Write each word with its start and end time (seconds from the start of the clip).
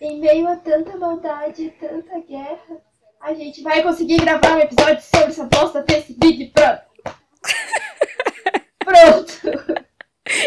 Em 0.00 0.18
meio 0.18 0.48
a 0.48 0.56
tanta 0.56 0.96
maldade 0.96 1.64
e 1.64 1.70
tanta 1.72 2.20
guerra, 2.20 2.80
a 3.20 3.34
gente 3.34 3.62
vai 3.62 3.82
conseguir 3.82 4.16
gravar 4.16 4.56
um 4.56 4.60
episódio 4.60 5.02
sobre 5.02 5.26
essa 5.26 5.44
bosta 5.44 5.82
desse 5.82 6.14
Big 6.14 6.54
Brother. 6.54 6.86
Pronto! 8.80 9.84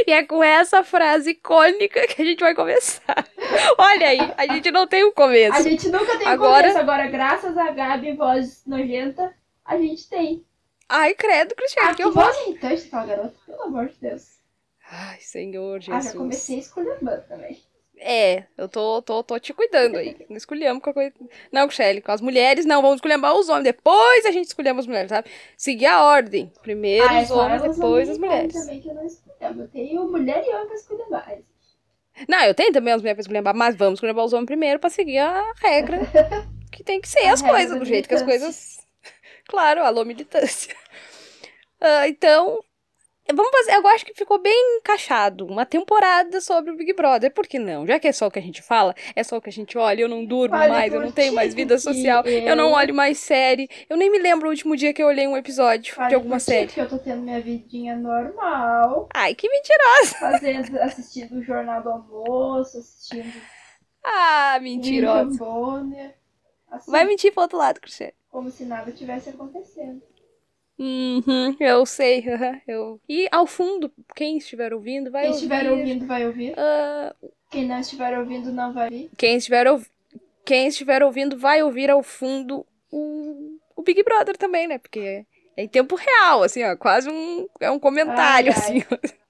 E 0.08 0.12
é 0.12 0.24
com 0.24 0.44
essa 0.44 0.84
frase 0.84 1.32
icônica 1.32 2.08
que 2.08 2.20
a 2.20 2.26
gente 2.26 2.40
vai 2.40 2.56
começar. 2.56 3.28
Olha 3.78 4.08
aí, 4.08 4.34
a 4.38 4.48
gente 4.52 4.72
não 4.72 4.88
tem 4.88 5.04
um 5.04 5.12
começo. 5.12 5.56
A 5.56 5.62
gente 5.62 5.88
nunca 5.90 6.18
tem 6.18 6.28
Agora- 6.28 6.62
começo, 6.64 6.80
agora 6.80 7.06
graças 7.06 7.56
a 7.56 7.70
Gabi, 7.70 8.14
voz 8.14 8.64
nojenta, 8.66 9.32
a 9.66 9.78
gente 9.78 10.10
tem. 10.10 10.46
Ai, 10.90 11.14
credo, 11.14 11.56
Cristiano, 11.56 11.90
Ah, 11.90 11.96
que 11.96 12.04
eu 12.04 12.12
vou. 12.12 12.24
irritante 12.48 12.88
aquela 12.88 13.06
garota, 13.06 13.36
pelo 13.46 13.62
amor 13.64 13.88
de 13.88 13.96
Deus. 14.02 14.40
Ai, 14.90 15.20
Senhor 15.22 15.78
Ah, 15.78 15.80
Jesus. 15.80 16.06
já 16.06 16.12
comecei 16.18 16.60
escolhendo 16.60 17.00
também. 17.28 17.62
É, 18.04 18.46
eu 18.58 18.68
tô, 18.68 19.00
tô, 19.04 19.22
tô 19.24 19.40
te 19.40 19.54
cuidando 19.54 19.98
aí. 19.98 20.18
Não 20.28 20.36
escolhemos 20.36 20.82
com 20.82 20.90
a 20.90 20.94
coisa. 20.94 21.14
Não, 21.52 21.70
Shelly, 21.70 22.02
com 22.02 22.12
as 22.12 22.20
mulheres, 22.20 22.66
não, 22.66 22.82
vamos 22.82 22.96
escolher 22.98 23.16
os 23.24 23.48
homens. 23.48 23.64
Depois 23.64 24.26
a 24.26 24.32
gente 24.32 24.48
escolhemos 24.48 24.82
as 24.86 24.88
mulheres, 24.88 25.10
sabe? 25.10 25.30
Seguir 25.56 25.86
a 25.86 26.04
ordem. 26.04 26.52
Primeiro 26.64 27.08
Ah, 27.08 27.20
é 27.20 27.24
os 27.24 27.30
homens, 27.32 27.62
depois 27.62 28.10
as 28.10 28.18
mulheres. 28.18 28.54
também 28.54 28.82
que 28.82 28.90
eu 28.90 28.96
não. 28.96 29.04
Eu 29.62 29.68
tenho 29.68 30.10
mulher 30.12 30.44
e 30.46 30.50
homem 30.50 30.66
pra 30.66 30.76
escolher 30.76 31.08
mais. 31.10 31.40
Não, 32.28 32.44
eu 32.44 32.54
tenho 32.56 32.74
também 32.74 32.92
as 32.94 33.02
mulheres 33.02 33.18
pra 33.18 33.22
escolher, 33.40 33.54
mas 33.56 33.76
vamos 33.76 33.98
escolher 33.98 34.18
os 34.18 34.34
homens 34.34 34.48
primeiro 34.48 34.80
pra 34.80 34.90
seguir 34.90 35.20
a 35.20 35.54
regra 35.58 36.00
que 36.72 36.84
tem 36.84 37.00
que 37.00 37.08
ser 37.08 37.28
A 37.28 37.34
as 37.34 37.42
coisas, 37.42 37.78
do 37.78 37.86
jeito 37.86 38.10
que 38.10 38.16
as 38.16 38.24
coisas. 38.24 38.80
Claro, 39.52 39.84
alô, 39.84 40.04
militância. 40.06 40.74
Ah, 41.84 42.08
então, 42.08 42.60
vamos 43.34 43.52
fazer. 43.52 43.74
Eu 43.76 43.88
acho 43.88 44.06
que 44.06 44.14
ficou 44.14 44.38
bem 44.40 44.78
encaixado 44.78 45.48
uma 45.48 45.66
temporada 45.66 46.40
sobre 46.40 46.70
o 46.70 46.76
Big 46.78 46.94
Brother. 46.94 47.34
Por 47.34 47.48
que 47.48 47.58
não? 47.58 47.88
Já 47.88 48.00
que 48.00 48.08
é 48.08 48.12
só 48.12 48.28
o 48.28 48.32
que 48.32 48.38
a 48.38 48.42
gente 48.42 48.62
fala, 48.62 48.94
é 49.16 49.24
só 49.24 49.38
o 49.38 49.42
que 49.42 49.50
a 49.50 49.52
gente 49.52 49.76
olha, 49.80 50.02
eu 50.02 50.08
não 50.08 50.24
durmo 50.24 50.56
Olha, 50.56 50.70
mais, 50.70 50.94
eu 50.94 51.02
não 51.02 51.12
tenho 51.12 51.34
mais 51.34 51.56
vida 51.56 51.80
social, 51.80 52.24
eu 52.24 52.56
não 52.56 52.70
eu- 52.70 52.76
olho 52.76 52.94
mais 52.94 53.18
série. 53.18 53.68
Eu 53.90 53.98
nem 53.98 54.12
me 54.12 54.20
lembro 54.20 54.48
o 54.48 54.52
último 54.52 54.76
dia 54.76 54.94
que 54.94 55.02
eu 55.02 55.08
olhei 55.08 55.28
um 55.28 55.36
episódio 55.36 55.96
Fale 55.96 56.10
de 56.10 56.14
alguma 56.16 56.40
série. 56.40 56.68
Porque 56.68 56.82
eu 56.82 56.88
tô 56.90 57.00
tendo 57.00 57.24
minha 57.24 57.42
vidinha 57.42 57.96
normal, 57.96 59.10
Ai, 59.12 59.34
que 59.34 59.50
mentirosa! 59.50 60.16
fazendo, 60.20 60.78
assistindo 60.82 61.40
o 61.40 61.44
Jornal 61.44 61.82
do 61.82 61.90
Almoço, 61.90 62.78
assistindo 62.78 63.42
Ah, 64.06 64.60
mentirosa. 64.62 65.36
Assim, 66.72 66.90
Vai 66.92 67.04
mentir 67.06 67.32
pro 67.34 67.42
outro 67.44 67.58
lado, 67.58 67.80
Cristiano. 67.82 68.14
como 68.30 68.50
se 68.50 68.64
nada 68.66 68.92
tivesse 68.92 69.30
acontecendo. 69.30 70.02
Uhum, 70.80 71.56
eu 71.60 71.86
sei. 71.86 72.26
aham, 72.34 72.62
eu... 72.68 73.00
E 73.08 73.28
ao 73.32 73.46
fundo, 73.46 73.92
quem 74.16 74.38
estiver 74.38 74.74
ouvindo 74.74 75.12
vai 75.12 75.24
Quem 75.24 75.32
ouvir. 75.32 75.44
estiver 75.46 75.72
ouvindo 75.72 76.08
vai 76.08 76.26
ouvir, 76.26 76.54
ah, 76.58 77.16
quem 77.52 77.68
não 77.68 77.80
estiver 77.80 78.18
ouvindo 78.18 78.52
não 78.52 78.74
vai 78.74 78.86
ouvir. 78.86 79.12
quem, 79.18 79.36
estiver 79.36 79.68
ouv- 79.68 79.86
quem 80.46 80.68
estiver 80.68 81.04
ouvindo 81.04 81.38
vai 81.38 81.62
ouvir 81.62 81.90
ao 81.92 82.02
fundo 82.02 82.66
o, 82.90 83.58
o 83.76 83.84
Big 83.84 84.02
Brother 84.04 84.38
também, 84.38 84.68
né? 84.68 84.80
Porque 84.80 85.26
é 85.58 85.64
em 85.64 85.68
tempo 85.68 85.96
real, 85.96 86.42
assim, 86.44 86.64
ó. 86.64 86.76
Quase 86.76 87.10
um, 87.10 87.48
é 87.60 87.70
um 87.70 87.78
comentário, 87.80 88.52
Ai, 88.52 88.56
ai. 88.56 88.78
assim. 88.80 88.84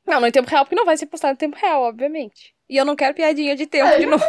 Não, 0.05 0.19
não 0.21 0.27
em 0.27 0.31
tempo 0.31 0.49
real, 0.49 0.63
porque 0.65 0.75
não 0.75 0.85
vai 0.85 0.95
ser 0.97 1.05
postado 1.07 1.33
em 1.33 1.37
tempo 1.37 1.57
real, 1.57 1.81
obviamente. 1.83 2.53
E 2.69 2.77
eu 2.77 2.85
não 2.85 2.95
quero 2.95 3.13
piadinha 3.13 3.55
de 3.55 3.65
tempo 3.67 3.87
Ah, 3.93 3.97
de 3.99 4.05
novo. 4.05 4.23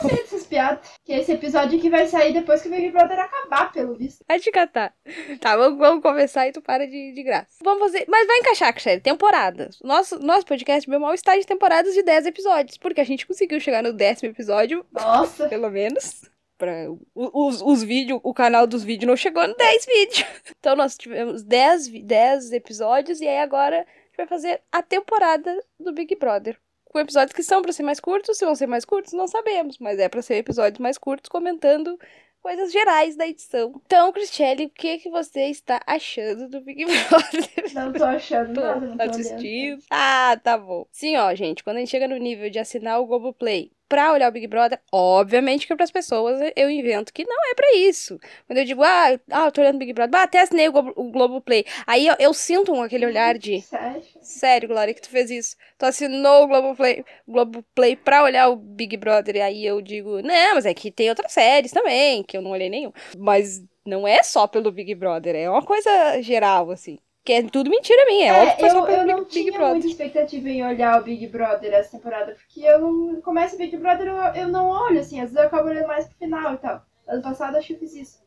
Piadas. 0.53 0.86
Que 1.05 1.12
esse 1.14 1.33
episódio 1.33 1.78
aqui 1.78 1.89
vai 1.89 2.06
sair 2.06 2.33
depois 2.34 2.61
que 2.61 2.69
o 2.69 2.70
Big 2.70 2.91
Brother 2.91 3.19
acabar, 3.19 3.72
pelo 3.72 3.95
visto. 3.95 4.22
Vai 4.28 4.39
te 4.39 4.50
catar. 4.50 4.94
Tá, 5.41 5.56
vamos, 5.56 5.78
vamos 5.78 6.03
começar 6.03 6.47
e 6.47 6.53
tu 6.53 6.61
para 6.61 6.86
de, 6.86 7.12
de 7.12 7.22
graça. 7.22 7.56
Vamos 7.62 7.81
fazer. 7.84 8.05
Mas 8.09 8.27
vai 8.27 8.39
encaixar, 8.39 8.72
Cristiane, 8.72 9.00
temporadas. 9.00 9.78
Nosso, 9.83 10.19
nosso 10.19 10.44
podcast, 10.44 10.89
meu 10.91 11.00
mal, 11.00 11.14
está 11.14 11.36
de 11.39 11.47
temporadas 11.47 11.94
de 11.94 12.03
10 12.03 12.27
episódios. 12.27 12.77
Porque 12.77 13.00
a 13.00 13.05
gente 13.05 13.27
conseguiu 13.27 13.59
chegar 13.59 13.82
no 13.82 13.93
décimo 13.93 14.31
episódio, 14.31 14.84
Nossa, 14.93 15.49
pelo 15.49 15.71
menos. 15.71 16.21
Pra, 16.59 16.72
os, 17.15 17.60
os 17.62 17.82
vídeos, 17.82 18.21
o 18.22 18.32
canal 18.32 18.66
dos 18.69 18.84
vídeos 18.84 19.09
não 19.09 19.16
chegou 19.16 19.47
no 19.49 19.55
10 19.56 19.87
vídeos. 19.87 20.25
Então 20.60 20.76
nós 20.76 20.97
tivemos 20.97 21.43
10, 21.43 21.88
vi- 21.88 22.03
10 22.05 22.53
episódios 22.53 23.21
e 23.21 23.26
aí 23.26 23.38
agora 23.38 23.78
a 23.78 23.81
gente 23.81 24.16
vai 24.16 24.26
fazer 24.28 24.60
a 24.71 24.81
temporada 24.81 25.59
do 25.81 25.93
Big 25.93 26.15
Brother. 26.15 26.56
Com 26.92 26.98
episódios 26.98 27.34
que 27.34 27.42
são 27.42 27.62
pra 27.62 27.72
ser 27.72 27.82
mais 27.82 27.98
curtos, 27.98 28.36
se 28.36 28.44
vão 28.44 28.54
ser 28.54 28.66
mais 28.66 28.84
curtos, 28.84 29.14
não 29.14 29.26
sabemos. 29.26 29.78
Mas 29.78 29.98
é 29.98 30.08
pra 30.08 30.20
ser 30.20 30.36
episódios 30.36 30.78
mais 30.78 30.98
curtos 30.98 31.30
comentando 31.30 31.98
coisas 32.42 32.70
gerais 32.70 33.16
da 33.16 33.26
edição. 33.26 33.80
Então, 33.86 34.12
Cristiane, 34.12 34.66
o 34.66 34.70
que, 34.70 34.98
que 34.98 35.08
você 35.08 35.42
está 35.47 35.81
achando 35.86 36.48
do 36.48 36.60
Big 36.60 36.84
Brother? 37.08 37.75
não 37.75 37.92
tô 37.92 38.04
achando 38.04 38.60
nada, 38.60 38.86
não 38.86 38.97
tô 38.97 39.02
assistindo. 39.04 39.82
Ah, 39.91 40.38
tá 40.42 40.58
bom. 40.58 40.86
Sim, 40.91 41.16
ó, 41.16 41.34
gente, 41.34 41.64
quando 41.64 41.76
a 41.76 41.81
gente 41.81 41.91
chega 41.91 42.06
no 42.08 42.16
nível 42.16 42.50
de 42.50 42.58
assinar 42.58 43.00
o 43.00 43.06
Globoplay 43.06 43.70
pra 43.92 44.10
olhar 44.10 44.30
o 44.30 44.32
Big 44.32 44.47
Brother, 44.47 44.80
obviamente 44.91 45.66
que 45.66 45.76
pras 45.76 45.91
pessoas 45.91 46.41
eu 46.56 46.70
invento 46.70 47.12
que 47.12 47.26
não 47.26 47.50
é 47.50 47.54
pra 47.54 47.76
isso. 47.76 48.19
Quando 48.47 48.56
eu 48.56 48.64
digo, 48.64 48.82
ah, 48.82 49.20
ah 49.30 49.44
eu 49.44 49.53
tô 49.53 49.60
olhando 49.60 49.75
o 49.75 49.78
Big 49.78 49.92
Brother, 49.92 50.19
ah, 50.19 50.22
até 50.22 50.41
assinei 50.41 50.66
o, 50.66 50.72
Globo, 50.72 50.94
o 50.97 51.10
Globoplay. 51.10 51.62
Aí 51.86 52.06
eu, 52.06 52.16
eu 52.19 52.32
sinto 52.32 52.72
um- 52.72 52.81
aquele 52.81 53.04
olhar 53.04 53.36
de, 53.36 53.60
Sério? 53.60 54.02
sério, 54.22 54.69
Glória, 54.70 54.94
que 54.94 55.02
tu 55.02 55.10
fez 55.10 55.31
isso. 55.31 55.56
Tu 55.76 55.84
assinou 55.84 56.44
o 56.44 56.47
Globoplay, 56.48 57.04
Globoplay 57.28 57.94
pra 57.94 58.22
olhar 58.22 58.48
o 58.48 58.56
Big 58.56 58.97
Brother. 58.97 59.36
E 59.36 59.42
aí 59.42 59.66
eu 59.66 59.82
digo, 59.82 60.22
não, 60.22 60.54
mas 60.54 60.64
é 60.64 60.72
que 60.72 60.91
tem 60.91 61.10
outras 61.10 61.31
séries 61.31 61.70
também, 61.70 62.22
que 62.22 62.34
eu 62.34 62.41
não 62.41 62.52
olhei 62.52 62.70
nenhum. 62.70 62.92
Mas 63.19 63.62
não 63.84 64.08
é 64.08 64.22
só 64.22 64.47
pelo 64.47 64.72
Big 64.72 64.94
Brother, 64.94 65.36
é 65.36 65.50
uma 65.50 65.62
coisa 65.62 66.22
geral, 66.22 66.70
assim. 66.70 66.98
Que 67.25 67.34
é 67.34 67.43
tudo 67.44 67.71
mentira 67.71 68.05
minha, 68.06 68.33
é, 68.33 68.43
óbvio 68.43 68.56
que 68.56 68.60
foi 68.60 68.81
eu, 68.81 68.87
eu 68.87 69.06
não 69.06 69.19
Big, 69.19 69.31
tinha 69.31 69.53
Brother. 69.53 69.71
muita 69.71 69.87
expectativa 69.87 70.49
em 70.49 70.66
olhar 70.66 71.00
o 71.00 71.05
Big 71.05 71.27
Brother 71.28 71.72
essa 71.72 71.97
temporada, 71.97 72.34
porque 72.34 72.60
eu 72.66 72.81
não 72.81 73.21
começo 73.21 73.55
o 73.55 73.59
Big 73.59 73.77
Brother, 73.77 74.09
eu, 74.09 74.16
eu 74.43 74.49
não 74.49 74.69
olho, 74.69 74.99
assim, 74.99 75.21
às 75.21 75.31
vezes 75.31 75.37
eu 75.37 75.47
acabo 75.47 75.69
olhando 75.69 75.87
mais 75.87 76.06
pro 76.06 76.16
final 76.16 76.55
e 76.55 76.59
tal. 76.59 76.82
Ano 77.06 77.22
passado 77.22 77.56
acho 77.56 77.69
que 77.69 77.75
eu 77.75 77.78
fiz 77.78 77.94
isso. 77.94 78.19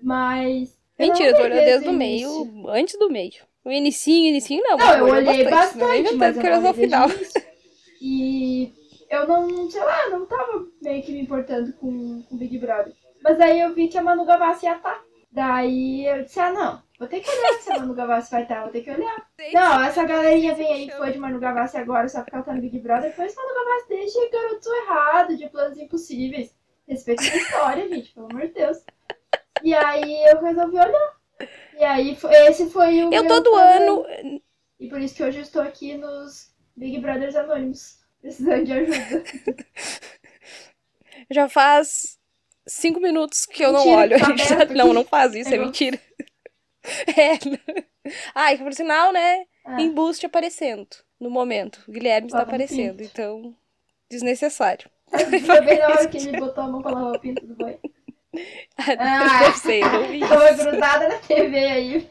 Mas. 0.00 0.78
Mentira, 0.96 1.34
tu 1.34 1.42
olhei 1.42 1.58
olhou 1.58 1.64
desde 1.64 1.88
o 1.88 1.92
meio, 1.92 2.68
antes 2.68 2.96
do 2.98 3.10
meio. 3.10 3.48
O 3.64 3.70
inicinho, 3.70 4.28
inicinho 4.28 4.62
não. 4.62 4.76
Não, 4.76 4.98
eu 4.98 5.04
olhei 5.06 5.44
bastante, 5.44 6.14
inventando 6.14 6.18
mas 6.18 6.36
eu 6.36 6.42
não 6.42 6.50
olhei 6.50 6.72
desde 6.72 6.80
final. 6.80 7.08
E 8.00 8.72
eu 9.10 9.26
não, 9.26 9.70
sei 9.70 9.82
lá, 9.82 10.10
não 10.10 10.26
tava 10.26 10.64
meio 10.80 11.02
que 11.02 11.12
me 11.12 11.22
importando 11.22 11.72
com 11.74 12.24
o 12.30 12.36
Big 12.36 12.58
Brother. 12.58 12.92
Mas 13.22 13.40
aí 13.40 13.60
eu 13.60 13.74
vi 13.74 13.88
que 13.88 13.98
a 13.98 14.02
Manu 14.02 14.24
Gavassi 14.24 14.66
ia 14.66 14.76
estar. 14.76 15.02
Daí 15.38 16.04
eu 16.04 16.24
disse, 16.24 16.40
ah 16.40 16.52
não, 16.52 16.82
vou 16.98 17.06
ter 17.06 17.20
que 17.20 17.30
olhar 17.30 17.60
se 17.60 17.70
a 17.70 17.78
Manu 17.78 17.94
Gavassi 17.94 18.32
vai 18.32 18.42
estar, 18.42 18.62
vou 18.62 18.72
ter 18.72 18.80
que 18.80 18.90
olhar. 18.90 19.30
Não, 19.54 19.84
essa 19.84 20.02
galerinha 20.02 20.52
vem 20.56 20.72
aí 20.72 20.88
que 20.88 20.96
foi 20.96 21.12
de 21.12 21.18
Manu 21.20 21.38
Gavassi 21.38 21.76
agora 21.76 22.08
só 22.08 22.22
porque 22.22 22.34
ela 22.34 22.44
tá 22.44 22.52
no 22.52 22.60
Big 22.60 22.76
Brother. 22.80 23.14
Foi 23.14 23.32
Manu 23.32 23.54
Gavassi 23.54 23.88
deixa 23.88 24.30
garotos 24.32 24.66
errado, 24.66 25.36
de 25.36 25.48
planos 25.48 25.78
impossíveis. 25.78 26.52
Respeito 26.88 27.22
a 27.22 27.36
história, 27.36 27.86
gente, 27.94 28.12
pelo 28.12 28.26
amor 28.26 28.48
de 28.48 28.54
Deus. 28.54 28.78
E 29.62 29.72
aí 29.76 30.24
eu 30.24 30.42
resolvi 30.42 30.76
olhar. 30.76 31.16
E 31.78 31.84
aí 31.84 32.18
esse 32.48 32.68
foi 32.70 33.04
o 33.04 33.14
Eu 33.14 33.28
todo 33.28 33.54
ano. 33.54 34.04
E 34.80 34.88
por 34.88 35.00
isso 35.00 35.14
que 35.14 35.22
hoje 35.22 35.38
eu 35.38 35.42
estou 35.42 35.62
aqui 35.62 35.96
nos 35.96 36.52
Big 36.76 36.98
Brothers 36.98 37.36
Anônimos, 37.36 38.00
precisando 38.20 38.64
de 38.64 38.72
ajuda. 38.72 39.24
Já 41.30 41.48
faz 41.48 42.17
cinco 42.68 43.00
minutos 43.00 43.44
que 43.46 43.64
eu 43.64 43.72
não 43.72 43.84
Mentira, 43.84 44.16
olho. 44.16 44.18
tá 44.20 44.36
já- 44.44 44.64
Não, 44.66 44.92
não 44.92 45.04
faz 45.04 45.34
isso, 45.34 45.48
é 45.48 45.52
Pegou. 45.52 45.66
mentira. 45.66 45.98
É. 47.08 47.32
Ai, 48.34 48.56
que 48.56 48.62
por 48.64 48.72
sinal, 48.72 49.12
né? 49.12 49.44
Ah, 49.64 49.80
Embuste 49.82 50.24
aparecendo 50.24 50.86
no 51.20 51.28
momento. 51.28 51.82
O 51.86 51.92
Guilherme 51.92 52.28
está 52.28 52.38
um 52.38 52.42
aparecendo, 52.42 52.98
pinto. 52.98 53.10
então. 53.12 53.54
Desnecessário. 54.08 54.88
foi 55.44 55.60
bem 55.60 55.78
na 55.80 55.86
hora 55.88 56.08
que 56.08 56.16
ele 56.16 56.38
botou 56.40 56.64
a 56.64 56.68
mão 56.68 56.80
pra 56.80 56.92
lavar 56.92 57.12
o 57.16 57.18
pinto 57.18 57.44
do 57.46 57.54
banho. 57.56 57.78
Ah. 58.98 59.44
eu 59.46 59.52
sei, 59.54 59.80
não 59.80 60.04
vi 60.08 60.20
Tava 60.20 60.50
isso. 60.52 60.64
grudada 60.64 61.08
na 61.08 61.18
TV 61.18 61.58
aí, 61.58 62.08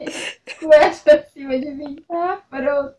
com 0.60 0.72
essa 0.74 1.14
em 1.16 1.30
cima 1.32 1.58
de 1.58 1.70
mim. 1.72 1.96
Ah, 2.10 2.40
pronto. 2.50 2.94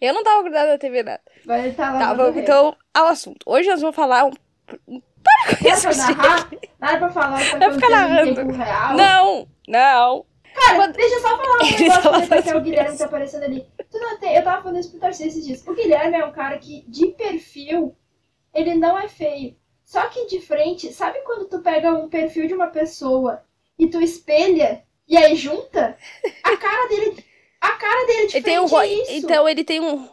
Eu 0.00 0.14
não 0.14 0.22
tava 0.22 0.42
grudada 0.44 0.72
na 0.72 0.78
TV 0.78 1.02
nada. 1.02 1.20
Ele 1.46 1.72
tá 1.72 1.86
Tá, 1.92 1.92
lavando 1.92 2.16
vamos 2.32 2.36
então 2.42 2.76
ao 2.94 3.06
assunto. 3.08 3.38
Hoje 3.44 3.68
nós 3.68 3.80
vamos 3.80 3.96
falar 3.96 4.24
um. 4.26 5.02
Para 5.22 5.56
com 5.56 5.68
isso, 5.68 5.82
pra 5.82 5.92
gente. 5.92 6.70
nada 6.80 6.98
pra 6.98 7.10
falar 7.10 7.38
que 7.42 7.58
tá 7.58 7.72
ficar 7.72 7.88
narrando. 7.90 8.52
real. 8.52 8.96
Não, 8.96 9.48
não. 9.66 10.26
Cara, 10.54 10.76
Quando- 10.76 10.96
deixa 10.96 11.14
eu 11.16 11.20
só 11.20 11.36
falar 11.36 11.58
um 11.58 11.58
negócio 12.18 12.42
que 12.42 12.50
é 12.50 12.56
o 12.56 12.60
Guilherme 12.60 12.88
isso. 12.90 12.98
tá 12.98 13.04
aparecendo 13.04 13.44
ali. 13.44 13.66
Tu 13.90 13.98
não 13.98 14.18
tem, 14.18 14.34
eu 14.34 14.42
tava 14.42 14.62
falando 14.62 14.78
isso 14.80 14.90
pro 14.90 14.98
Tarcísio 15.00 15.28
esses 15.28 15.46
dias. 15.46 15.66
O 15.66 15.74
Guilherme 15.74 16.16
é 16.16 16.24
um 16.24 16.32
cara 16.32 16.58
que, 16.58 16.84
de 16.88 17.06
perfil, 17.08 17.94
ele 18.52 18.74
não 18.74 18.98
é 18.98 19.08
feio. 19.08 19.56
Só 19.84 20.02
que 20.08 20.26
de 20.26 20.40
frente, 20.40 20.92
sabe 20.92 21.20
quando 21.22 21.48
tu 21.48 21.60
pega 21.60 21.92
um 21.92 22.08
perfil 22.08 22.46
de 22.46 22.54
uma 22.54 22.66
pessoa 22.66 23.42
e 23.78 23.86
tu 23.88 24.00
espelha 24.02 24.82
e 25.06 25.16
aí 25.16 25.34
junta? 25.36 25.96
A 26.42 26.56
cara 26.56 26.88
dele, 26.88 27.24
a 27.60 27.70
cara 27.70 28.06
dele 28.06 28.26
de 28.26 28.36
Ele 28.36 28.44
tem 28.44 28.58
um 28.60 28.68
frente 28.68 28.90
é 28.90 29.02
isso. 29.02 29.12
Então 29.26 29.48
ele 29.48 29.64
tem 29.64 29.80
um. 29.80 30.08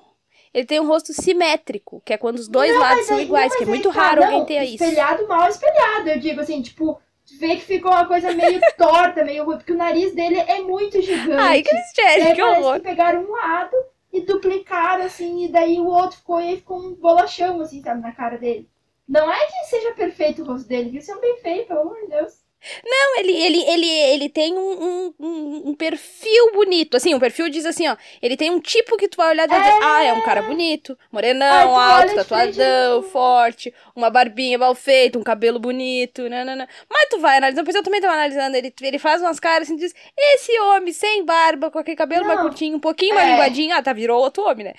Ele 0.56 0.66
tem 0.66 0.80
um 0.80 0.88
rosto 0.88 1.12
simétrico, 1.12 2.02
que 2.06 2.14
é 2.14 2.18
quando 2.18 2.38
os 2.38 2.48
dois 2.48 2.74
Não, 2.74 2.80
lados 2.80 3.06
são 3.06 3.20
iguais, 3.20 3.52
não, 3.52 3.58
que 3.58 3.64
é 3.66 3.68
muito 3.68 3.92
tá, 3.92 4.02
raro 4.02 4.22
não, 4.22 4.28
alguém 4.28 4.46
ter 4.46 4.64
isso. 4.64 4.82
Espelhado, 4.82 5.28
mal 5.28 5.50
espelhado. 5.50 6.10
Eu 6.10 6.18
digo 6.18 6.40
assim, 6.40 6.62
tipo, 6.62 6.98
vê 7.38 7.58
que 7.58 7.62
ficou 7.64 7.92
uma 7.92 8.06
coisa 8.08 8.32
meio 8.34 8.62
torta, 8.78 9.26
meio 9.26 9.44
ruim, 9.44 9.58
porque 9.58 9.74
o 9.74 9.78
nariz 9.78 10.16
dele 10.16 10.38
é 10.40 10.62
muito 10.62 11.02
gigante. 11.02 11.34
Ai, 11.42 11.62
que 11.62 11.76
E 11.76 12.02
aí 12.22 12.34
Jéssica, 12.34 12.36
que 12.36 12.42
parece 12.42 12.42
horror. 12.42 12.74
que 12.76 12.80
pegaram 12.80 13.26
um 13.26 13.32
lado 13.32 13.76
e 14.14 14.22
duplicaram, 14.22 15.04
assim, 15.04 15.44
e 15.44 15.50
daí 15.50 15.78
o 15.78 15.88
outro 15.88 16.20
ficou 16.20 16.40
e 16.40 16.56
ficou 16.56 16.80
um 16.80 16.96
bolachão, 16.96 17.60
assim, 17.60 17.82
sabe, 17.82 18.00
na 18.00 18.14
cara 18.14 18.38
dele. 18.38 18.70
Não 19.06 19.30
é 19.30 19.46
que 19.48 19.66
seja 19.66 19.94
perfeito 19.94 20.42
o 20.42 20.46
rosto 20.46 20.70
dele, 20.70 20.90
que 20.90 21.00
isso 21.00 21.12
é 21.12 21.16
um 21.18 21.20
bem 21.20 21.36
feio, 21.42 21.68
pelo 21.68 21.82
amor 21.82 22.00
de 22.00 22.08
Deus. 22.08 22.45
Não, 22.84 23.20
ele, 23.20 23.32
ele, 23.32 23.62
ele, 23.64 23.88
ele 23.90 24.30
tem 24.30 24.54
um, 24.58 25.14
um, 25.20 25.70
um- 25.70 25.76
perfil 25.76 26.52
bonito. 26.54 26.96
Assim, 26.98 27.14
um 27.14 27.20
perfil 27.20 27.50
diz 27.50 27.66
assim, 27.66 27.88
ó. 27.88 27.96
Ele 28.22 28.36
tem 28.38 28.50
um 28.52 28.60
tipo 28.60 28.98
que 28.98 29.08
tu 29.08 29.18
vai 29.18 29.30
olhar 29.30 29.46
e 29.46 29.48
vai 29.48 29.60
dizer, 29.60 29.72
É. 29.74 29.80
ah, 29.84 30.04
é 30.04 30.14
um 30.14 30.22
cara 30.22 30.42
bonito, 30.42 30.98
morenão, 31.12 31.78
alto, 31.80 32.10
de 32.10 32.16
tatuadão, 32.16 33.02
frente, 33.02 33.12
forte, 33.12 33.74
uma 33.96 34.10
barbinha 34.10 34.58
mal 34.58 34.74
feita, 34.76 35.18
um 35.20 35.24
cabelo 35.24 35.60
bonito, 35.60 36.28
nanana. 36.30 36.68
Mas 36.90 37.10
tu 37.10 37.20
vai 37.20 37.38
analisando, 37.38 37.62
depois 37.64 37.76
eu 37.76 37.84
também 37.84 38.02
tô 38.02 38.08
analisando, 38.08 38.56
ele, 38.58 38.74
ele 38.82 39.00
faz 39.00 39.22
umas 39.22 39.40
caras 39.40 39.68
assim, 39.68 39.76
diz, 39.78 39.94
esse 40.18 40.58
homem 40.60 40.94
sem 40.94 41.24
barba, 41.26 41.70
com 41.70 41.80
aquele 41.80 41.98
cabelo 41.98 42.26
mais 42.26 42.40
Não. 42.40 42.48
curtinho, 42.48 42.78
um 42.78 42.80
pouquinho 42.80 43.16
mais 43.16 43.28
É. 43.28 43.32
linguadinho, 43.32 43.76
ah, 43.76 43.82
tá, 43.82 43.94
virou 43.94 44.22
outro 44.22 44.44
homem, 44.44 44.66
né? 44.66 44.74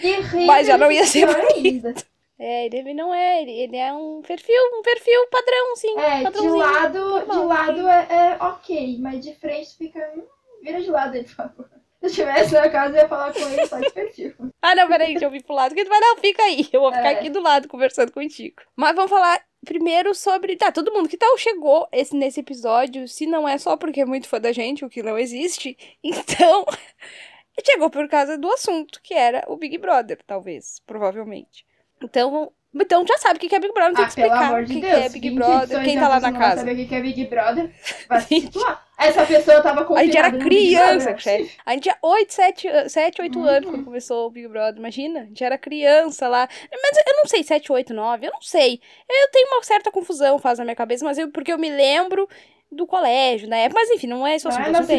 Mas 0.47 0.67
já 0.67 0.77
não 0.79 0.91
ia 0.91 1.07
ser 1.07 1.27
ainda. 1.29 1.95
É, 2.39 2.67
ele 2.67 2.93
não 2.95 3.15
é, 3.15 3.43
ele, 3.43 3.53
ele 3.53 3.77
é 3.77 3.93
um 3.93 4.21
perfil, 4.21 4.61
um 4.75 4.83
perfil 4.83 5.27
padrão, 5.29 5.77
sim, 5.77 5.99
É, 5.99 6.31
de 6.31 6.49
lado, 6.49 6.93
de 7.21 7.27
normal. 7.27 7.47
lado 7.47 7.89
é, 7.89 8.07
é 8.11 8.45
ok, 8.45 8.99
mas 9.01 9.25
de 9.25 9.35
frente 9.35 9.77
fica. 9.77 10.13
hum, 10.15 10.23
vira 10.63 10.81
de 10.83 10.91
lado 10.91 11.15
aí, 11.15 11.25
por 11.25 11.35
favor. 11.35 11.71
Se 12.01 12.05
eu 12.05 12.09
estivesse 12.11 12.53
na 12.55 12.69
casa, 12.69 12.97
eu 12.97 13.03
ia 13.03 13.09
falar 13.09 13.33
com 13.33 13.41
ele 13.41 13.67
só 13.67 13.79
de 13.81 13.91
perfil. 13.91 14.35
Ah, 14.61 14.75
não, 14.75 14.89
peraí, 14.89 15.11
deixa 15.13 15.25
eu 15.27 15.31
vir 15.31 15.45
pro 15.45 15.55
lado. 15.55 15.75
Que 15.75 15.85
tu 15.85 15.89
vai, 15.89 16.01
não, 16.01 16.17
fica 16.19 16.43
aí. 16.43 16.69
Eu 16.73 16.81
vou 16.81 16.93
ficar 16.93 17.13
É. 17.13 17.15
aqui 17.15 17.31
do 17.31 17.41
lado 17.41 17.69
conversando 17.69 18.11
contigo. 18.13 18.63
Mas 18.75 18.97
vamos 18.97 19.11
falar 19.11 19.41
primeiro 19.65 20.13
sobre. 20.15 20.57
Tá, 20.57 20.73
todo 20.73 20.93
mundo 20.93 21.09
que 21.09 21.17
tal 21.17 21.39
chegou 21.39 21.89
esse, 21.93 22.15
nesse 22.17 22.41
episódio, 22.41 23.07
se 23.09 23.27
não 23.27 23.49
é 23.49 23.59
só 23.59 23.77
porque 23.77 24.01
é 24.01 24.05
muito 24.05 24.29
fã 24.29 24.41
da 24.41 24.51
gente, 24.53 24.85
o 24.85 24.91
que 24.91 25.03
não 25.05 25.17
existe, 25.19 25.77
então. 26.03 26.65
chegou 27.65 27.89
por 27.91 28.09
causa 28.09 28.37
do 28.37 28.51
assunto, 28.53 29.01
que 29.03 29.15
era 29.15 29.45
o 29.49 29.57
Big 29.57 29.79
Brother, 29.79 30.19
talvez, 30.27 30.81
provavelmente. 30.87 31.66
Então. 32.03 32.53
Então 32.79 33.07
já 33.07 33.17
sabe 33.17 33.39
o 33.39 33.41
que 33.41 33.49
que 33.49 33.55
é 33.55 33.59
Big 33.59 33.73
Brother, 33.73 33.89
não 33.89 33.97
tem 33.97 34.05
Ah, 34.05 34.09
que 34.09 34.15
pelo 34.17 34.27
explicar 34.27 34.49
amor 34.49 34.63
o 34.63 34.65
de 34.67 34.75
que, 34.75 34.81
que 34.83 34.87
Deus. 34.87 35.05
é 35.05 35.09
Big 35.09 35.31
20 35.31 35.35
Brother, 35.35 35.83
quem 35.83 35.99
tá 35.99 36.05
a 36.05 36.09
lá 36.09 36.21
na 36.21 36.31
não 36.31 36.39
casa. 36.39 36.57
saber 36.59 36.73
o 36.73 36.77
que 36.77 36.87
que 36.87 36.95
é 36.95 37.01
Big 37.01 37.25
Brother, 37.25 37.71
vai 38.07 38.21
se 38.21 38.41
situar. 38.43 38.87
Essa 38.99 39.25
pessoa 39.27 39.63
tava 39.63 39.81
A 39.81 39.85
confinada 39.85 40.05
gente 40.05 40.19
era 40.19 40.29
Brother, 40.29 40.47
criança, 40.47 41.05
não 41.07 41.11
é 41.11 41.15
possível. 41.15 41.51
A 41.65 41.73
gente 41.73 41.83
tinha 41.85 41.99
8, 42.03 42.33
7, 42.35 42.69
7 42.91 43.23
8 43.23 43.39
Uhum. 43.39 43.45
anos 43.47 43.71
quando 43.71 43.85
começou 43.85 44.27
o 44.27 44.31
Big 44.31 44.47
Brother, 44.49 44.77
imagina? 44.79 45.21
A 45.21 45.25
gente 45.25 45.43
era 45.43 45.57
criança 45.57 46.29
lá. 46.29 46.47
Mas 46.71 46.97
eu 47.07 47.17
não 47.17 47.25
sei, 47.27 47.43
7, 47.43 47.73
8, 47.73 47.95
9, 47.95 48.27
eu 48.27 48.33
não 48.33 48.43
sei. 48.43 48.79
Eu 49.09 49.31
tenho 49.31 49.49
uma 49.49 49.63
certa 49.63 49.91
confusão, 49.91 50.39
faz 50.39 50.59
na 50.59 50.65
minha 50.65 50.77
cabeça, 50.77 51.03
mas 51.05 51.17
eu, 51.17 51.31
porque 51.31 51.53
eu 51.53 51.59
me 51.59 51.71
lembro 51.71 52.29
do 52.71 52.87
colégio, 52.87 53.49
na 53.49 53.57
época. 53.57 53.81
Mas 53.81 53.91
enfim, 53.91 54.07
não 54.07 54.27
é 54.27 54.37
esse 54.37 54.47
o 54.47 54.51
Não 54.51 54.57
é. 54.59 54.71
O 54.71 54.93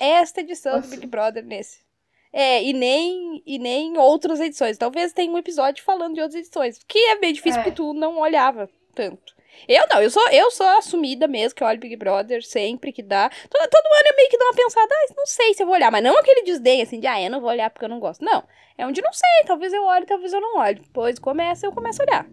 é 0.00 0.08
esta 0.12 0.40
edição 0.40 0.72
do 0.72 0.76
Nossa. 0.78 0.90
Big 0.90 1.06
Brother 1.06 1.44
nesse. 1.44 1.87
É, 2.32 2.62
e 2.62 2.72
nem, 2.72 3.42
e 3.46 3.58
nem 3.58 3.96
outras 3.98 4.38
edições. 4.40 4.76
Talvez 4.76 5.12
tenha 5.12 5.30
um 5.32 5.38
episódio 5.38 5.82
falando 5.84 6.14
de 6.14 6.20
outras 6.20 6.40
edições. 6.40 6.78
Que 6.86 6.98
é 6.98 7.16
bem 7.18 7.32
difícil 7.32 7.60
É. 7.60 7.64
porque 7.64 7.76
tu 7.76 7.94
não 7.94 8.18
olhava 8.18 8.68
tanto. 8.94 9.36
Eu 9.66 9.84
não, 9.90 10.00
eu 10.00 10.08
sou, 10.10 10.28
eu 10.28 10.50
sou 10.52 10.66
assumida 10.68 11.26
mesmo, 11.26 11.56
que 11.56 11.62
eu 11.64 11.66
olho 11.66 11.80
Big 11.80 11.96
Brother 11.96 12.44
sempre 12.44 12.92
que 12.92 13.02
dá. 13.02 13.28
Todo, 13.28 13.68
todo 13.68 13.86
ano 13.86 14.08
eu 14.10 14.16
meio 14.16 14.28
que 14.28 14.38
dou 14.38 14.46
uma 14.46 14.54
pensada, 14.54 14.94
ah, 14.94 15.14
não 15.16 15.26
sei 15.26 15.52
se 15.52 15.62
eu 15.62 15.66
vou 15.66 15.74
olhar, 15.74 15.90
mas 15.90 16.02
não 16.04 16.16
aquele 16.16 16.42
desdém 16.42 16.80
assim 16.80 17.00
de, 17.00 17.08
ah, 17.08 17.20
eu 17.20 17.28
não 17.30 17.40
vou 17.40 17.50
olhar 17.50 17.68
porque 17.68 17.84
eu 17.84 17.88
não 17.88 17.98
gosto. 17.98 18.24
Não, 18.24 18.44
é 18.76 18.86
onde 18.86 19.02
não 19.02 19.12
sei, 19.12 19.28
talvez 19.46 19.72
eu 19.72 19.82
olhe, 19.82 20.06
talvez 20.06 20.32
eu 20.32 20.40
não 20.40 20.58
olhe. 20.58 20.78
Depois 20.78 21.18
começa, 21.18 21.66
eu 21.66 21.72
começo 21.72 22.00
a 22.00 22.04
olhar. 22.04 22.26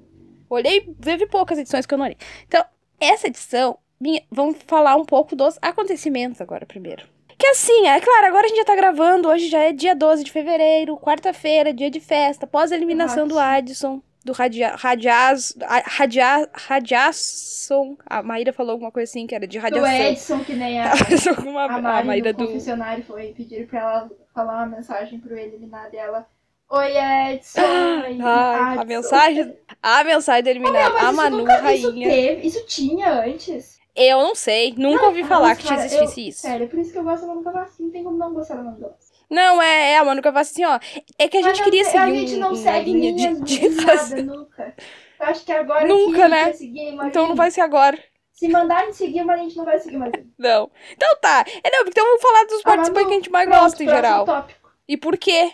Olhei, 0.47 0.81
teve 1.01 1.25
poucas 1.25 1.57
edições 1.57 1.87
que 1.87 1.93
eu 1.95 1.97
não 1.97 2.05
olhei. 2.05 2.17
Então, 2.45 2.63
essa 2.99 3.25
edição, 3.27 3.79
minha- 3.99 4.23
vamos 4.29 4.57
falar 4.67 4.95
um 4.95 5.05
pouco 5.05 5.35
dos 5.35 5.57
acontecimentos 5.63 6.39
agora 6.41 6.65
primeiro. 6.67 7.07
Que 7.37 7.47
assim, 7.47 7.87
é 7.87 7.99
claro, 7.99 8.27
agora 8.27 8.45
a 8.45 8.47
gente 8.47 8.57
já 8.57 8.65
tá 8.65 8.75
gravando, 8.75 9.27
hoje 9.29 9.47
já 9.49 9.59
é 9.59 9.73
dia 9.73 9.93
12 9.95 10.23
de 10.23 10.31
fevereiro, 10.31 10.97
quarta-feira, 10.97 11.73
dia 11.73 11.89
de 11.91 11.99
festa, 11.99 12.47
pós 12.47 12.71
a 12.71 12.75
eliminação 12.75 13.27
do 13.27 13.37
Adson, 13.37 14.01
do 14.23 14.31
Radia, 14.31 14.73
Radiaz, 14.75 15.53
a- 15.61 15.83
Radia, 15.85 16.49
Radiação, 16.53 17.97
a 18.05 18.23
Maíra 18.23 18.53
falou 18.53 18.71
alguma 18.71 18.91
coisa 18.91 19.09
assim, 19.09 19.27
que 19.27 19.35
era 19.35 19.45
de 19.45 19.57
Do 19.59 19.61
radiação. 19.61 19.89
Edson, 19.91 20.43
que 20.45 20.53
nem 20.53 20.79
a, 20.79 20.91
Alguma- 21.37 21.61
a 21.65 21.75
a 21.75 21.81
Mari 21.81 22.07
Maíra 22.07 22.31
no 22.31 22.37
do... 22.39 22.47
confessionário 22.47 23.03
foi 23.03 23.33
pedir 23.33 23.67
pra 23.67 23.79
ela 23.81 24.09
falar 24.33 24.55
uma 24.65 24.77
mensagem 24.77 25.19
pro 25.19 25.37
eliminar 25.37 25.91
dela. 25.91 26.25
Oi, 26.69 26.97
Edson. 27.33 27.61
Oi, 27.61 28.17
Ai, 28.21 28.23
a 28.23 28.71
Adson. 28.71 28.85
mensagem, 28.85 29.57
a 29.83 30.03
mensagem 30.03 30.43
do 30.43 30.49
eliminado, 30.49 30.93
Não, 30.93 30.93
mas 30.93 31.03
a 31.03 31.07
isso 31.07 31.15
Manu, 31.15 31.37
nunca, 31.37 31.53
Isso, 31.73 31.89
rainha. 31.91 32.09
teve, 32.09 32.47
isso 32.47 32.65
tinha 32.65 33.11
antes. 33.23 33.74
Eu 33.95 34.21
não 34.21 34.35
sei, 34.35 34.73
nunca 34.77 35.01
Não, 35.03 35.07
ouvi 35.09 35.23
falar 35.23 35.49
mas, 35.49 35.57
que 35.59 35.67
cara, 35.67 35.85
existisse 35.85 36.27
isso. 36.27 36.41
Sério, 36.41 36.67
por 36.67 36.79
isso 36.79 36.91
que 36.91 36.97
eu 36.97 37.03
gosto 37.03 37.21
da 37.21 37.27
Manu 37.27 37.41
Gavassi. 37.43 37.81
Não 37.83 37.91
tem 37.91 38.03
como 38.03 38.17
não 38.17 38.33
gostar 38.33 38.55
da 38.55 38.63
Manu 38.63 38.77
Gavassi. 38.79 39.13
Não, 39.29 39.61
é, 39.61 39.91
é 39.93 39.97
a 39.97 40.03
Manu 40.03 40.21
Gavassi 40.21 40.51
assim, 40.63 40.65
ó. 40.65 40.79
É 41.17 41.27
que 41.27 41.37
a 41.37 41.41
Mas 41.41 41.55
gente 41.57 41.63
queria 41.63 41.83
sei, 41.85 41.93
seguir 41.93 42.01
A 42.03 42.13
gente 42.13 42.35
um- 42.35 42.39
não 42.39 42.55
segue 42.55 42.91
linha 42.93 43.13
de, 43.13 43.41
de, 43.41 43.59
de 43.69 43.69
nada, 43.85 44.21
nunca. 44.21 44.75
Eu 45.19 45.25
acho 45.27 45.45
que 45.45 45.51
agora 45.51 45.87
Nunca, 45.87 46.23
que 46.23 46.27
né? 46.27 46.53
seguir. 46.53 46.89
Então 47.05 47.27
não 47.27 47.35
vai 47.35 47.49
ser 47.49 47.61
agora. 47.61 47.97
Se 48.33 48.49
mandarem 48.49 48.91
seguir, 48.91 49.23
mas 49.23 49.39
a 49.39 49.43
gente 49.43 49.55
não 49.55 49.63
vai 49.63 49.79
seguir 49.79 49.95
mais. 49.97 50.11
Não. 50.37 50.69
Então 50.91 51.15
tá. 51.21 51.45
É, 51.63 51.71
não, 51.71 51.87
então 51.87 52.03
vamos 52.05 52.21
falar 52.21 52.43
dos 52.45 52.61
A 52.65 52.69
Manu, 52.69 52.75
participantes 52.75 53.07
que 53.07 53.13
a 53.13 53.15
gente 53.17 53.31
mais 53.31 53.47
Pronto, 53.49 53.61
gosta 53.61 53.83
em 53.83 53.87
geral. 53.87 54.25
Tópico. 54.25 54.69
E 54.87 54.97
por 54.97 55.17
quê? 55.17 55.51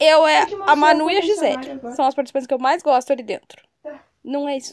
Eu 0.00 0.26
é 0.26 0.46
a 0.66 0.74
Manu 0.74 1.10
e 1.10 1.18
a 1.18 1.20
Gisele. 1.20 1.80
São 1.94 2.06
as 2.06 2.14
participantes 2.14 2.46
que 2.46 2.54
eu 2.54 2.58
mais 2.58 2.82
gosto 2.82 3.12
ali 3.12 3.22
dentro. 3.22 3.62
Não 4.24 4.48
é 4.48 4.56
isso. 4.56 4.72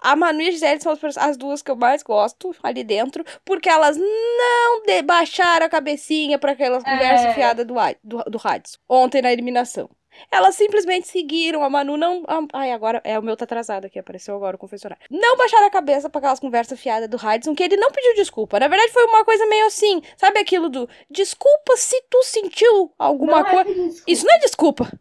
A 0.00 0.16
Manu 0.16 0.40
e 0.40 0.48
a 0.48 0.50
Gisele 0.50 0.80
são 0.80 0.96
as, 1.18 1.36
duas 1.36 1.60
que 1.62 1.70
eu 1.70 1.76
mais 1.76 2.02
gosto 2.02 2.54
ali 2.62 2.82
dentro, 2.82 3.22
porque 3.44 3.68
elas 3.68 3.96
não 3.98 4.82
baixaram 5.04 5.66
a 5.66 5.68
cabecinha 5.68 6.38
pra 6.38 6.52
aquelas 6.52 6.82
É. 6.84 6.90
conversas 6.90 7.34
fiadas 7.34 7.66
do, 7.66 7.74
do, 8.02 8.18
do 8.30 8.38
Radis, 8.38 8.78
ontem 8.88 9.20
na 9.22 9.32
eliminação. 9.32 9.90
Elas 10.30 10.54
simplesmente 10.56 11.08
seguiram, 11.08 11.64
a 11.64 11.70
Manu 11.70 11.96
não. 11.96 12.22
a- 12.28 12.46
Ai, 12.52 12.70
agora. 12.72 13.00
É, 13.02 13.18
o 13.18 13.22
meu 13.22 13.34
tá 13.34 13.44
atrasado 13.44 13.86
aqui, 13.86 13.98
apareceu 13.98 14.36
agora 14.36 14.56
o 14.56 14.58
confessionário. 14.58 15.02
Não 15.10 15.38
baixaram 15.38 15.66
a 15.66 15.70
cabeça 15.70 16.10
pra 16.10 16.18
aquelas 16.18 16.38
conversas 16.38 16.78
fiadas 16.78 17.08
do 17.08 17.16
Radisson, 17.16 17.54
que 17.54 17.62
ele 17.62 17.78
não 17.78 17.90
pediu 17.90 18.14
desculpa. 18.14 18.60
Na 18.60 18.68
verdade, 18.68 18.92
foi 18.92 19.04
uma 19.06 19.24
coisa 19.24 19.46
meio 19.46 19.66
assim. 19.66 20.02
Sabe 20.18 20.38
aquilo 20.38 20.68
do 20.68 20.86
desculpa 21.10 21.76
se 21.78 21.98
tu 22.10 22.22
sentiu 22.24 22.92
alguma 22.98 23.40
é 23.40 23.44
coisa. 23.44 23.64
desculpa. 23.74 24.02
Isso 24.06 24.26
não 24.26 24.34
é 24.34 24.38
desculpa. 24.40 24.92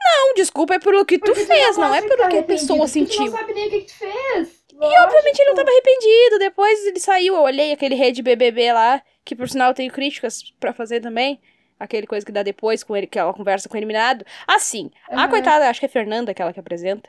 Não, 0.00 0.34
desculpa 0.34 0.74
é 0.74 0.78
pelo 0.78 1.04
que 1.04 1.18
tu 1.18 1.26
Porque 1.26 1.44
fez, 1.44 1.76
não, 1.76 1.92
é 1.94 2.00
de 2.00 2.08
pelo 2.08 2.28
que 2.28 2.38
a 2.38 2.42
pessoa 2.42 2.78
porque 2.86 3.04
Tu 3.04 3.06
sentiu. 3.06 3.24
não 3.26 3.38
sabe 3.38 3.54
nem 3.54 3.66
o 3.66 3.70
que, 3.70 3.80
que 3.80 3.86
tu 3.86 3.94
fez. 3.98 4.58
E 4.72 4.98
obviamente 5.00 5.38
ele 5.40 5.48
não 5.48 5.56
tava 5.56 5.70
arrependido. 5.70 6.38
Depois 6.38 6.86
ele 6.86 7.00
saiu, 7.00 7.34
eu 7.34 7.42
olhei 7.42 7.72
aquele 7.72 7.94
rede 7.94 8.22
BBB 8.22 8.72
lá, 8.72 9.02
que 9.24 9.34
por 9.34 9.48
sinal 9.48 9.70
eu 9.70 9.74
tenho 9.74 9.92
críticas 9.92 10.42
pra 10.60 10.72
fazer 10.72 11.00
também. 11.00 11.40
Aquele 11.80 12.06
coisa 12.06 12.24
que 12.26 12.32
dá 12.32 12.42
depois 12.42 12.82
com 12.82 12.96
ele, 12.96 13.06
que 13.06 13.18
ela 13.18 13.32
conversa 13.32 13.68
com 13.68 13.74
o 13.74 13.78
eliminado. 13.78 14.24
Assim, 14.46 14.90
a 15.10 15.14
Aham. 15.14 15.28
coitada, 15.28 15.68
acho 15.68 15.78
que 15.80 15.86
é 15.86 15.88
Fernanda, 15.88 16.32
aquela 16.32 16.52
que 16.52 16.58
apresenta. 16.60 17.08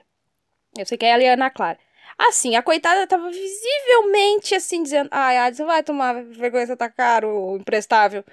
Eu 0.78 0.86
sei 0.86 0.98
que 0.98 1.06
é 1.06 1.10
ela 1.10 1.24
e 1.24 1.28
a 1.28 1.34
Ana 1.34 1.50
Clara. 1.50 1.80
Assim, 2.18 2.56
a 2.56 2.62
coitada 2.62 3.08
tava 3.08 3.30
visivelmente 3.32 4.54
assim, 4.54 4.84
dizendo: 4.84 5.10
Ai, 5.12 5.38
Adson, 5.38 5.66
vai 5.66 5.82
tomar 5.84 6.24
vergonha, 6.24 6.68
você 6.68 6.76
tá 6.76 6.90
caro, 6.90 7.56
imprestável. 7.58 8.24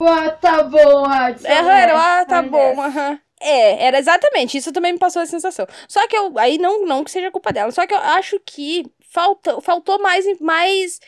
Ah, 0.00 0.30
tá 0.30 0.62
bom, 0.62 1.04
Adson. 1.06 1.46
É, 1.48 1.82
era, 1.82 2.20
ah, 2.20 2.24
tá 2.26 2.42
bom, 2.42 2.80
aham. 2.80 3.18
É, 3.40 3.84
era 3.86 3.98
exatamente, 3.98 4.56
isso 4.56 4.72
também 4.72 4.92
me 4.94 4.98
passou 4.98 5.20
a 5.22 5.26
sensação. 5.26 5.66
Só 5.88 6.06
que 6.06 6.16
eu, 6.16 6.38
aí 6.38 6.56
não, 6.58 6.86
não 6.86 7.04
que 7.04 7.10
seja 7.10 7.30
culpa 7.30 7.52
dela, 7.52 7.70
só 7.70 7.86
que 7.86 7.92
eu 7.94 7.98
acho 7.98 8.40
que 8.40 8.84
falta, 9.10 9.60
faltou 9.60 9.98
mais, 10.00 10.24
mais 10.40 11.00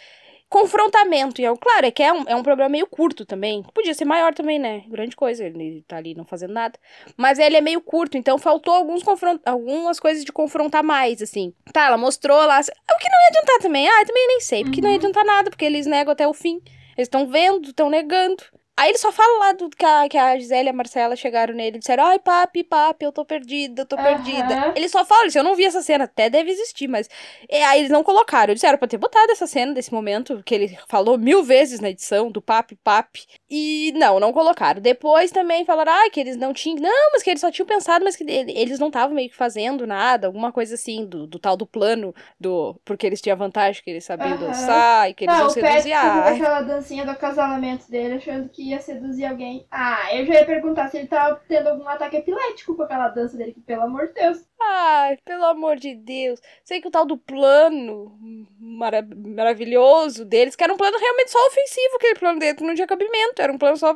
confrontamento. 0.49 1.41
E 1.41 1.45
eu, 1.45 1.57
claro, 1.57 1.87
é 1.87 1.91
que 1.91 2.03
é 2.03 2.13
um, 2.13 2.25
é 2.27 2.35
um 2.35 2.43
programa 2.43 2.71
meio 2.71 2.87
curto 2.87 3.25
também. 3.25 3.63
Podia 3.75 3.95
ser 3.95 4.05
maior 4.05 4.35
também, 4.35 4.59
né? 4.59 4.83
Grande 4.89 5.15
coisa, 5.15 5.45
ele 5.45 5.85
tá 5.87 5.97
ali 5.97 6.15
não 6.15 6.25
fazendo 6.25 6.53
nada. 6.53 6.79
Mas 7.17 7.39
ele 7.39 7.57
é 7.57 7.61
meio 7.61 7.81
curto, 7.81 8.17
então 8.17 8.39
faltou 8.39 8.75
alguns 8.75 9.03
confront, 9.03 9.41
algumas 9.45 10.01
coisas 10.01 10.25
de 10.25 10.33
confrontar 10.33 10.83
mais, 10.83 11.23
assim. 11.23 11.53
Tá, 11.73 11.87
ela 11.87 11.97
mostrou 11.97 12.37
lá, 12.47 12.61
o 12.61 12.99
que 12.99 13.09
não 13.09 13.21
ia 13.21 13.29
adiantar 13.29 13.59
também. 13.61 13.89
Ah, 13.89 14.01
eu 14.03 14.07
também 14.07 14.27
nem 14.29 14.41
sei, 14.41 14.65
porque 14.65 14.81
não 14.81 14.89
ia 14.89 14.93
Uhum. 14.95 14.99
adiantar 14.99 15.25
nada, 15.25 15.51
porque 15.51 15.65
eles 15.65 15.87
negam 15.87 16.13
até 16.13 16.27
o 16.27 16.33
fim. 16.35 16.61
Eles 16.97 17.07
estão 17.07 17.27
vendo, 17.29 17.69
estão 17.69 17.89
negando. 17.91 18.43
Aí 18.79 18.91
ele 18.91 18.99
só 18.99 19.11
fala 19.11 19.39
lá 19.41 19.53
do 19.53 19.69
que 19.71 19.85
a, 19.85 20.09
que 20.09 20.17
a 20.17 20.39
Gisele 20.39 20.69
e 20.69 20.71
a 20.71 20.73
Marcela 20.73 21.17
chegaram 21.17 21.53
nele 21.55 21.77
e 21.77 21.81
disseram: 21.81 22.05
Ai, 22.05 22.19
papi, 22.21 22.63
papi, 22.63 23.05
eu 23.05 23.13
tô 23.13 23.25
perdida, 23.25 23.83
eu 23.83 23.87
tô 23.87 23.97
Aham. 23.97 24.03
perdida. 24.05 24.57
Ele 24.77 24.89
só 24.89 25.05
fala 25.05 25.27
isso, 25.27 25.37
eu 25.39 25.43
não 25.43 25.57
vi 25.57 25.65
essa 25.65 25.83
cena, 25.83 26.05
até 26.05 26.31
deve 26.31 26.51
existir, 26.51 26.87
mas. 26.89 27.09
É, 27.49 27.65
aí 27.65 27.81
eles 27.81 27.91
não 27.91 28.03
colocaram. 28.05 28.53
Eles 28.53 28.61
disseram 28.61 28.79
pra 28.79 28.87
ter 28.89 28.97
botado 28.99 29.33
essa 29.33 29.47
cena 29.47 29.73
desse 29.75 29.93
momento, 29.93 30.43
que 30.45 30.55
ele 30.55 30.79
falou 30.89 31.19
mil 31.19 31.43
vezes 31.43 31.81
na 31.81 31.91
edição, 31.91 32.31
do 32.31 32.41
papi, 32.41 32.77
papi. 32.77 33.27
E 33.51 33.93
não, 33.97 34.21
não 34.21 34.33
colocaram. 34.33 34.81
Depois 34.81 35.31
também 35.33 35.65
falaram, 35.65 35.93
ai, 35.93 36.11
que 36.11 36.21
eles 36.21 36.37
não 36.37 36.53
tinham. 36.53 36.79
Não, 36.81 37.11
mas 37.13 37.23
que 37.23 37.31
eles 37.31 37.41
só 37.41 37.51
tinham 37.51 37.67
pensado, 37.67 38.05
mas 38.05 38.15
que 38.17 38.23
ele- 38.25 38.53
eles 38.57 38.79
não 38.79 38.89
estavam 38.89 39.15
meio 39.15 39.29
que 39.31 39.37
fazendo 39.37 39.87
nada, 39.87 40.27
alguma 40.27 40.53
coisa 40.53 40.75
assim, 40.75 41.05
do, 41.07 41.27
do 41.27 41.39
tal 41.39 41.57
do 41.57 41.67
plano, 41.67 42.15
do. 42.39 42.79
Porque 42.85 43.07
eles 43.07 43.21
tinham 43.21 43.37
vantagem, 43.37 43.83
que 43.83 43.91
eles 43.91 44.05
sabiam 44.05 44.37
Aham. 44.37 44.47
dançar 44.47 45.11
e 45.11 45.15
que 45.15 45.25
eles 45.25 45.37
Não, 45.37 45.47
iam 45.49 45.51
fazendo 45.51 46.27
Ai, 46.27 46.35
aquela 46.35 46.61
dancinha 46.63 47.05
do 47.05 47.11
acasalamento 47.11 47.91
dele, 47.91 48.15
achando 48.15 48.49
que 48.49 48.68
ia 48.71 48.81
seduzir 48.81 49.25
alguém. 49.25 49.67
Ah, 49.71 50.15
eu 50.15 50.27
já 50.27 50.35
ia 50.35 50.47
perguntar 50.47 50.89
se 50.89 50.99
ele 50.99 51.07
tava 51.07 51.41
tendo 51.49 51.69
algum 51.69 51.89
ataque 51.89 52.17
epilético 52.17 52.75
com 52.77 52.83
aquela 52.83 53.09
dança 53.09 53.37
dele, 53.37 53.53
que 53.53 53.61
pelo 53.61 53.83
amor 53.83 54.09
de 54.09 54.15
Deus. 54.15 54.45
Ai, 54.61 55.17
pelo 55.25 55.45
amor 55.45 55.77
de 55.77 55.95
Deus. 55.95 56.41
Sei 56.65 56.81
que 56.81 56.89
o 56.89 56.91
tal 56.91 57.07
do 57.07 57.17
plano 57.17 58.19
mara 58.59 59.07
maravilhoso 59.17 60.25
deles, 60.25 60.57
que 60.57 60.65
era 60.65 60.73
um 60.73 60.77
plano 60.77 60.99
realmente 60.99 61.31
só 61.31 61.47
ofensivo, 61.47 61.97
aquele 61.97 62.15
plano 62.15 62.39
dele, 62.39 62.57
que 62.57 62.65
não 62.65 62.75
tinha 62.75 62.87
cabimento. 62.87 63.41
Era 63.41 63.53
um 63.53 63.59
plano 63.59 63.77
só. 63.77 63.95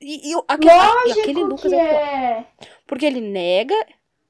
E, 0.00 0.32
e 0.32 0.42
aquele, 0.46 0.74
Lógico 0.74 1.20
aquele 1.20 1.44
Lucas 1.44 1.72
é 1.72 1.78
é. 1.78 2.46
Porque 2.86 3.06
ele 3.06 3.20
nega. 3.20 3.74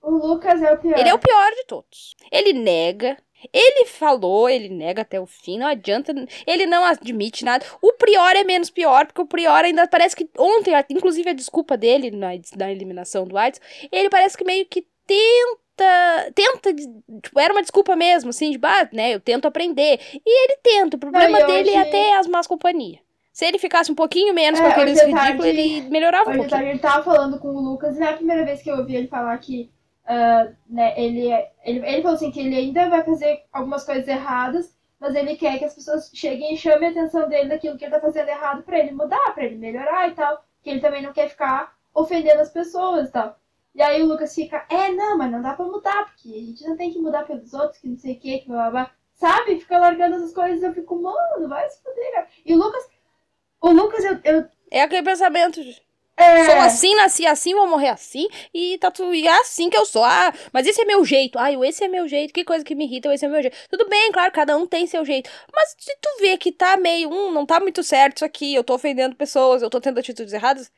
O 0.02 0.10
Lucas 0.10 0.62
é 0.62 0.72
o 0.72 0.78
pior. 0.78 0.98
Ele 0.98 1.08
é 1.08 1.14
o 1.14 1.18
pior 1.18 1.50
de 1.52 1.64
todos. 1.66 2.14
Ele 2.30 2.52
nega. 2.52 3.16
Ele 3.52 3.86
falou, 3.86 4.48
ele 4.48 4.68
nega 4.68 5.02
até 5.02 5.20
o 5.20 5.26
fim, 5.26 5.58
não 5.58 5.66
adianta, 5.66 6.12
ele 6.46 6.66
não 6.66 6.84
admite 6.84 7.44
nada. 7.44 7.64
O 7.80 7.92
Prior 7.94 8.36
é 8.36 8.44
menos 8.44 8.70
pior, 8.70 9.06
porque 9.06 9.22
o 9.22 9.26
Prior 9.26 9.64
ainda 9.64 9.86
parece 9.86 10.14
que 10.16 10.28
ontem, 10.38 10.72
inclusive 10.90 11.30
a 11.30 11.34
desculpa 11.34 11.76
dele 11.76 12.10
na, 12.10 12.28
na 12.56 12.70
eliminação 12.70 13.26
do 13.26 13.36
Whites, 13.36 13.60
ele 13.90 14.10
parece 14.10 14.36
que 14.36 14.44
meio 14.44 14.66
que 14.66 14.86
tenta, 15.06 16.32
tenta, 16.34 16.74
tipo, 16.74 17.40
era 17.40 17.52
uma 17.52 17.62
desculpa 17.62 17.96
mesmo, 17.96 18.30
assim, 18.30 18.50
de, 18.50 18.58
bah, 18.58 18.88
né, 18.92 19.14
eu 19.14 19.20
tento 19.20 19.46
aprender. 19.46 19.98
E 20.14 20.44
ele 20.44 20.58
tenta, 20.62 20.96
o 20.96 21.00
problema 21.00 21.38
dele 21.44 21.70
é 21.70 21.80
hoje- 21.80 21.88
até 21.88 22.16
as 22.16 22.26
más 22.26 22.46
companhias. 22.46 23.00
Se 23.32 23.46
ele 23.46 23.58
ficasse 23.58 23.90
um 23.90 23.94
pouquinho 23.94 24.34
menos 24.34 24.60
É, 24.60 24.62
com 24.62 24.68
aqueles 24.68 25.00
ridículos, 25.02 25.46
ele 25.46 25.82
melhorava 25.88 26.30
um 26.30 26.34
pouquinho. 26.34 26.50
tarde 26.50 26.68
ele 26.70 26.78
tava 26.78 27.02
falando 27.04 27.38
com 27.38 27.48
o 27.48 27.60
Lucas 27.60 27.96
e 27.96 28.00
não 28.00 28.06
é 28.06 28.10
a 28.10 28.16
primeira 28.16 28.44
vez 28.44 28.60
que 28.60 28.70
eu 28.70 28.76
ouvi 28.76 28.96
ele 28.96 29.06
falar 29.08 29.38
que 29.38 29.70
ah, 30.06 30.48
né, 30.68 30.94
ele, 31.00 31.30
é- 31.30 31.52
ele, 31.64 31.78
ele 31.86 32.02
falou 32.02 32.16
assim 32.16 32.30
que 32.30 32.40
ele 32.40 32.56
ainda 32.56 32.88
vai 32.88 33.02
fazer 33.04 33.44
algumas 33.52 33.84
coisas 33.84 34.06
erradas, 34.08 34.74
mas 34.98 35.14
ele 35.14 35.36
quer 35.36 35.58
que 35.58 35.64
as 35.64 35.74
pessoas 35.74 36.10
cheguem 36.14 36.54
e 36.54 36.58
chamem 36.58 36.88
a 36.88 36.90
atenção 36.90 37.28
dele 37.28 37.48
daquilo 37.48 37.78
que 37.78 37.84
ele 37.84 37.92
tá 37.92 38.00
fazendo 38.00 38.28
errado 38.28 38.62
pra 38.62 38.78
ele 38.78 38.92
mudar, 38.92 39.32
pra 39.34 39.44
ele 39.44 39.56
melhorar 39.56 40.08
e 40.08 40.14
tal. 40.14 40.44
Que 40.62 40.70
ele 40.70 40.80
também 40.80 41.02
não 41.02 41.12
quer 41.12 41.28
ficar 41.28 41.74
ofendendo 41.94 42.40
as 42.40 42.50
pessoas 42.50 43.08
e 43.08 43.12
tal. 43.12 43.38
E 43.74 43.80
aí 43.82 44.02
o 44.02 44.06
Lucas 44.06 44.34
fica, 44.34 44.66
é, 44.68 44.90
não, 44.92 45.16
mas 45.16 45.30
não 45.30 45.40
dá 45.40 45.54
pra 45.54 45.64
mudar, 45.64 46.04
porque 46.06 46.28
a 46.28 46.40
gente 46.44 46.66
não 46.68 46.76
tem 46.76 46.92
que 46.92 46.98
mudar 46.98 47.24
pelos 47.24 47.54
outros, 47.54 47.78
que 47.78 47.88
não 47.88 47.96
sei 47.96 48.14
o 48.14 48.18
que, 48.20 48.38
que 48.40 48.48
blá 48.48 48.70
blá. 48.70 48.90
Sabe? 49.14 49.60
Fica 49.60 49.78
largando 49.78 50.16
essas 50.16 50.34
coisas, 50.34 50.62
eu 50.62 50.74
fico, 50.74 50.96
mano, 51.00 51.48
vai 51.48 51.68
se 51.70 51.82
fuder, 51.82 52.12
cara. 52.12 52.26
E 52.44 52.52
o 52.54 52.58
Lucas, 52.58 52.82
o 53.60 53.70
Lucas, 53.70 54.04
eu, 54.04 54.18
eu 54.24 54.44
É 54.70 54.82
aquele 54.82 55.02
pensamento 55.02 55.62
de, 55.62 55.80
é, 56.20 56.44
Sou 56.44 56.54
assim, 56.60 56.94
nasci 56.94 57.26
assim, 57.26 57.54
vou 57.54 57.66
morrer 57.66 57.88
assim, 57.88 58.28
e 58.52 58.78
tá 58.78 58.90
tu, 58.90 59.14
e 59.14 59.26
é 59.26 59.40
assim 59.40 59.70
que 59.70 59.76
eu 59.76 59.84
sou. 59.84 60.04
Ah, 60.04 60.32
mas 60.52 60.66
esse 60.66 60.80
é 60.82 60.84
meu 60.84 61.04
jeito. 61.04 61.38
Ai, 61.38 61.56
esse 61.66 61.84
é 61.84 61.88
meu 61.88 62.06
jeito. 62.08 62.32
Que 62.32 62.44
coisa 62.44 62.64
que 62.64 62.74
me 62.74 62.84
irrita, 62.84 63.12
esse 63.12 63.24
é 63.24 63.28
meu 63.28 63.42
jeito. 63.42 63.56
Tudo 63.68 63.88
bem, 63.88 64.12
claro, 64.12 64.32
cada 64.32 64.56
um 64.56 64.66
tem 64.66 64.86
seu 64.86 65.04
jeito. 65.04 65.30
Mas 65.54 65.74
se 65.78 65.96
tu 66.00 66.08
vê 66.20 66.36
que 66.36 66.52
tá 66.52 66.76
meio, 66.76 67.10
hum, 67.10 67.30
não 67.32 67.46
tá 67.46 67.60
muito 67.60 67.82
certo 67.82 68.18
isso 68.18 68.24
aqui, 68.24 68.54
eu 68.54 68.64
tô 68.64 68.74
ofendendo 68.74 69.14
pessoas, 69.16 69.62
eu 69.62 69.70
tô 69.70 69.80
tendo 69.80 69.98
atitudes 69.98 70.32
erradas, 70.32 70.70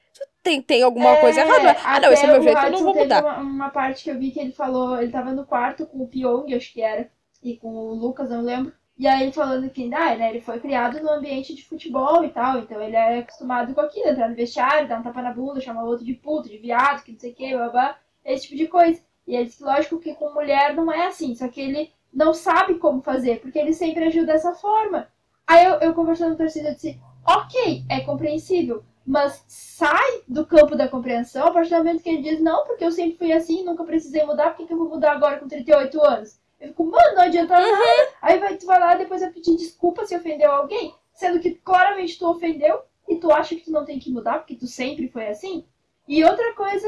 tem, 0.43 0.61
tem 0.61 0.83
alguma 0.83 1.17
coisa 1.19 1.41
errada. 1.41 1.63
né? 1.63 1.77
Ah, 1.85 2.01
não, 2.01 2.13
esse 2.13 2.25
é 2.25 2.27
meu 2.29 2.43
jeito, 2.43 2.59
eu 2.59 2.71
não 2.73 2.83
vou 2.85 2.95
mudar. 2.95 3.23
Uma, 3.23 3.39
uma 3.39 3.71
parte 3.71 4.05
que 4.05 4.11
eu 4.11 4.19
vi 4.19 4.31
que 4.31 4.41
ele 4.41 4.53
falou, 4.53 5.01
ele 5.01 5.13
tava 5.13 5.33
no 5.33 5.47
quarto 5.47 5.87
com 5.87 5.99
o 6.03 6.09
Pyong, 6.09 6.53
acho 6.55 6.73
que 6.73 6.83
era, 6.83 7.09
e 7.43 7.57
com 7.57 7.69
o 7.69 7.95
Lucas, 7.95 8.31
não 8.31 8.43
lembro. 8.43 8.73
E 8.99 9.07
aí 9.07 9.33
falando 9.33 9.71
que, 9.71 9.93
ah, 9.95 10.15
né, 10.17 10.31
ele 10.31 10.41
foi 10.41 10.61
criado 10.61 11.01
no 11.03 11.11
ambiente 11.11 11.55
de 11.55 11.65
futebol 11.65 12.25
e 12.25 12.29
tal, 12.29 12.59
então 12.59 12.81
ele 12.81 12.95
é 12.95 13.19
acostumado 13.19 13.75
com 13.75 13.81
aquilo, 13.81 14.09
entrar 14.09 14.29
no 14.29 14.37
vestiário, 14.37 14.87
dar 14.89 15.01
um 15.01 15.03
tapa 15.03 15.23
na 15.23 15.33
bunda, 15.33 15.61
chamar 15.61 15.85
o 15.85 15.89
outro 15.89 16.05
de 16.05 16.15
puto, 16.15 16.49
de 16.49 16.59
viado, 16.59 17.03
que 17.03 17.13
não 17.13 17.19
sei 17.19 17.33
o 17.33 17.35
que, 17.35 17.57
babá, 17.57 17.99
esse 18.25 18.45
tipo 18.45 18.57
de 18.57 18.69
coisa. 18.69 19.01
E 19.27 19.35
ele 19.35 19.47
disse 19.47 19.63
lógico 19.63 19.99
que 19.99 20.15
com 20.15 20.33
mulher 20.35 20.75
não 20.75 20.93
é 20.93 21.07
assim, 21.07 21.35
só 21.35 21.49
que 21.49 21.61
ele 21.61 21.93
não 22.13 22.35
sabe 22.35 22.75
como 22.75 23.03
fazer, 23.03 23.41
porque 23.41 23.59
ele 23.59 23.73
sempre 23.73 24.05
agiu 24.05 24.27
dessa 24.27 24.53
forma. 24.53 25.09
Aí 25.47 25.65
eu, 25.65 25.75
eu 25.81 25.95
conversando 25.95 26.37
com 26.37 26.43
a 26.43 26.47
torcida, 26.47 26.69
eu 26.69 26.75
disse, 26.75 27.01
ok, 27.27 27.85
é 27.89 28.01
compreensível, 28.01 28.85
mas 29.07 29.45
sai 29.49 30.23
do 30.29 30.47
campo 30.47 30.77
da 30.77 30.89
compreensão 30.89 31.47
a 31.47 31.51
partir 31.51 31.71
do 31.71 31.79
momento 31.79 32.03
que 32.03 32.11
ele 32.11 32.23
diz, 32.23 32.41
não, 32.41 32.65
porque 32.67 32.85
eu 32.85 32.93
sempre 32.93 33.19
fui 33.19 33.33
assim, 33.33 33.65
nunca 33.65 33.85
precisei 33.85 34.25
mudar, 34.25 34.51
por 34.51 34.59
que, 34.59 34.67
que 34.67 34.73
eu 34.73 34.79
vou 34.79 34.89
mudar 34.89 35.13
agora 35.13 35.39
com 35.39 35.49
38 35.49 36.01
anos? 36.01 36.42
Eu 36.63 36.69
fico, 36.69 36.85
mano, 36.85 37.15
não 37.17 37.23
adianta 37.23 37.59
Uhum. 37.59 37.71
nada. 37.73 38.09
Aí 38.23 38.39
vai, 38.39 38.57
tu 38.57 38.67
vai 38.67 38.79
lá 38.79 38.95
e 38.95 38.99
depois 38.99 39.21
vai 39.21 39.31
pedir 39.31 39.57
desculpa 39.57 40.07
se 40.07 40.17
ofendeu 40.17 40.51
alguém, 40.53 40.95
sendo 41.13 41.41
que 41.41 41.51
claramente 41.57 42.17
tu 42.19 42.27
ofendeu 42.31 42.81
e 43.09 43.17
tu 43.17 43.33
acha 43.33 43.57
que 43.57 43.63
tu 43.65 43.73
não 43.73 43.85
tem 43.85 43.99
que 43.99 44.11
mudar, 44.11 44.39
porque 44.39 44.55
tu 44.55 44.67
sempre 44.69 45.09
foi 45.09 45.27
assim. 45.27 45.67
E 46.09 46.25
outra 46.25 46.55
coisa, 46.55 46.87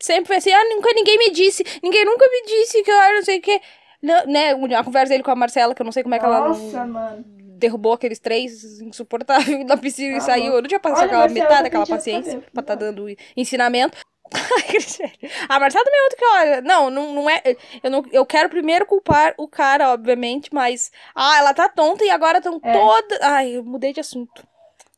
Sempre 0.00 0.26
foi 0.26 0.36
assim, 0.36 0.50
ah, 0.52 0.64
nunca 0.74 0.90
ninguém 0.94 1.16
me 1.16 1.30
disse, 1.30 1.62
ninguém 1.82 2.04
nunca 2.04 2.26
me 2.28 2.42
disse 2.44 2.82
que 2.82 2.90
eu 2.90 3.14
não 3.14 3.22
sei 3.22 3.38
o 3.38 3.42
que. 3.42 3.60
Não, 4.02 4.26
né, 4.26 4.50
a 4.76 4.82
conversa 4.84 5.10
dele 5.10 5.22
com 5.22 5.30
a 5.30 5.36
Marcela, 5.36 5.74
que 5.74 5.80
eu 5.82 5.84
não 5.84 5.92
sei 5.92 6.02
como 6.02 6.14
é 6.14 6.18
que 6.18 6.24
ela 6.24 6.40
não 6.40 6.48
nossa, 6.48 6.84
mano. 6.84 7.24
derrubou 7.26 7.92
aqueles 7.92 8.18
três 8.18 8.80
insuportáveis 8.80 9.64
na 9.64 9.76
piscina 9.76 10.16
e 10.16 10.18
Tá 10.18 10.24
saiu. 10.24 10.54
Eu 10.54 10.60
não 10.62 10.68
tinha 10.68 10.80
passado 10.80 10.98
Olha, 11.02 11.06
aquela 11.06 11.20
Marcela, 11.20 11.34
metade 11.40 11.56
tá 11.56 11.62
daquela 11.62 11.82
pedindo 11.86 11.96
paciência 11.96 12.42
pra 12.52 12.62
tá 12.64 12.74
dando 12.74 13.06
ensinamento. 13.36 13.96
A 15.48 15.60
Marcela 15.60 15.84
também 15.84 16.00
é 16.00 16.04
outra 16.04 16.18
que 16.18 16.24
olha. 16.24 16.60
Não, 16.62 16.90
não, 16.90 17.12
não 17.12 17.30
é. 17.30 17.42
Eu, 17.82 17.90
não, 17.90 18.04
eu 18.12 18.26
quero 18.26 18.48
primeiro 18.48 18.86
culpar 18.86 19.34
o 19.38 19.46
cara, 19.48 19.92
obviamente, 19.92 20.50
mas. 20.52 20.90
Ah, 21.14 21.38
ela 21.38 21.54
tá 21.54 21.68
tonta 21.68 22.04
e 22.04 22.10
agora 22.10 22.38
estão 22.38 22.60
É. 22.62 22.72
toda. 22.72 23.18
Ai, 23.22 23.56
eu 23.56 23.64
mudei 23.64 23.92
de 23.92 24.00
assunto. 24.00 24.46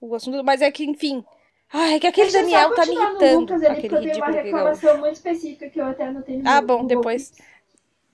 O 0.00 0.14
assunto, 0.14 0.42
mas 0.44 0.60
é 0.62 0.70
que, 0.70 0.84
enfim. 0.84 1.24
Ai, 1.72 1.94
é 1.94 2.00
que 2.00 2.06
aquele 2.06 2.30
Deixa 2.30 2.42
Daniel 2.42 2.74
tá 2.74 2.86
me 2.86 2.94
irritando. 2.94 3.40
Lucas 3.40 3.62
ali, 3.62 3.78
aquele 3.78 4.12
uma 4.16 4.26
não. 4.28 4.34
reclamação 4.34 4.98
muito 4.98 5.14
específica 5.14 5.68
que 5.68 5.80
eu 5.80 5.86
até 5.86 6.04
anotei 6.06 6.36
no 6.36 6.48
Ah, 6.48 6.60
meu 6.60 6.66
bom, 6.66 6.86
depois. 6.86 7.32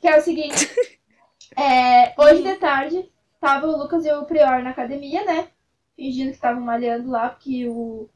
Que 0.01 0.09
é 0.09 0.19
o 0.19 0.23
seguinte. 0.23 0.71
é, 1.59 2.15
hoje 2.19 2.43
de 2.43 2.55
tarde, 2.57 3.13
tava 3.41 3.67
o 3.67 3.77
Lucas 3.77 4.07
e 4.07 4.13
o 4.13 4.25
Prior 4.25 4.63
na 4.63 4.71
academia, 4.71 5.25
né? 5.25 5.49
Fingindo 5.97 6.31
que 6.31 6.37
estavam 6.37 6.63
malhando 6.63 7.11
lá, 7.11 7.29
porque 7.29 7.67
o, 7.69 8.09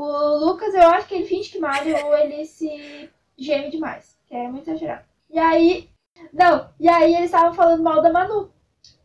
o 0.00 0.36
Lucas, 0.46 0.74
eu 0.74 0.88
acho 0.90 1.08
que 1.08 1.14
ele 1.14 1.26
finge 1.26 1.50
que 1.50 1.58
malha 1.58 2.06
ou 2.06 2.16
ele 2.16 2.44
se 2.44 3.10
geme 3.36 3.70
demais. 3.70 4.16
Que 4.26 4.34
é 4.34 4.48
muito 4.48 4.68
exagerado. 4.70 5.04
E 5.30 5.38
aí. 5.38 5.90
Não, 6.32 6.68
e 6.78 6.88
aí 6.88 7.14
eles 7.14 7.26
estavam 7.26 7.52
falando 7.54 7.82
mal 7.82 8.00
da 8.02 8.12
Manu. 8.12 8.50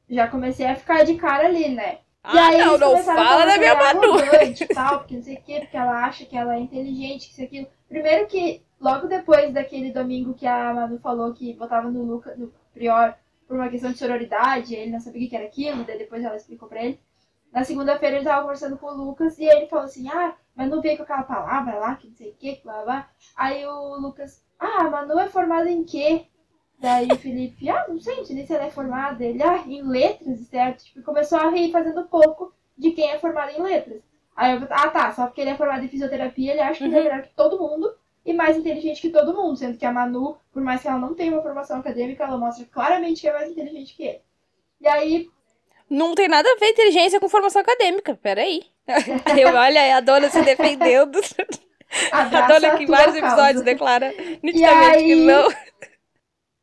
Já 0.09 0.27
comecei 0.27 0.65
a 0.65 0.75
ficar 0.75 1.03
de 1.03 1.15
cara 1.15 1.47
ali, 1.47 1.69
né? 1.69 1.99
E 2.25 2.37
Ah, 2.37 2.47
aí 2.47 2.57
não, 2.57 2.77
não 2.77 2.97
fala 2.97 3.45
da 3.45 3.57
minha 3.57 3.75
Manu. 3.75 4.17
e 4.43 4.67
tal, 4.67 4.99
porque 4.99 5.15
não 5.15 5.23
sei 5.23 5.35
o 5.35 5.41
quê, 5.41 5.59
porque 5.61 5.77
ela 5.77 6.05
acha 6.05 6.25
que 6.25 6.37
ela 6.37 6.55
é 6.55 6.59
inteligente, 6.59 7.27
que 7.27 7.33
isso 7.33 7.41
e 7.41 7.45
aquilo. 7.45 7.67
Primeiro 7.89 8.27
que, 8.27 8.61
logo 8.79 9.07
depois 9.07 9.51
daquele 9.53 9.91
domingo 9.91 10.33
que 10.33 10.45
a 10.47 10.73
Manu 10.73 10.99
falou 10.99 11.33
que 11.33 11.53
votava 11.53 11.89
no 11.89 12.03
Lucas, 12.03 12.37
no 12.37 12.53
Prior, 12.73 13.15
por 13.47 13.55
uma 13.57 13.69
questão 13.69 13.91
de 13.91 13.97
sororidade, 13.97 14.73
ele 14.75 14.91
não 14.91 14.99
sabia 14.99 15.25
o 15.25 15.29
que 15.29 15.35
era 15.35 15.45
aquilo, 15.45 15.83
daí 15.83 15.97
depois 15.97 16.23
ela 16.23 16.35
explicou 16.35 16.67
pra 16.67 16.83
ele. 16.83 16.99
Na 17.51 17.63
segunda-feira 17.63 18.15
ele 18.17 18.25
tava 18.25 18.41
conversando 18.41 18.77
com 18.77 18.87
o 18.87 18.93
Lucas 18.95 19.37
e 19.37 19.45
ele 19.45 19.67
falou 19.67 19.85
assim, 19.85 20.07
ah, 20.09 20.33
mas 20.55 20.69
não 20.69 20.81
veio 20.81 20.97
com 20.97 21.03
aquela 21.03 21.23
palavra 21.23 21.75
lá, 21.79 21.95
que 21.95 22.07
não 22.07 22.15
sei 22.15 22.29
o 22.31 22.35
que, 22.35 22.55
que 22.55 22.63
blá 22.63 22.81
blá. 22.83 23.09
Aí 23.35 23.65
o 23.65 23.95
Lucas, 23.99 24.43
ah, 24.59 24.83
a 24.85 24.89
Manu 24.89 25.19
é 25.19 25.27
formada 25.27 25.69
em 25.69 25.83
quê? 25.83 26.25
Daí 26.79 27.07
o 27.11 27.15
Felipe, 27.15 27.69
ah, 27.69 27.85
não 27.87 27.99
sei, 27.99 28.17
não 28.17 28.25
sei 28.25 28.35
nem 28.35 28.45
se 28.45 28.53
ela 28.53 28.65
é 28.65 28.71
formada. 28.71 29.23
Ele, 29.23 29.41
ah, 29.41 29.63
em 29.67 29.81
letras, 29.83 30.39
certo? 30.47 30.83
Tipo, 30.85 31.01
começou 31.03 31.37
a 31.39 31.49
rir 31.49 31.71
fazendo 31.71 32.03
pouco 32.07 32.53
de 32.77 32.91
quem 32.91 33.09
é 33.11 33.19
formado 33.19 33.51
em 33.51 33.61
letras. 33.61 34.01
Aí 34.35 34.53
eu, 34.55 34.67
ah 34.69 34.89
tá, 34.89 35.11
só 35.13 35.25
porque 35.27 35.41
ele 35.41 35.51
é 35.51 35.55
formado 35.57 35.83
em 35.85 35.87
fisioterapia, 35.87 36.51
ele 36.51 36.61
acha 36.61 36.79
que 36.79 36.85
ele 36.85 36.95
é 36.95 36.97
Uhum. 36.99 37.03
melhor 37.05 37.21
que 37.23 37.29
todo 37.35 37.57
mundo 37.59 37.93
e 38.25 38.33
mais 38.33 38.57
inteligente 38.57 39.01
que 39.01 39.09
todo 39.09 39.33
mundo, 39.35 39.55
sendo 39.57 39.77
que 39.77 39.85
a 39.85 39.91
Manu, 39.91 40.37
por 40.51 40.61
mais 40.63 40.81
que 40.81 40.87
ela 40.87 40.97
não 40.99 41.13
tenha 41.13 41.31
uma 41.33 41.41
formação 41.43 41.79
acadêmica, 41.79 42.23
ela 42.23 42.37
mostra 42.37 42.65
claramente 42.65 43.21
que 43.21 43.27
é 43.27 43.33
mais 43.33 43.49
inteligente 43.51 43.95
que 43.95 44.03
ele. 44.03 44.21
E 44.81 44.87
aí, 44.87 45.29
Não 45.89 46.15
tem 46.15 46.27
nada 46.27 46.49
a 46.51 46.55
ver 46.57 46.69
inteligência 46.71 47.19
com 47.19 47.29
formação 47.29 47.61
acadêmica. 47.61 48.15
Peraí. 48.15 48.63
Eu, 49.37 49.49
olha, 49.55 49.97
a 49.97 49.99
dona 50.01 50.29
se 50.29 50.41
defendendo. 50.41 51.19
A 52.11 52.47
dona 52.47 52.75
que 52.77 52.83
em 52.83 52.87
vários 52.87 53.17
causa. 53.19 53.35
episódios 53.35 53.63
declara 53.63 54.13
nitidamente 54.41 55.03
que 55.03 55.13
aí- 55.13 55.25
não. 55.25 55.47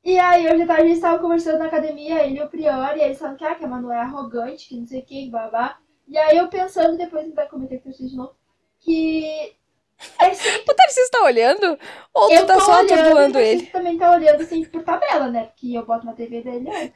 E 0.03 0.19
aí, 0.19 0.49
hoje 0.51 0.63
à 0.63 0.67
tarde, 0.67 0.83
eles 0.85 0.95
estavam 0.97 1.19
conversando 1.21 1.59
na 1.59 1.67
academia, 1.67 2.25
ele 2.25 2.39
e 2.39 2.43
o 2.43 2.49
Prior, 2.49 2.97
e 2.97 3.03
eles 3.03 3.19
falam 3.19 3.37
que, 3.37 3.45
ah, 3.45 3.55
que 3.55 3.65
a 3.65 3.69
Manu 3.69 3.93
é 3.93 3.99
arrogante, 3.99 4.67
que 4.69 4.77
não 4.77 4.87
sei 4.87 5.01
o 5.01 5.05
que, 5.05 5.29
babá. 5.31 5.79
E 6.09 6.17
aí 6.17 6.39
eu 6.39 6.49
pensando, 6.49 6.97
depois 6.97 7.25
ainda 7.25 7.47
comentei 7.47 7.79
com 7.79 7.93
vocês 7.93 8.11
de 8.11 8.17
novo, 8.17 8.35
que 8.81 9.55
é 10.19 10.33
sempre 10.33 10.73
O 10.73 10.75
Tarcísio 10.75 11.11
tá 11.11 11.23
olhando? 11.23 11.79
Ou 12.15 12.29
tu 12.31 12.47
tá 12.47 12.59
só 12.61 12.81
atordoando 12.81 13.39
ele? 13.39 13.61
vocês 13.61 13.73
também 13.73 13.99
tá 13.99 14.11
olhando 14.11 14.41
assim 14.43 14.65
por 14.65 14.83
tabela, 14.83 15.29
né? 15.29 15.45
Porque 15.45 15.75
eu 15.75 15.85
boto 15.85 16.07
na 16.07 16.15
TV 16.15 16.43
dele 16.43 16.69
olha. 16.69 16.93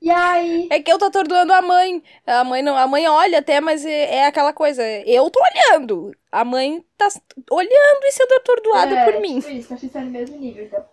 E 0.00 0.10
aí, 0.10 0.66
É 0.70 0.80
que 0.80 0.90
eu 0.90 0.98
tô 0.98 1.06
atordoando 1.06 1.52
a 1.52 1.60
mãe. 1.60 2.02
A 2.26 2.42
mãe 2.42 2.62
não, 2.62 2.76
a 2.76 2.86
mãe 2.86 3.06
olha 3.06 3.38
até, 3.38 3.60
mas 3.60 3.84
é, 3.84 4.16
é 4.16 4.26
aquela 4.26 4.52
coisa. 4.52 4.82
Eu 5.06 5.28
tô 5.30 5.38
olhando. 5.40 6.10
A 6.32 6.44
mãe 6.44 6.84
tá 6.96 7.08
olhando 7.50 8.04
e 8.04 8.12
sendo 8.12 8.32
atordoada 8.34 8.94
é, 8.94 9.04
por 9.04 9.20
mim. 9.20 9.40
Tipo 9.40 9.52
isso, 9.52 9.68
tá 9.68 9.76
pensando 9.76 10.06
no 10.06 10.10
mesmo 10.10 10.36
nível, 10.38 10.64
então. 10.64 10.84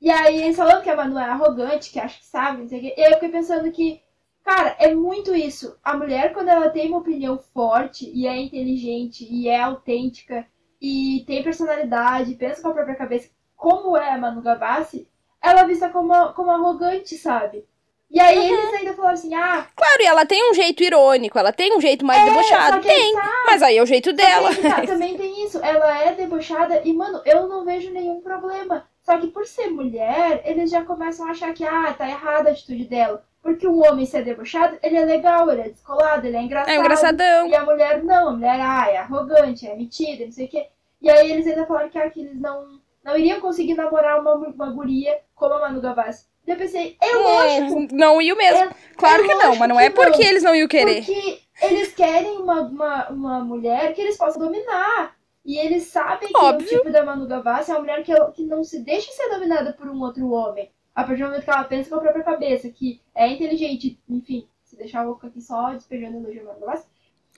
E 0.00 0.10
aí, 0.10 0.42
eles 0.42 0.56
falando 0.56 0.82
que 0.82 0.90
a 0.90 0.96
Manu 0.96 1.18
é 1.18 1.24
arrogante, 1.24 1.90
que 1.90 2.00
acha 2.00 2.18
que 2.18 2.26
sabe, 2.26 2.62
não 2.62 2.68
sei 2.68 2.78
o 2.78 2.82
quê. 2.82 2.94
E 2.96 3.02
aí 3.02 3.10
eu 3.10 3.14
fiquei 3.14 3.30
pensando 3.30 3.70
que, 3.70 4.00
cara, 4.44 4.76
é 4.78 4.94
muito 4.94 5.34
isso. 5.34 5.76
A 5.82 5.96
mulher, 5.96 6.32
quando 6.32 6.48
ela 6.48 6.68
tem 6.70 6.88
uma 6.88 6.98
opinião 6.98 7.38
forte 7.38 8.10
e 8.12 8.26
é 8.26 8.36
inteligente 8.36 9.26
e 9.28 9.48
é 9.48 9.60
autêntica 9.60 10.46
e 10.80 11.24
tem 11.26 11.42
personalidade, 11.42 12.34
pensa 12.34 12.62
com 12.62 12.68
a 12.68 12.74
própria 12.74 12.96
cabeça, 12.96 13.30
como 13.56 13.96
é 13.96 14.12
a 14.12 14.18
Manu 14.18 14.40
Gavassi, 14.40 15.08
ela 15.42 15.60
é 15.60 15.66
vista 15.66 15.88
como, 15.90 16.32
como 16.32 16.50
arrogante, 16.50 17.16
sabe? 17.16 17.64
E 18.10 18.18
aí 18.18 18.50
eles 18.50 18.74
ainda 18.74 18.94
falaram 18.94 19.14
assim, 19.14 19.34
ah, 19.34 19.66
Claro, 19.76 20.02
e 20.02 20.06
ela 20.06 20.24
tem 20.24 20.50
um 20.50 20.54
jeito 20.54 20.82
irônico, 20.82 21.38
ela 21.38 21.52
tem 21.52 21.76
um 21.76 21.80
jeito 21.80 22.06
mais 22.06 22.20
é, 22.22 22.24
debochado. 22.24 22.80
Tem, 22.80 23.14
tá, 23.14 23.44
mas 23.46 23.62
aí 23.62 23.76
é 23.76 23.82
o 23.82 23.86
jeito 23.86 24.12
dela. 24.14 24.48
tá, 24.54 24.86
também 24.86 25.16
tem 25.16 25.44
isso. 25.44 25.58
Ela 25.62 26.02
é 26.02 26.14
debochada 26.14 26.80
e, 26.84 26.92
mano, 26.92 27.20
eu 27.26 27.46
não 27.46 27.64
vejo 27.64 27.90
nenhum 27.90 28.20
problema. 28.20 28.86
Só 29.02 29.18
que 29.18 29.26
por 29.26 29.46
ser 29.46 29.68
mulher, 29.68 30.42
eles 30.44 30.70
já 30.70 30.84
começam 30.84 31.26
a 31.26 31.30
achar 31.30 31.52
que, 31.52 31.64
ah, 31.64 31.94
tá 31.96 32.08
errada 32.08 32.48
a 32.48 32.52
atitude 32.52 32.84
dela. 32.84 33.24
Porque 33.42 33.66
um 33.66 33.86
homem 33.86 34.04
ser 34.04 34.24
debochado, 34.24 34.78
ele 34.82 34.96
é 34.96 35.04
legal, 35.04 35.50
ele 35.50 35.62
é 35.62 35.68
descolado, 35.68 36.26
ele 36.26 36.36
é 36.36 36.42
engraçado. 36.42 36.70
É 36.70 36.76
engraçadão. 36.76 37.46
E 37.46 37.54
a 37.54 37.64
mulher 37.64 38.02
não, 38.04 38.28
a 38.28 38.32
mulher 38.32 38.60
ah, 38.60 38.90
é 38.90 38.96
arrogante, 38.98 39.66
é 39.66 39.76
metida, 39.76 40.24
não 40.24 40.32
sei 40.32 40.46
o 40.46 40.48
quê. 40.48 40.66
E 41.00 41.10
aí 41.10 41.30
eles 41.30 41.46
ainda 41.46 41.64
falaram 41.66 41.88
que, 41.88 41.98
ah, 41.98 42.10
que 42.10 42.20
eles 42.20 42.38
não, 42.40 42.80
não 43.04 43.16
iriam 43.16 43.40
conseguir 43.40 43.74
namorar 43.74 44.20
uma, 44.20 44.34
uma 44.34 44.70
guria 44.72 45.18
como 45.34 45.54
a 45.54 45.60
Manu 45.60 45.80
Gavassi. 45.80 46.26
Eu 46.52 46.56
pensei, 46.56 46.96
é 47.02 47.16
lógico, 47.16 47.78
Hum, 47.78 47.88
não 47.92 48.20
iam 48.22 48.36
mesmo. 48.36 48.64
É- 48.64 48.74
claro 48.96 49.22
é 49.24 49.26
que 49.28 49.34
não, 49.34 49.56
mas 49.56 49.68
não 49.68 49.78
é 49.80 49.90
que 49.90 49.96
não. 49.96 50.04
porque 50.04 50.22
eles 50.22 50.42
não 50.42 50.54
iam 50.54 50.66
querer. 50.68 51.04
porque 51.04 51.40
eles 51.62 51.92
querem 51.92 52.38
uma, 52.38 52.62
uma, 52.62 53.08
uma 53.10 53.44
mulher 53.44 53.92
que 53.94 54.00
eles 54.00 54.16
possam 54.16 54.40
dominar. 54.42 55.16
E 55.44 55.56
eles 55.58 55.84
sabem 55.84 56.28
que 56.28 56.36
Óbvio. 56.36 56.66
o 56.66 56.70
tipo 56.80 56.90
da 56.92 57.04
Manu 57.04 57.26
Gavassi 57.26 57.70
é 57.70 57.74
uma 57.74 57.80
mulher 57.80 58.02
que, 58.02 58.12
que 58.32 58.44
não 58.44 58.62
se 58.62 58.80
deixa 58.80 59.10
ser 59.12 59.30
dominada 59.30 59.72
por 59.72 59.88
um 59.88 59.98
outro 60.02 60.28
homem. 60.30 60.70
A 60.94 61.04
partir 61.04 61.22
do 61.22 61.26
momento 61.28 61.44
que 61.44 61.50
ela 61.50 61.64
pensa 61.64 61.88
com 61.88 61.96
a 61.96 62.00
própria 62.00 62.24
cabeça, 62.24 62.68
que 62.68 63.00
é 63.14 63.28
inteligente, 63.28 63.98
enfim, 64.08 64.46
se 64.64 64.76
deixar 64.76 65.00
eu 65.02 65.06
vou 65.06 65.14
ficar 65.14 65.28
aqui 65.28 65.40
só 65.40 65.70
despejando 65.72 66.18
elogio 66.18 66.42
a 66.42 66.44
Manu 66.46 66.60
Gavassi. 66.60 66.86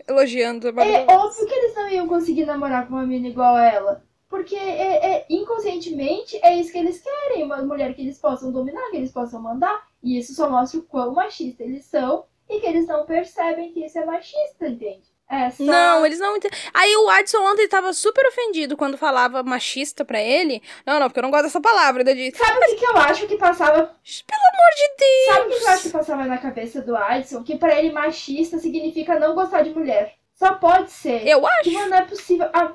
Elogiando 0.09 0.69
a 0.69 0.73
Manu 0.73 0.91
É 0.91 1.07
óbvio 1.09 1.47
que 1.47 1.55
eles 1.55 1.75
não 1.77 1.89
iam 1.89 2.09
conseguir 2.09 2.47
namorar 2.47 2.87
com 2.89 2.95
uma 2.95 3.07
menina 3.07 3.29
igual 3.29 3.55
a 3.55 3.65
ela. 3.65 4.03
Porque 4.31 4.55
é, 4.55 5.17
é- 5.17 5.27
inconscientemente 5.29 6.39
é 6.43 6.55
isso 6.57 6.71
que 6.73 6.79
eles 6.79 7.03
querem, 7.03 7.43
uma 7.45 7.59
mulher 7.63 7.93
que 7.95 8.01
eles 8.01 8.17
possam 8.17 8.53
dominar, 8.53 8.89
que 8.91 8.97
eles 8.97 9.11
possam 9.13 9.43
mandar. 9.43 9.83
E 10.03 10.19
isso 10.19 10.33
só 10.35 10.49
mostra 10.49 10.79
o 10.79 10.85
quão 10.85 11.13
machista 11.13 11.65
eles 11.65 11.85
são 11.85 12.25
e 12.49 12.61
que 12.61 12.67
eles 12.67 12.87
não 12.87 13.05
percebem 13.05 13.73
que 13.73 13.85
isso 13.85 13.99
é 13.99 14.05
machista, 14.05 14.69
entende? 14.69 15.03
É 15.29 15.51
só... 15.51 15.63
Não, 15.63 16.05
eles 16.07 16.19
não 16.19 16.37
entendem. 16.37 16.59
Aí 16.75 16.97
o 16.97 17.09
Adson 17.09 17.39
ontem 17.43 17.69
tava 17.69 17.93
super 17.93 18.27
ofendido 18.27 18.77
quando 18.77 18.97
falava 18.99 19.43
machista 19.45 20.05
pra 20.05 20.21
ele. 20.21 20.61
Não, 20.85 20.99
não, 20.99 21.07
porque 21.09 21.21
eu 21.21 21.23
não 21.23 21.31
gosto 21.31 21.45
dessa 21.45 21.61
palavra. 21.61 22.03
Disse, 22.03 22.37
Sabe 22.37 22.57
o 22.59 22.61
que, 22.67 22.75
que 22.77 22.87
eu 22.87 22.97
acho 22.97 23.27
que 23.29 23.37
passava? 23.37 23.73
pelo 23.73 24.43
amor 24.53 24.75
de 24.77 24.97
Deus. 24.99 25.27
Sabe 25.27 25.41
o 25.55 25.59
que 25.59 25.65
eu 25.65 25.69
acho 25.69 25.83
que 25.85 25.89
passava 25.91 26.25
na 26.25 26.39
cabeça 26.39 26.83
do 26.83 26.97
Adson? 26.97 27.45
Que 27.45 27.57
pra 27.57 27.79
ele 27.79 27.93
machista 27.93 28.59
significa 28.59 29.21
não 29.21 29.35
gostar 29.35 29.63
de 29.63 29.71
mulher. 29.71 30.15
Só 30.35 30.55
pode 30.55 30.91
ser. 30.91 31.25
Eu 31.27 31.47
acho. 31.47 31.63
Que, 31.63 31.87
não 31.87 31.97
é 31.97 32.03
possível. 32.03 32.49
Ah, 32.53 32.73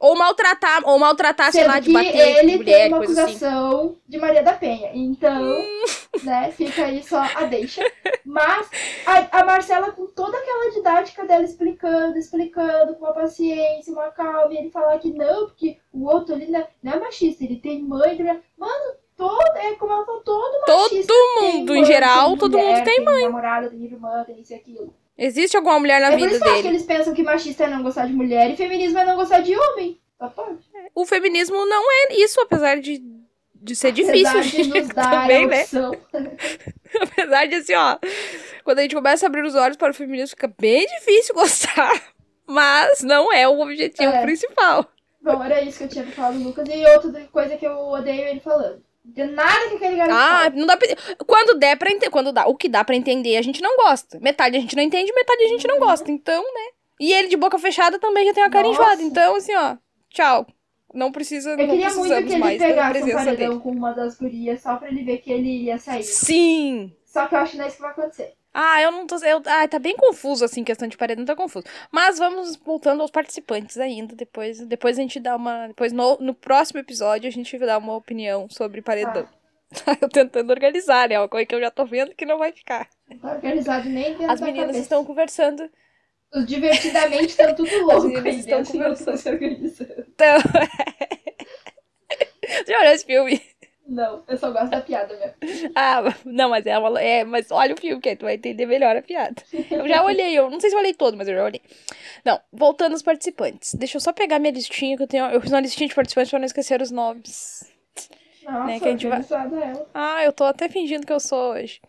Ou 0.00 0.16
maltratar, 0.16 0.82
ou 0.84 0.96
maltratar, 0.98 1.50
sei 1.50 1.62
Sendo 1.62 1.72
lá, 1.72 1.80
de 1.80 1.92
bater 1.92 2.14
ele 2.38 2.56
mulher, 2.58 2.64
tem 2.64 2.88
uma 2.88 2.98
assim. 3.02 3.04
acusação 3.20 3.96
de 4.06 4.16
Maria 4.18 4.42
da 4.44 4.52
Penha. 4.52 4.90
Então, 4.94 5.42
Hum. 5.60 5.82
né, 6.22 6.52
fica 6.52 6.84
aí 6.84 7.02
só 7.02 7.20
a 7.34 7.44
deixa. 7.46 7.82
Mas 8.24 8.70
a, 9.04 9.40
a 9.40 9.44
Marcela, 9.44 9.90
com 9.90 10.06
toda 10.06 10.38
aquela 10.38 10.70
didática 10.70 11.24
dela 11.26 11.42
explicando, 11.42 12.16
explicando, 12.16 12.94
com 12.94 13.04
uma 13.06 13.12
paciência, 13.12 13.92
uma 13.92 14.10
calma, 14.10 14.52
e 14.54 14.58
ele 14.58 14.70
falar 14.70 14.98
que 14.98 15.12
não, 15.12 15.46
porque 15.46 15.78
o 15.92 16.06
outro 16.06 16.34
ali 16.34 16.46
não 16.48 16.60
é, 16.60 16.68
não 16.82 16.92
é 16.92 17.00
machista, 17.00 17.42
ele 17.42 17.56
tem 17.56 17.82
mãe, 17.82 18.12
ele 18.12 18.28
é... 18.28 18.40
Mano, 18.56 18.94
todo, 19.16 19.56
é 19.56 19.74
como 19.74 19.92
ela 19.92 20.04
falou, 20.06 20.20
todo 20.22 20.64
Todo 20.64 20.82
machista 20.82 21.12
tem 21.12 21.56
mundo, 21.58 21.72
mãe, 21.72 21.80
em 21.82 21.84
geral, 21.84 22.28
tem 22.30 22.38
todo 22.38 22.58
mulher, 22.58 22.74
mundo 22.76 22.84
tem 22.84 23.04
mãe. 23.04 23.24
namorada, 23.24 23.68
tem 23.70 23.82
irmã, 23.84 24.22
tem 24.24 24.40
isso 24.40 24.52
e 24.52 24.56
aquilo. 24.56 24.94
Existe 25.18 25.56
alguma 25.56 25.78
mulher 25.80 26.00
na 26.00 26.08
é 26.08 26.10
por 26.12 26.16
vida 26.20 26.30
isso 26.32 26.40
que 26.40 26.48
eu 26.48 26.52
acho 26.52 26.56
que 26.62 26.68
dele. 26.68 26.76
eles 26.76 26.86
pensam 26.86 27.12
que 27.14 27.22
machista 27.24 27.64
é 27.64 27.68
não 27.68 27.82
gostar 27.82 28.06
de 28.06 28.12
mulher 28.12 28.50
e 28.50 28.56
feminismo 28.56 28.98
é 28.98 29.04
não 29.04 29.16
gostar 29.16 29.40
de 29.40 29.56
homem. 29.56 30.00
Só 30.16 30.28
pode. 30.28 30.58
O 30.94 31.04
feminismo 31.04 31.56
não 31.66 31.84
é 31.90 32.14
isso, 32.14 32.40
apesar 32.40 32.80
de, 32.80 33.02
de 33.54 33.74
ser 33.76 33.90
difícil. 33.92 34.38
Apesar 34.38 34.62
de 34.62 34.68
nos 34.80 34.88
dar 34.88 35.10
também, 35.10 35.44
a 35.44 35.48
né? 35.48 35.64
Apesar 37.02 37.46
de 37.46 37.54
assim, 37.56 37.74
ó. 37.74 37.98
Quando 38.64 38.78
a 38.78 38.82
gente 38.82 38.94
começa 38.94 39.26
a 39.26 39.28
abrir 39.28 39.44
os 39.44 39.54
olhos 39.54 39.76
para 39.76 39.90
o 39.90 39.94
feminismo, 39.94 40.28
fica 40.30 40.52
bem 40.58 40.86
difícil 40.86 41.34
gostar. 41.36 41.92
Mas 42.46 43.02
não 43.02 43.32
é 43.32 43.46
o 43.48 43.60
objetivo 43.60 44.12
É. 44.12 44.22
principal. 44.22 44.86
Bom, 45.20 45.42
era 45.44 45.60
isso 45.62 45.78
que 45.78 45.84
eu 45.84 45.88
tinha 45.88 46.04
pra 46.04 46.12
falar 46.12 46.30
do 46.32 46.42
Lucas. 46.42 46.66
E 46.68 46.86
outra 46.86 47.28
coisa 47.30 47.56
que 47.56 47.66
eu 47.66 47.76
odeio 47.76 48.22
ele 48.28 48.40
falando. 48.40 48.82
Tem 49.14 49.26
nada 49.32 49.68
que 49.68 49.74
aquele 49.76 49.96
garoto 49.96 50.14
Ah, 50.16 50.38
fala. 50.44 50.50
não 50.50 50.66
dá 50.66 50.76
pra... 50.76 50.88
Quando 51.26 51.58
der 51.58 51.76
pra 51.76 51.90
entender. 51.90 52.10
Quando 52.10 52.32
dá, 52.32 52.46
o 52.46 52.54
que 52.56 52.68
dá 52.68 52.84
pra 52.84 52.94
entender, 52.96 53.36
a 53.36 53.42
gente 53.42 53.60
não 53.62 53.76
gosta. 53.76 54.18
Metade 54.20 54.56
a 54.56 54.60
gente 54.60 54.76
não 54.76 54.82
entende, 54.82 55.12
metade 55.12 55.42
a 55.44 55.48
gente 55.48 55.66
não 55.66 55.78
gosta. 55.78 56.10
Então, 56.10 56.42
né? 56.42 56.70
E 57.00 57.12
ele 57.12 57.28
de 57.28 57.36
boca 57.36 57.58
fechada 57.58 57.98
também 57.98 58.26
já 58.26 58.34
tem 58.34 58.42
a 58.44 58.50
cara 58.50 58.66
Nossa. 58.66 58.80
enjoada. 58.82 59.02
Então, 59.02 59.36
assim, 59.36 59.54
ó. 59.54 59.76
Tchau. 60.10 60.46
Não 60.94 61.12
precisa. 61.12 61.50
Eu 61.50 61.58
não 61.58 61.66
queria 61.68 61.94
muito 61.94 62.08
que 62.26 62.32
ele 62.34 62.58
pegasse 62.58 63.02
um 63.04 63.12
paredão 63.12 63.48
dele. 63.50 63.60
com 63.60 63.70
uma 63.70 63.92
das 63.92 64.16
gurias 64.18 64.62
só 64.62 64.76
pra 64.76 64.88
ele 64.88 65.04
ver 65.04 65.18
que 65.18 65.30
ele 65.30 65.64
ia 65.64 65.78
sair. 65.78 66.02
Sim! 66.02 66.92
Só 67.04 67.26
que 67.26 67.34
eu 67.34 67.38
acho 67.40 67.52
que 67.52 67.58
não 67.58 67.64
é 67.64 67.68
isso 67.68 67.76
que 67.76 67.82
vai 67.82 67.90
acontecer. 67.92 68.34
Ah, 68.60 68.82
eu 68.82 68.90
não 68.90 69.06
tô. 69.06 69.14
Eu, 69.24 69.40
ah, 69.46 69.68
tá 69.68 69.78
bem 69.78 69.96
confuso, 69.96 70.44
assim, 70.44 70.64
questão 70.64 70.88
de 70.88 70.96
paredão 70.96 71.24
tá 71.24 71.36
confuso. 71.36 71.64
Mas 71.92 72.18
vamos 72.18 72.56
voltando 72.56 73.00
aos 73.00 73.10
participantes 73.12 73.78
ainda. 73.78 74.16
Depois, 74.16 74.58
depois 74.66 74.98
a 74.98 75.02
gente 75.02 75.20
dá 75.20 75.36
uma. 75.36 75.68
Depois 75.68 75.92
no, 75.92 76.18
no 76.18 76.34
próximo 76.34 76.80
episódio 76.80 77.28
a 77.28 77.30
gente 77.30 77.56
vai 77.56 77.68
dar 77.68 77.78
uma 77.78 77.94
opinião 77.94 78.48
sobre 78.50 78.82
paredão. 78.82 79.28
eu 80.02 80.08
tentando 80.08 80.50
organizar, 80.50 81.08
né? 81.08 81.14
É 81.14 81.20
uma 81.20 81.28
coisa 81.28 81.46
que 81.46 81.54
eu 81.54 81.60
já 81.60 81.70
tô 81.70 81.86
vendo 81.86 82.16
que 82.16 82.26
não 82.26 82.36
vai 82.36 82.50
ficar. 82.50 82.88
Não 83.08 83.16
tá 83.18 83.34
organizado 83.34 83.88
nem 83.88 84.16
dentro 84.16 84.32
As 84.32 84.40
meninas 84.40 84.66
cabeça. 84.66 84.82
estão 84.82 85.04
conversando. 85.04 85.70
Os 86.34 86.44
divertidamente 86.44 87.28
estão 87.28 87.54
tudo 87.54 87.86
louco. 87.86 88.08
meninas 88.08 88.26
aí 88.26 88.40
estão 88.40 88.58
não 88.58 88.66
conversando. 88.66 88.98
estão 88.98 89.16
se 89.16 89.30
organizando. 89.30 90.04
Então. 90.08 90.38
Já 92.66 92.80
olhou 92.80 92.92
esse 92.92 93.06
filme? 93.06 93.40
Não, 93.88 94.22
eu 94.28 94.36
só 94.36 94.50
gosto 94.50 94.68
da 94.68 94.82
piada 94.82 95.16
mesmo. 95.16 95.34
Ah, 95.74 96.02
não, 96.24 96.50
mas 96.50 96.66
é 96.66 96.78
uma. 96.78 97.00
É, 97.00 97.24
mas 97.24 97.50
olha 97.50 97.74
o 97.74 97.80
filme, 97.80 98.00
que 98.02 98.10
aí 98.10 98.16
tu 98.16 98.26
vai 98.26 98.34
entender 98.34 98.66
melhor 98.66 98.94
a 98.94 99.00
piada. 99.02 99.42
Eu 99.70 99.88
já 99.88 100.04
olhei, 100.04 100.34
eu 100.38 100.50
não 100.50 100.60
sei 100.60 100.68
se 100.68 100.76
eu 100.76 100.80
olhei 100.80 100.92
todo, 100.92 101.16
mas 101.16 101.26
eu 101.26 101.34
já 101.34 101.42
olhei. 101.44 101.62
Não, 102.24 102.38
voltando 102.52 102.92
aos 102.92 103.02
participantes. 103.02 103.74
Deixa 103.74 103.96
eu 103.96 104.00
só 104.00 104.12
pegar 104.12 104.38
minha 104.38 104.52
listinha, 104.52 104.96
que 104.96 105.02
eu 105.02 105.06
tenho. 105.08 105.24
Eu 105.26 105.40
fiz 105.40 105.50
uma 105.50 105.60
listinha 105.60 105.88
de 105.88 105.94
participantes 105.94 106.30
pra 106.30 106.38
não 106.38 106.46
esquecer 106.46 106.82
os 106.82 106.90
nomes. 106.90 107.66
Nossa, 108.44 108.64
Né, 108.66 108.78
que 108.80 108.88
a 108.88 108.90
gente 108.90 109.06
vai- 109.06 109.24
ela. 109.30 109.86
Ah, 109.94 110.22
eu 110.24 110.32
tô 110.32 110.44
até 110.44 110.68
fingindo 110.68 111.06
que 111.06 111.12
eu 111.12 111.20
sou 111.20 111.52
hoje. 111.52 111.80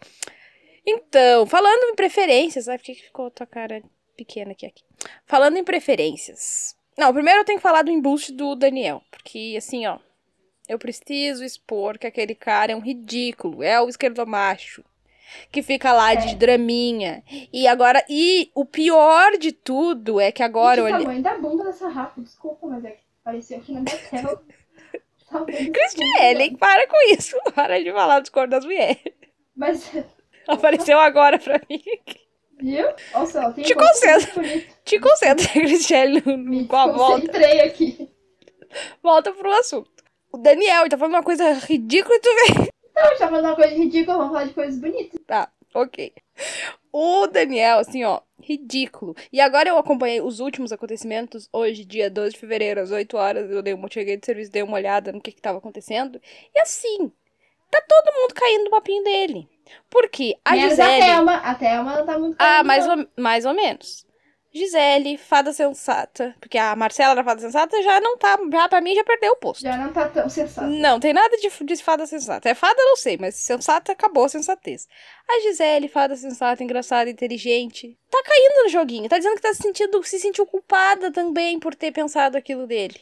Então, 0.86 1.46
falando 1.46 1.84
em 1.92 1.96
preferências. 1.96 2.68
Ai, 2.68 2.78
por 2.78 2.84
que 2.86 2.96
que 2.96 3.04
ficou 3.04 3.28
a 3.28 3.32
tua 3.32 3.46
cara 3.48 3.82
pequena 4.16 4.52
aqui, 4.52 4.66
aqui? 4.66 4.84
Falando 5.26 5.58
em 5.58 5.64
preferências. 5.64 6.76
Não, 6.98 7.14
primeiro 7.14 7.42
eu 7.42 7.46
tenho 7.46 7.60
que 7.60 7.64
falar 7.64 7.82
do 7.84 7.92
embuste 7.92 8.32
do 8.34 8.56
Daniel. 8.56 9.02
Porque, 9.12 9.56
assim, 9.58 9.86
ó. 9.86 10.00
Eu 10.70 10.78
preciso 10.80 11.44
expor 11.44 11.98
que 11.98 12.06
aquele 12.08 12.36
cara 12.36 12.72
é 12.72 12.76
um 12.76 12.80
ridículo. 12.80 13.64
É 13.64 13.82
o 13.82 13.90
esquerdomacho. 13.90 14.84
Que 15.52 15.62
fica 15.62 15.92
lá 15.92 16.14
de 16.16 16.30
É. 16.30 16.36
draminha. 16.36 17.24
E 17.52 17.68
agora. 17.68 18.04
E 18.10 18.52
o 18.56 18.64
pior 18.66 19.38
de 19.38 19.52
tudo 19.52 20.20
é 20.20 20.32
que 20.32 20.42
agora. 20.44 20.82
o 20.82 20.86
olha- 20.86 21.00
tamanho 21.00 21.22
da 21.22 21.38
bunda 21.38 21.64
dessa 21.66 21.88
Rafa, 21.90 22.22
desculpa, 22.22 22.68
mas 22.68 22.86
é 22.86 22.92
que 22.92 23.00
apareceu 23.22 23.58
aqui 23.58 23.72
na 23.74 23.82
minha 23.82 23.98
tela. 23.98 24.44
Dessa 25.30 25.46
Cristiane, 25.72 26.58
para 26.58 26.88
com 26.88 26.98
isso. 27.14 27.36
Para 27.54 27.82
de 27.84 27.92
falar 27.92 28.20
dos 28.20 28.30
cor 28.30 28.48
das 28.48 28.66
mulheres. 28.66 29.00
Mas, 29.56 29.92
Apareceu 30.48 30.98
agora 31.00 31.38
pra 31.38 31.62
mim. 31.70 31.84
viu? 32.60 32.88
Nossa, 33.14 33.40
ela 33.40 33.54
tem 33.54 33.64
Te 33.64 33.76
concentra. 33.76 34.44
Te 34.84 35.00
concentra, 35.00 35.48
Cristiane, 35.54 36.22
com 36.68 36.76
a 36.76 36.88
volta. 36.88 37.28
concentrei 37.28 37.62
aqui. 37.62 38.10
Volta 39.04 39.32
pro 39.32 39.52
assunto. 39.52 39.99
O 40.32 40.38
Daniel, 40.38 40.82
ele 40.82 40.90
tá 40.90 40.98
falando 40.98 41.16
uma 41.16 41.24
coisa 41.24 41.52
ridícula 41.54 42.16
e 42.16 42.20
tu 42.20 42.30
vê. 42.30 42.72
Não, 42.96 43.04
a 43.04 43.10
gente 43.10 43.20
tá 43.20 43.28
falando 43.28 43.46
uma 43.46 43.56
coisa 43.56 43.74
ridícula, 43.76 44.18
vamos 44.18 44.34
falar 44.34 44.46
de 44.46 44.54
coisas 44.54 44.80
bonitas. 44.80 45.20
Tá, 45.26 45.50
ok. 45.74 46.14
O 46.92 47.28
Daniel, 47.28 47.80
assim, 47.80 48.04
ó, 48.04 48.22
ridículo. 48.42 49.16
E 49.32 49.40
agora 49.42 49.70
eu 49.70 49.78
acompanhei 49.78 50.22
os 50.22 50.40
últimos 50.40 50.72
acontecimentos. 50.72 51.48
Hoje, 51.54 51.86
dia 51.86 52.10
12 52.10 52.34
de 52.34 52.40
fevereiro, 52.40 52.82
às 52.82 52.92
8 52.92 53.16
horas, 53.18 53.50
eu 53.52 53.62
dei 53.62 53.74
uma, 53.74 53.90
cheguei 53.90 54.18
de 54.18 54.26
serviço, 54.26 54.52
dei 54.52 54.64
uma 54.64 54.76
olhada 54.78 55.12
no 55.12 55.22
que 55.22 55.32
que 55.32 55.42
tava 55.42 55.58
acontecendo. 55.60 56.20
E 56.56 56.60
assim, 56.60 57.12
tá 57.70 57.82
todo 57.88 58.14
mundo 58.16 58.34
caindo 58.34 58.66
no 58.66 58.72
papinho 58.72 59.04
dele. 59.04 59.48
Porque 59.90 60.36
a 60.44 60.52
Menos 60.56 60.72
Gisele... 60.72 61.04
a 61.04 61.06
Thelma. 61.06 61.36
A 61.38 61.56
Thelma 61.56 62.04
tá 62.04 62.18
muito 62.20 62.36
Ah, 62.40 62.46
caindo, 62.46 62.66
mais 62.66 62.88
ou, 62.88 63.08
mais 63.18 63.46
ou 63.46 63.54
menos. 63.54 64.06
Gisele, 64.52 65.18
fada 65.18 65.54
sensata. 65.54 66.36
Porque 66.40 66.58
a 66.58 66.76
Marcela 66.76 67.14
da 67.14 67.24
fada 67.24 67.40
sensata 67.40 67.82
já 67.84 68.02
não 68.02 68.18
tá. 68.18 68.38
Já, 68.52 68.68
pra 68.68 68.82
mim 68.82 68.96
já 68.96 69.04
perdeu 69.04 69.34
o 69.34 69.36
posto. 69.36 69.62
Já 69.62 69.78
não 69.78 69.94
tá 69.94 70.10
tão 70.10 70.28
sensato. 70.28 70.68
Não, 70.68 71.00
tem 71.00 71.14
nada 71.14 71.38
de, 71.38 71.50
de 71.50 71.84
fada 71.84 72.06
sensata. 72.08 72.50
É 72.50 72.56
fada, 72.56 72.82
não 72.84 72.96
sei, 72.96 73.18
mas 73.20 73.36
sensata 73.36 73.92
acabou 73.92 74.26
a 74.26 74.30
sensatez. 74.30 74.88
A 75.30 75.40
Gisele, 75.42 75.88
fada 75.88 76.16
sensata, 76.16 76.64
engraçada, 76.64 77.10
inteligente, 77.10 77.96
tá 78.10 78.24
caindo 78.24 78.64
no 78.64 78.70
joguinho. 78.70 79.08
Tá 79.08 79.18
dizendo 79.18 79.36
que 79.36 79.42
tá 79.42 79.54
se 79.54 79.62
sentindo, 79.62 80.04
se 80.04 80.20
sentiu 80.20 80.46
culpada 80.48 81.12
também 81.12 81.60
por 81.60 81.76
ter 81.76 81.92
pensado 81.92 82.36
aquilo 82.36 82.66
dele. 82.66 83.00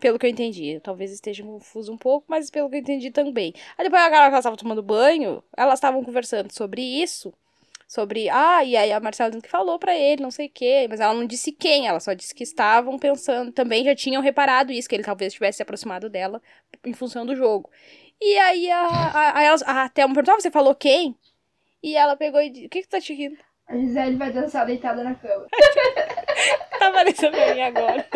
Pelo 0.00 0.18
que 0.18 0.24
eu 0.24 0.30
entendi. 0.30 0.80
Talvez 0.82 1.10
esteja 1.10 1.42
confuso 1.42 1.92
um 1.92 1.98
pouco, 1.98 2.24
mas 2.28 2.50
pelo 2.50 2.70
que 2.70 2.76
eu 2.76 2.80
entendi 2.80 3.10
também. 3.10 3.52
Aí 3.76 3.84
depois, 3.84 4.02
agora 4.02 4.22
que 4.22 4.28
elas 4.28 4.38
estavam 4.38 4.56
tomando 4.56 4.82
banho, 4.82 5.42
elas 5.56 5.74
estavam 5.74 6.02
conversando 6.02 6.50
sobre 6.52 6.80
isso. 6.80 7.32
Sobre, 7.88 8.28
ah, 8.28 8.62
e 8.64 8.76
aí 8.76 8.92
a 8.92 9.00
Marcela 9.00 9.30
que 9.40 9.48
falou 9.48 9.78
pra 9.78 9.96
ele, 9.96 10.22
não 10.22 10.30
sei 10.30 10.46
o 10.46 10.50
quê, 10.50 10.86
mas 10.90 11.00
ela 11.00 11.14
não 11.14 11.26
disse 11.26 11.50
quem, 11.52 11.88
ela 11.88 12.00
só 12.00 12.12
disse 12.12 12.34
que 12.34 12.42
estavam 12.44 12.98
pensando, 12.98 13.50
também 13.50 13.82
já 13.84 13.94
tinham 13.96 14.20
reparado 14.22 14.70
isso, 14.72 14.86
que 14.88 14.94
ele 14.94 15.02
talvez 15.04 15.32
tivesse 15.32 15.56
se 15.56 15.62
aproximado 15.62 16.10
dela 16.10 16.42
em 16.84 16.92
função 16.92 17.24
do 17.24 17.34
jogo. 17.34 17.70
E 18.20 18.38
aí 18.40 18.70
a, 18.70 18.80
a, 18.86 19.38
a, 19.38 19.42
elas- 19.42 19.62
a 19.62 19.88
Thelma 19.88 20.14
perguntou, 20.14 20.34
ah, 20.36 20.40
você 20.40 20.50
falou 20.50 20.74
quem? 20.74 21.16
E 21.82 21.96
ela 21.96 22.16
pegou 22.16 22.40
e 22.42 22.50
disse: 22.50 22.66
O 22.66 22.68
que, 22.70 22.82
que 22.82 22.88
tá 22.88 23.00
te 23.00 23.14
rindo? 23.14 23.36
A 23.68 23.76
Gisele 23.76 24.16
vai 24.16 24.32
dançar 24.32 24.66
deitada 24.66 25.04
na 25.04 25.14
cama. 25.14 25.46
Tá 26.78 26.88
aparecendo 26.88 27.32
pra 27.32 27.54
mim 27.54 27.60
agora. 27.60 28.06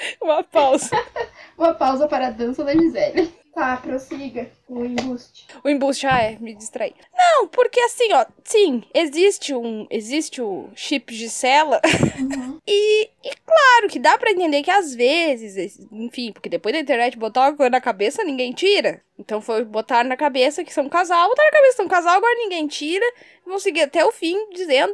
Uma 0.20 0.42
pausa. 0.42 0.90
Uma 1.56 1.74
pausa 1.74 2.08
para 2.08 2.28
a 2.28 2.30
dança 2.30 2.64
da 2.64 2.72
Gisele. 2.72 3.40
Tá, 3.52 3.76
prossiga 3.76 4.48
o 4.68 4.84
embuste. 4.84 5.46
O 5.64 5.68
embuste, 5.68 6.06
ah, 6.06 6.22
é, 6.22 6.38
me 6.38 6.54
distraí. 6.54 6.94
Não, 7.12 7.48
porque 7.48 7.80
assim, 7.80 8.12
ó, 8.12 8.24
sim, 8.44 8.84
existe 8.94 9.52
um. 9.52 9.88
Existe 9.90 10.40
o 10.40 10.70
chip 10.74 11.12
de 11.12 11.28
cela. 11.28 11.80
Uhum. 12.18 12.50
E, 12.72 13.10
e 13.24 13.30
claro 13.44 13.88
que 13.88 13.98
dá 13.98 14.16
pra 14.16 14.30
entender 14.30 14.62
que 14.62 14.70
às 14.70 14.94
vezes, 14.94 15.80
enfim, 15.90 16.30
porque 16.30 16.48
depois 16.48 16.72
da 16.72 16.80
internet 16.80 17.18
botar 17.18 17.48
uma 17.48 17.56
coisa 17.56 17.70
na 17.70 17.80
cabeça, 17.80 18.22
ninguém 18.22 18.52
tira. 18.52 19.02
Então 19.18 19.40
foi 19.40 19.64
botar 19.64 20.04
na 20.04 20.16
cabeça 20.16 20.62
que 20.62 20.72
são 20.72 20.84
um 20.84 20.88
casal, 20.88 21.28
botar 21.30 21.44
na 21.46 21.50
cabeça 21.50 21.70
que 21.70 21.76
são 21.78 21.86
um 21.86 21.88
casal, 21.88 22.14
agora 22.14 22.32
ninguém 22.36 22.68
tira. 22.68 23.04
Vão 23.44 23.58
seguir 23.58 23.80
até 23.80 24.04
o 24.04 24.12
fim 24.12 24.50
dizendo. 24.50 24.92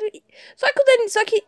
Só 0.57 0.73
que 0.73 0.81
o 0.81 0.85
Dani, 0.85 1.11
só 1.11 1.23
que. 1.27 1.45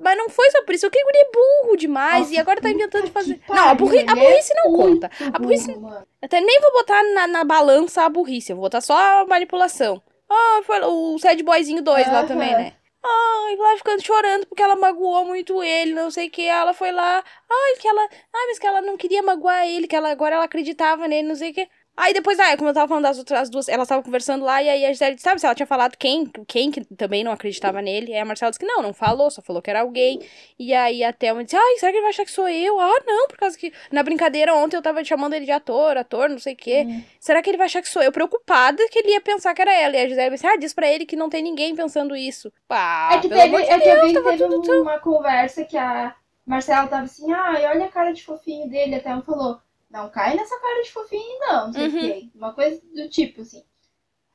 Mas 0.00 0.18
não 0.18 0.28
foi 0.28 0.50
só 0.50 0.62
por 0.62 0.74
isso, 0.74 0.86
eu 0.86 0.90
queria 0.90 1.22
é 1.22 1.30
burro 1.32 1.76
demais 1.76 2.20
Nossa, 2.20 2.34
e 2.34 2.38
agora 2.38 2.60
tá 2.60 2.70
inventando 2.70 3.04
de 3.04 3.10
fazer. 3.10 3.40
Não, 3.48 3.68
a, 3.68 3.74
burri... 3.74 3.98
a 3.98 4.12
é 4.12 4.14
burrice 4.14 4.52
não 4.54 4.72
conta. 4.72 5.10
A 5.32 5.38
burrice 5.38 5.76
até 6.22 6.40
nem 6.40 6.60
vou 6.60 6.72
botar 6.72 7.02
na, 7.14 7.26
na 7.26 7.44
balança 7.44 8.02
a 8.02 8.08
burrice, 8.08 8.52
eu 8.52 8.56
vou 8.56 8.64
botar 8.64 8.80
só 8.80 8.94
a 8.94 9.26
manipulação. 9.26 10.02
Ah, 10.28 10.60
foi 10.64 10.80
o 10.80 11.18
Sad 11.18 11.42
Boyzinho 11.42 11.82
2 11.82 12.06
lá 12.08 12.24
também, 12.24 12.52
né? 12.52 12.72
Ai, 13.06 13.56
lá 13.56 13.76
ficando 13.76 14.02
chorando 14.02 14.46
porque 14.46 14.62
ela 14.62 14.76
magoou 14.76 15.26
muito 15.26 15.62
ele, 15.62 15.92
não 15.92 16.10
sei 16.10 16.28
o 16.28 16.30
que. 16.30 16.42
Ela 16.42 16.72
foi 16.72 16.90
lá, 16.90 17.22
ai, 17.50 17.76
que 17.78 17.86
ela. 17.86 18.00
Ai, 18.00 18.46
mas 18.48 18.58
que 18.58 18.66
ela 18.66 18.80
não 18.80 18.96
queria 18.96 19.22
magoar 19.22 19.66
ele, 19.66 19.86
que 19.86 19.94
ela 19.94 20.10
agora 20.10 20.36
ela 20.36 20.44
acreditava 20.44 21.06
nele, 21.06 21.28
não 21.28 21.34
sei 21.34 21.50
o 21.50 21.54
que. 21.54 21.68
Aí 21.96 22.12
depois, 22.12 22.38
ah, 22.40 22.56
como 22.56 22.70
eu 22.70 22.74
tava 22.74 22.88
falando 22.88 23.04
das 23.04 23.18
outras 23.18 23.42
as 23.42 23.50
duas, 23.50 23.68
elas 23.68 23.84
estavam 23.86 24.02
conversando 24.02 24.44
lá, 24.44 24.60
e 24.60 24.68
aí 24.68 24.84
a 24.84 24.88
Gisele 24.92 25.14
disse, 25.14 25.22
sabe, 25.24 25.40
se 25.40 25.46
ela 25.46 25.54
tinha 25.54 25.66
falado 25.66 25.96
quem, 25.96 26.26
quem 26.48 26.68
que 26.70 26.84
também 26.96 27.22
não 27.22 27.30
acreditava 27.30 27.80
nele. 27.80 28.12
Aí 28.12 28.18
a 28.18 28.24
Marcela 28.24 28.50
disse 28.50 28.58
que 28.58 28.66
não, 28.66 28.82
não 28.82 28.92
falou, 28.92 29.30
só 29.30 29.40
falou 29.40 29.62
que 29.62 29.70
era 29.70 29.80
alguém. 29.82 30.20
E 30.58 30.74
aí 30.74 31.04
a 31.04 31.12
Thelma 31.12 31.44
disse, 31.44 31.56
ai, 31.56 31.76
será 31.78 31.92
que 31.92 31.98
ele 31.98 32.02
vai 32.02 32.10
achar 32.10 32.24
que 32.24 32.32
sou 32.32 32.48
eu? 32.48 32.80
Ah, 32.80 33.00
não, 33.06 33.28
por 33.28 33.36
causa 33.36 33.56
que 33.56 33.72
na 33.92 34.02
brincadeira 34.02 34.52
ontem 34.54 34.76
eu 34.76 34.82
tava 34.82 35.04
chamando 35.04 35.34
ele 35.34 35.44
de 35.44 35.52
ator, 35.52 35.96
ator, 35.96 36.28
não 36.28 36.38
sei 36.40 36.54
o 36.54 36.56
quê. 36.56 36.84
Hum. 36.84 37.02
Será 37.20 37.40
que 37.40 37.48
ele 37.48 37.58
vai 37.58 37.66
achar 37.66 37.80
que 37.80 37.88
sou 37.88 38.02
eu? 38.02 38.10
Preocupada 38.10 38.82
que 38.90 38.98
ele 38.98 39.12
ia 39.12 39.20
pensar 39.20 39.54
que 39.54 39.62
era 39.62 39.72
ela. 39.72 39.94
E 39.96 40.00
a 40.00 40.08
Gisele 40.08 40.30
disse, 40.30 40.46
ah, 40.46 40.56
diz 40.56 40.74
pra 40.74 40.88
ele 40.90 41.06
que 41.06 41.14
não 41.14 41.28
tem 41.30 41.42
ninguém 41.44 41.76
pensando 41.76 42.16
isso. 42.16 42.52
Pá, 42.66 43.10
É 43.12 43.18
que, 43.20 43.28
teve, 43.28 43.48
de 43.48 43.56
é 43.56 43.78
que 43.78 43.88
eu 43.88 44.06
vi 44.06 44.12
teve 44.14 44.36
tudo 44.36 44.62
tão- 44.62 44.82
uma 44.82 44.98
conversa 44.98 45.64
que 45.64 45.76
a 45.76 46.12
Marcela 46.44 46.88
tava 46.88 47.04
assim, 47.04 47.32
ai, 47.32 47.64
olha 47.66 47.84
a 47.86 47.88
cara 47.88 48.12
de 48.12 48.24
fofinho 48.24 48.68
dele. 48.68 48.96
Até 48.96 49.10
ela 49.10 49.22
falou, 49.22 49.58
não 49.94 50.10
cai 50.10 50.34
nessa 50.34 50.58
cara 50.60 50.82
de 50.82 50.90
fofinho, 50.92 51.38
não, 51.40 51.66
não 51.66 51.72
sei 51.72 51.86
o 51.86 51.92
Uhum. 51.92 52.00
quê. 52.00 52.28
Uma 52.34 52.52
coisa 52.52 52.82
do 52.94 53.08
tipo, 53.08 53.42
assim. 53.42 53.64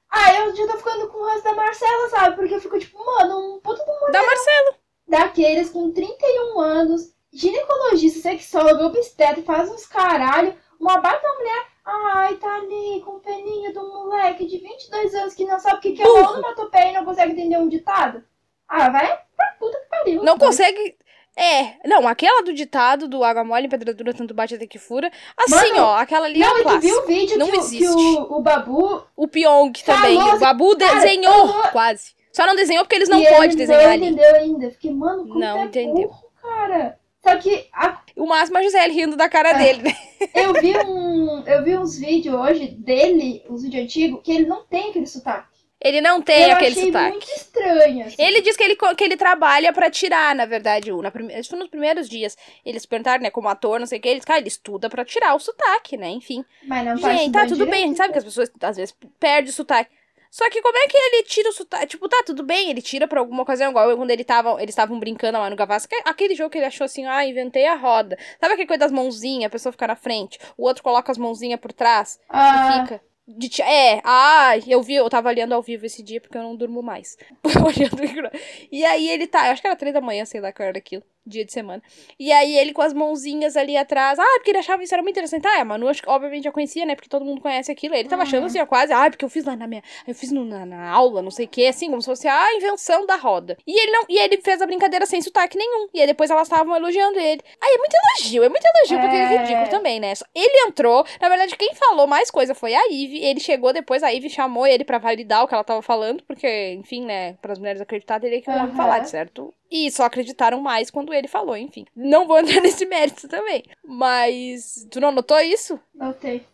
Ah, 0.09 0.33
eu 0.35 0.55
já 0.55 0.65
tô 0.67 0.77
ficando 0.77 1.07
com 1.09 1.17
o 1.19 1.25
rosto 1.25 1.43
da 1.43 1.53
Marcela, 1.53 2.09
sabe? 2.09 2.35
Porque 2.37 2.55
eu 2.55 2.61
fico 2.61 2.79
tipo, 2.79 2.97
mano, 3.05 3.55
um 3.55 3.59
puta 3.59 3.83
de 3.83 3.91
um 3.91 4.11
Da 4.11 4.23
Marcela. 4.25 4.75
daqueles 5.07 5.69
com 5.69 5.91
31 5.91 6.59
anos, 6.61 7.13
ginecologista, 7.31 8.21
sexólogo, 8.21 8.85
obstetra, 8.85 9.43
faz 9.43 9.69
uns 9.69 9.85
caralho, 9.85 10.55
uma 10.79 10.97
baita 10.99 11.27
mulher, 11.37 11.67
ai, 11.85 12.35
tá 12.37 12.55
ali 12.55 13.01
com 13.05 13.19
peninha 13.19 13.73
do 13.73 13.81
moleque 13.81 14.45
de 14.47 14.57
22 14.59 15.13
anos 15.13 15.33
que 15.35 15.45
não 15.45 15.59
sabe 15.59 15.77
o 15.77 15.81
que, 15.81 15.91
que 15.91 16.01
é 16.01 16.05
Burro. 16.05 16.31
onomatopeia 16.33 16.89
e 16.89 16.93
não 16.93 17.05
consegue 17.05 17.33
entender 17.33 17.57
um 17.57 17.67
ditado. 17.67 18.23
Ah, 18.67 18.89
vai 18.89 19.07
pra 19.35 19.55
puta 19.59 19.77
que 19.79 19.85
pariu. 19.89 20.23
Não 20.23 20.37
consegue. 20.37 20.95
É, 21.37 21.75
não, 21.87 22.05
aquela 22.07 22.43
do 22.43 22.53
ditado 22.53 23.07
do 23.07 23.23
água 23.23 23.43
mole 23.45 23.65
em 23.67 23.69
pedra 23.69 23.93
dura, 23.93 24.13
tanto 24.13 24.33
bate 24.33 24.55
até 24.55 24.67
que 24.67 24.77
fura. 24.77 25.09
Assim, 25.37 25.71
Mano, 25.71 25.83
ó, 25.85 25.95
aquela 25.97 26.25
ali 26.25 26.41
é 26.41 26.45
Não, 26.45 26.55
um 26.55 26.59
e 26.59 26.63
tu 26.63 26.79
viu 26.81 26.97
o 26.99 27.05
vídeo 27.07 27.37
Não 27.37 27.47
que, 27.49 27.55
o- 27.57 27.59
existe. 27.61 27.77
que 27.85 27.87
o, 27.89 28.37
o 28.37 28.41
Babu 28.41 29.03
O 29.15 29.27
Pyong 29.27 29.71
também. 29.85 30.17
Falou, 30.17 30.35
o 30.35 30.39
Babu 30.39 30.77
cara, 30.77 30.95
desenhou 30.95 31.47
falou. 31.47 31.67
quase. 31.71 32.11
Só 32.33 32.45
não 32.45 32.55
desenhou 32.55 32.83
porque 32.83 32.95
eles 32.95 33.09
não 33.09 33.23
podem 33.23 33.43
ele 33.45 33.55
desenhar 33.55 33.83
não 33.83 33.91
ali. 33.91 34.05
entendeu 34.07 34.35
ainda. 34.35 34.71
Fiquei, 34.71 34.91
mano, 34.91 35.27
como 35.27 35.39
Não 35.39 35.59
é 35.59 35.63
entendeu. 35.65 36.07
burro, 36.09 36.25
cara. 36.41 36.99
Só 37.23 37.35
que 37.37 37.67
a 37.73 37.99
O 38.15 38.25
máximo 38.27 38.57
é 38.57 38.61
a 38.61 38.63
Gisele 38.63 38.93
rindo 38.93 39.15
da 39.17 39.25
É. 39.25 39.29
cara 39.29 39.53
dele, 39.53 39.81
né? 39.83 39.95
Eu 40.35 40.53
vi, 40.53 40.77
um, 40.85 41.43
eu 41.47 41.63
vi 41.63 41.77
uns 41.77 41.97
vídeos 41.97 42.35
hoje 42.35 42.67
dele, 42.67 43.43
uns 43.49 43.63
vídeos 43.63 43.83
antigos, 43.85 44.21
que 44.23 44.31
ele 44.31 44.45
não 44.45 44.63
tem 44.65 44.89
aquele 44.89 45.05
sotaque. 45.07 45.47
Ele 45.81 46.01
não 46.01 46.21
tem 46.21 46.49
eu 46.49 46.55
aquele 46.55 46.71
achei 46.71 46.85
sotaque. 46.87 47.09
muito 47.11 47.29
estranho. 47.29 48.05
assim. 48.05 48.15
Ele 48.21 48.41
diz 48.41 48.57
que 48.57 48.63
ele, 48.63 48.75
que 48.75 49.03
ele 49.03 49.15
trabalha 49.15 49.71
pra 49.71 49.89
tirar, 49.89 50.35
na 50.35 50.45
verdade, 50.45 50.91
o, 50.91 51.01
na 51.01 51.09
prime... 51.09 51.33
isso 51.39 51.55
nos 51.55 51.69
primeiros 51.69 52.09
dias. 52.09 52.35
Eles 52.65 52.85
perguntaram, 52.85 53.23
né, 53.23 53.29
como 53.29 53.47
ator, 53.47 53.79
não 53.79 53.87
sei 53.87 53.97
o 53.97 54.01
que, 54.01 54.07
ele 54.09 54.15
disse, 54.15 54.27
cara, 54.27 54.39
ele 54.39 54.49
estuda 54.49 54.89
pra 54.89 55.05
tirar 55.05 55.33
o 55.35 55.39
sotaque, 55.39 55.95
né, 55.95 56.09
enfim. 56.09 56.43
Mas 56.67 56.85
não 56.85 56.99
tá 56.99 57.13
Gente, 57.13 57.31
tá 57.31 57.45
tudo 57.45 57.65
bem, 57.65 57.85
a 57.85 57.87
gente 57.87 57.93
direito. 57.93 57.97
sabe 57.97 58.11
que 58.13 58.17
as 58.19 58.25
pessoas, 58.25 58.51
às 58.61 58.75
vezes, 58.77 58.95
perdem 59.19 59.49
o 59.49 59.53
sotaque. 59.53 59.89
Só 60.31 60.47
que 60.49 60.61
como 60.61 60.77
é 60.77 60.87
que 60.87 60.95
ele 60.95 61.23
tira 61.23 61.49
o 61.49 61.53
sotaque? 61.53 61.87
Tipo, 61.87 62.07
tá, 62.07 62.21
tudo 62.23 62.43
bem, 62.43 62.69
ele 62.69 62.81
tira 62.83 63.07
pra 63.07 63.19
alguma 63.19 63.41
ocasião, 63.41 63.71
igual 63.71 63.95
quando 63.97 64.11
ele 64.11 64.23
tava, 64.23 64.61
eles 64.61 64.73
estavam 64.73 64.99
brincando 64.99 65.39
lá 65.39 65.49
no 65.49 65.55
Gavassi, 65.55 65.87
é 65.91 66.07
aquele 66.07 66.35
jogo 66.35 66.51
que 66.51 66.57
ele 66.59 66.67
achou 66.67 66.85
assim, 66.85 67.05
ah, 67.07 67.25
inventei 67.25 67.65
a 67.65 67.75
roda. 67.75 68.15
Sabe 68.39 68.53
aquele 68.53 68.67
coisa 68.67 68.79
das 68.81 68.91
mãozinhas, 68.91 69.45
a 69.47 69.49
pessoa 69.49 69.71
fica 69.71 69.87
na 69.87 69.95
frente, 69.95 70.37
o 70.57 70.67
outro 70.67 70.83
coloca 70.83 71.11
as 71.11 71.17
mãozinhas 71.17 71.59
por 71.59 71.71
trás 71.73 72.19
e 72.21 72.27
Ah, 72.29 72.83
fica. 72.83 73.01
De 73.37 73.61
é, 73.61 74.01
ah, 74.03 74.53
eu 74.67 74.81
vi, 74.81 74.95
eu 74.95 75.07
tava 75.07 75.29
olhando 75.29 75.53
ao 75.53 75.61
vivo 75.61 75.85
esse 75.85 76.01
dia 76.01 76.19
porque 76.19 76.35
eu 76.35 76.41
não 76.41 76.55
durmo 76.55 76.81
mais. 76.81 77.15
E 78.71 78.83
aí 78.85 79.07
ele 79.09 79.27
tá, 79.27 79.47
eu 79.47 79.51
acho 79.51 79.61
que 79.61 79.67
era 79.67 79.75
três 79.75 79.93
da 79.93 80.01
manhã, 80.01 80.25
sei 80.25 80.41
lá 80.41 80.51
que 80.51 80.61
hora 80.61 80.73
daquilo, 80.73 81.03
dia 81.25 81.45
de 81.45 81.51
semana. 81.53 81.81
E 82.19 82.31
aí 82.31 82.57
ele 82.57 82.73
com 82.73 82.81
as 82.81 82.93
mãozinhas 82.93 83.55
ali 83.55 83.77
atrás, 83.77 84.17
ah, 84.17 84.25
porque 84.35 84.51
ele 84.51 84.57
achava 84.59 84.83
isso 84.83 84.93
era 84.93 85.03
muito 85.03 85.13
interessante. 85.15 85.45
Ah, 85.47 85.61
a 85.61 85.65
Manu, 85.65 85.87
acho 85.87 86.01
que 86.01 86.09
obviamente 86.09 86.43
já 86.45 86.51
conhecia, 86.51 86.85
né, 86.85 86.95
porque 86.95 87.09
todo 87.09 87.23
mundo 87.25 87.41
conhece 87.41 87.71
aquilo. 87.71 87.93
Ele 87.95 88.09
tava 88.09 88.23
achando 88.23 88.41
Uhum. 88.41 88.47
assim, 88.47 88.59
ó, 88.59 88.65
quase, 88.65 88.91
ah, 88.93 89.09
porque 89.09 89.23
eu 89.25 89.29
fiz 89.29 89.45
lá 89.45 89.55
na 89.55 89.67
minha, 89.67 89.83
eu 90.07 90.15
fiz 90.15 90.31
no- 90.31 90.45
na, 90.45 90.65
na 90.65 90.89
aula, 90.89 91.21
não 91.21 91.29
sei 91.31 91.45
o 91.45 91.49
que, 91.49 91.67
assim, 91.67 91.89
como 91.89 92.01
se 92.01 92.07
fosse 92.07 92.27
a 92.27 92.55
invenção 92.55 93.05
da 93.05 93.15
roda. 93.15 93.57
E 93.67 93.79
ele 93.79 93.91
não, 93.91 94.03
e 94.09 94.17
ele 94.17 94.41
fez 94.41 94.61
a 94.61 94.65
brincadeira 94.65 95.05
sem 95.05 95.21
sotaque 95.21 95.57
nenhum. 95.57 95.87
E 95.93 96.01
aí 96.01 96.07
depois 96.07 96.29
elas 96.31 96.47
estavam 96.47 96.75
elogiando 96.75 97.19
ele. 97.19 97.41
Aí 97.61 97.73
é 97.73 97.77
muito 97.77 97.93
elogio, 97.93 98.43
é 98.43 98.49
muito 98.49 98.63
elogio, 98.65 98.99
porque 98.99 99.15
é 99.15 99.19
É. 99.23 99.37
ridículo 99.37 99.69
também, 99.69 99.99
né? 99.99 100.13
Ele 100.33 100.67
entrou, 100.67 101.05
na 101.21 101.29
verdade, 101.29 101.55
quem 101.57 101.73
falou 101.75 102.07
mais 102.07 102.31
coisa 102.31 102.55
foi 102.55 102.73
a 102.73 102.81
Ivy. 102.89 103.23
Ele 103.23 103.39
chegou 103.39 103.71
depois, 103.73 104.01
a 104.03 104.09
Ivy 104.09 104.29
chamou 104.29 104.65
ele 104.65 104.83
pra 104.83 104.97
validar 104.97 105.43
o 105.43 105.47
que 105.47 105.53
ela 105.53 105.63
tava 105.63 105.81
falando, 105.81 106.23
porque, 106.23 106.73
enfim, 106.73 107.05
né, 107.05 107.33
para 107.41 107.51
as 107.53 107.59
mulheres 107.59 107.81
acreditar, 107.81 108.19
teria 108.19 108.41
que 108.41 108.49
um 108.49 108.53
homem 108.53 108.67
Aham. 108.67 108.75
falar, 108.75 109.03
certo? 109.05 109.53
E 109.71 109.91
só 109.91 110.05
acreditaram 110.05 110.59
mais 110.61 110.89
quando 110.89 111.13
ele 111.13 111.27
falou, 111.27 111.55
enfim. 111.55 111.85
Não 111.95 112.27
vou 112.27 112.39
entrar 112.39 112.59
nesse 112.61 112.85
mérito 112.85 113.27
também. 113.27 113.63
Mas. 113.83 114.87
Tu 114.89 114.99
não 114.99 115.11
notou 115.11 115.39
isso? 115.39 115.79
notei. 115.93 116.45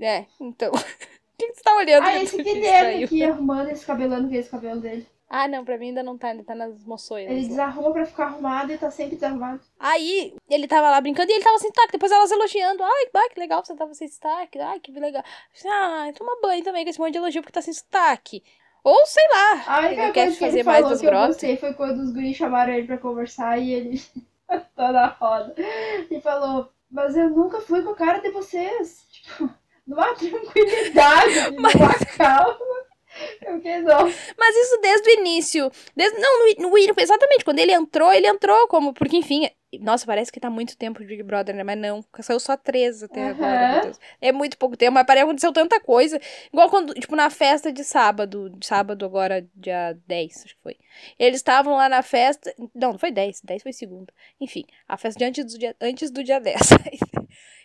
É, 0.00 0.26
então. 0.40 0.72
O 1.32 1.44
que, 1.44 1.48
que 1.48 1.54
tu 1.54 1.62
tá 1.64 1.74
olhando? 1.74 2.04
Ah, 2.04 2.22
esse 2.22 2.36
Guilherme 2.40 3.02
aqui 3.02 3.24
arrumando 3.24 3.68
esse 3.70 3.84
cabelando 3.84 4.28
que 4.28 4.36
é 4.36 4.40
esse 4.40 4.50
cabelo 4.50 4.80
dele. 4.80 5.04
Ah, 5.28 5.48
não, 5.48 5.64
pra 5.64 5.78
mim 5.78 5.88
ainda 5.88 6.02
não 6.02 6.16
tá, 6.16 6.28
ainda 6.28 6.44
tá 6.44 6.54
nas 6.54 6.84
moções. 6.84 7.28
Ele 7.28 7.48
desarruma 7.48 7.90
pra 7.90 8.04
ficar 8.04 8.26
arrumado 8.26 8.70
e 8.70 8.76
tá 8.76 8.90
sempre 8.90 9.16
desarrumado. 9.16 9.62
Aí, 9.80 10.36
ele 10.48 10.68
tava 10.68 10.90
lá 10.90 11.00
brincando 11.00 11.32
e 11.32 11.34
ele 11.34 11.42
tava 11.42 11.58
sem 11.58 11.70
sotaque. 11.70 11.92
Depois 11.92 12.12
elas 12.12 12.30
elogiando. 12.30 12.82
Ai, 12.84 13.08
bah, 13.12 13.28
que 13.30 13.40
legal 13.40 13.62
que 13.62 13.68
você 13.68 13.74
tava 13.74 13.94
sem 13.94 14.06
sotaque. 14.06 14.58
Ai, 14.60 14.78
que 14.78 14.92
legal. 14.92 15.24
Ah, 15.66 16.12
toma 16.14 16.38
banho 16.42 16.62
também 16.62 16.84
com 16.84 16.90
esse 16.90 17.00
monte 17.00 17.12
de 17.12 17.18
elogio 17.18 17.40
porque 17.40 17.54
tá 17.54 17.62
sem 17.62 17.72
sotaque. 17.72 18.44
Ou 18.84 19.06
sei 19.06 19.22
lá. 19.28 19.64
A 19.66 19.78
Ele 19.86 20.00
única 20.00 20.12
quer 20.12 20.24
coisa 20.24 20.32
que 20.38 20.44
fazer 20.44 20.58
ele 20.58 20.62
mais 20.64 20.78
falou 20.78 20.90
das 20.90 21.00
que 21.00 21.06
eu 21.06 21.10
foi 21.56 21.72
quando 21.74 22.00
os 22.00 22.12
guris 22.12 22.36
chamaram 22.36 22.72
ele 22.72 22.86
pra 22.86 22.98
conversar 22.98 23.58
e 23.58 23.72
ele 23.72 24.02
na 24.76 25.06
roda. 25.06 25.54
E 26.10 26.20
falou, 26.20 26.72
mas 26.90 27.16
eu 27.16 27.30
nunca 27.30 27.60
fui 27.60 27.82
com 27.82 27.90
a 27.90 27.96
cara 27.96 28.18
de 28.18 28.30
vocês. 28.30 29.06
Tipo, 29.10 29.48
numa 29.86 30.14
tranquilidade, 30.14 31.50
numa 31.56 31.94
calma. 32.16 32.82
Eu 33.42 33.56
fiquei. 33.56 33.82
Mas 34.38 34.56
isso 34.56 34.80
desde 34.80 35.08
o 35.08 35.20
início. 35.20 35.70
Desde, 35.96 36.18
não, 36.18 36.46
no, 36.46 36.70
no 36.70 36.78
exatamente. 36.78 37.44
Quando 37.44 37.58
ele 37.58 37.72
entrou, 37.72 38.12
ele 38.12 38.26
entrou 38.26 38.68
como. 38.68 38.92
Porque, 38.92 39.16
enfim. 39.16 39.48
Nossa, 39.80 40.04
parece 40.04 40.30
que 40.30 40.38
tá 40.38 40.50
muito 40.50 40.76
tempo 40.76 41.00
de 41.00 41.06
Big 41.06 41.22
Brother, 41.22 41.54
né? 41.54 41.64
Mas 41.64 41.78
não. 41.78 42.04
Saiu 42.20 42.38
só 42.38 42.56
três 42.56 43.02
até 43.02 43.30
Aham. 43.30 43.30
agora. 43.30 43.92
É 44.20 44.30
muito 44.30 44.58
pouco 44.58 44.76
tempo, 44.76 44.92
mas 44.92 45.06
parece 45.06 45.24
que 45.24 45.30
aconteceu 45.30 45.52
tanta 45.52 45.80
coisa. 45.80 46.20
Igual 46.52 46.68
quando, 46.68 46.92
tipo, 46.94 47.16
na 47.16 47.30
festa 47.30 47.72
de 47.72 47.82
sábado. 47.82 48.50
De 48.50 48.66
sábado 48.66 49.04
agora, 49.04 49.46
dia 49.54 49.96
10, 50.06 50.44
acho 50.44 50.54
que 50.56 50.62
foi. 50.62 50.76
Eles 51.18 51.38
estavam 51.38 51.76
lá 51.76 51.88
na 51.88 52.02
festa. 52.02 52.54
Não, 52.74 52.92
não 52.92 52.98
foi 52.98 53.10
10. 53.10 53.40
10 53.42 53.62
foi 53.62 53.72
segunda. 53.72 54.12
Enfim, 54.40 54.64
a 54.86 54.98
festa 54.98 55.18
de 55.18 55.24
antes 55.24 55.44
do 55.52 55.58
dia, 55.58 55.74
antes 55.80 56.10
do 56.10 56.22
dia 56.22 56.38
10. 56.38 56.56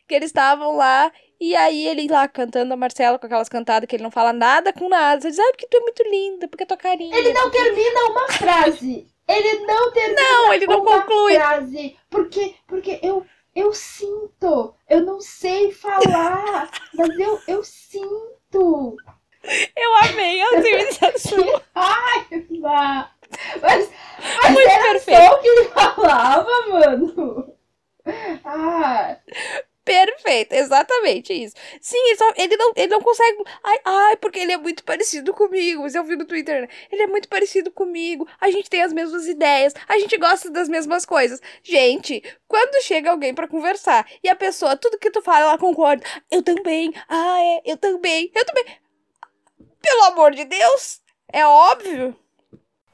que 0.08 0.16
eles 0.16 0.30
estavam 0.30 0.76
lá. 0.76 1.12
E 1.40 1.56
aí 1.56 1.88
ele 1.88 2.08
lá 2.08 2.28
cantando 2.28 2.74
a 2.74 2.78
Marcela 2.78 3.20
com 3.20 3.26
aquelas 3.28 3.50
cantadas 3.50 3.88
que 3.88 3.96
ele 3.96 4.04
não 4.04 4.10
fala 4.12 4.34
nada 4.34 4.74
com 4.74 4.90
nada. 4.90 5.22
Você 5.22 5.30
diz, 5.30 5.40
ah, 5.40 5.52
porque 5.52 5.68
tu 5.68 5.78
é 5.78 5.82
muito 5.82 6.04
linda, 6.04 6.48
porque 6.48 6.64
a 6.64 6.68
tua 6.68 6.78
carinha. 6.78 7.16
Ele 7.16 7.32
não 7.34 7.52
termina 7.52 8.00
uma 8.10 8.28
frase. 8.30 9.08
Ele 9.28 9.60
não 9.66 9.92
termina 9.92 10.22
Não, 10.22 10.54
ele 10.54 10.66
não 10.66 10.82
uma 10.82 11.02
conclui. 11.02 11.36
frase. 11.36 11.96
Porque, 12.10 12.56
porque 12.66 13.00
eu, 13.04 13.26
eu 13.54 13.72
sinto. 13.74 14.74
Eu 14.90 15.02
não 15.02 15.20
sei 15.22 15.72
falar. 15.72 16.70
mas 16.96 17.20
eu, 17.20 17.40
eu 17.48 17.64
sinto. 17.64 18.96
Eu 19.76 19.96
amei 20.10 20.42
a 20.42 20.62
civilização. 20.62 21.62
Mas, 23.62 23.90
mas 24.42 24.52
Muito 24.54 24.70
era 24.70 24.84
perfeito. 24.92 25.22
só 25.22 25.36
o 25.36 25.42
que 25.42 25.48
ele 25.48 25.66
falava, 25.70 26.50
mano. 26.70 27.54
Ah, 28.46 29.18
Perfeito. 29.88 30.52
Exatamente 30.52 31.32
isso. 31.32 31.56
Sim, 31.80 31.98
ele, 32.08 32.18
só, 32.18 32.34
ele, 32.36 32.58
não, 32.58 32.74
ele 32.76 32.88
não 32.88 33.02
consegue. 33.02 33.42
Ai, 33.64 33.80
ai, 33.86 34.18
porque 34.18 34.38
ele 34.38 34.52
é 34.52 34.58
muito 34.58 34.84
parecido 34.84 35.34
comigo. 35.34 35.84
Você 35.84 35.98
ouviu 35.98 36.18
no 36.18 36.26
Twitter, 36.26 36.64
né? 36.64 36.68
Ele 36.92 37.04
é 37.04 37.08
muito 37.08 37.30
parecido 37.30 37.72
comigo. 37.72 38.28
A 38.42 38.52
gente 38.52 38.70
tem 38.70 38.82
as 38.82 38.92
mesmas 38.92 39.26
ideias. 39.28 39.74
A 39.88 39.98
gente 39.98 40.18
gosta 40.18 40.50
das 40.50 40.68
mesmas 40.68 41.06
coisas. 41.06 41.42
Gente, 41.64 42.22
quando 42.50 42.84
chega 42.84 43.12
alguém 43.12 43.34
pra 43.34 43.48
conversar 43.48 44.06
e 44.22 44.28
a 44.28 44.36
pessoa, 44.36 44.76
tudo 44.76 45.00
que 45.00 45.10
tu 45.10 45.22
fala, 45.22 45.46
ela 45.46 45.58
concorda. 45.58 46.04
Eu 46.30 46.44
também. 46.44 46.94
Ah, 47.08 47.42
é, 47.42 47.62
eu 47.72 47.78
também. 47.78 48.30
Eu 48.36 48.44
também. 48.44 48.66
Pelo 49.82 50.04
amor 50.04 50.32
de 50.32 50.44
Deus, 50.44 51.02
é 51.32 51.48
óbvio. 51.48 52.14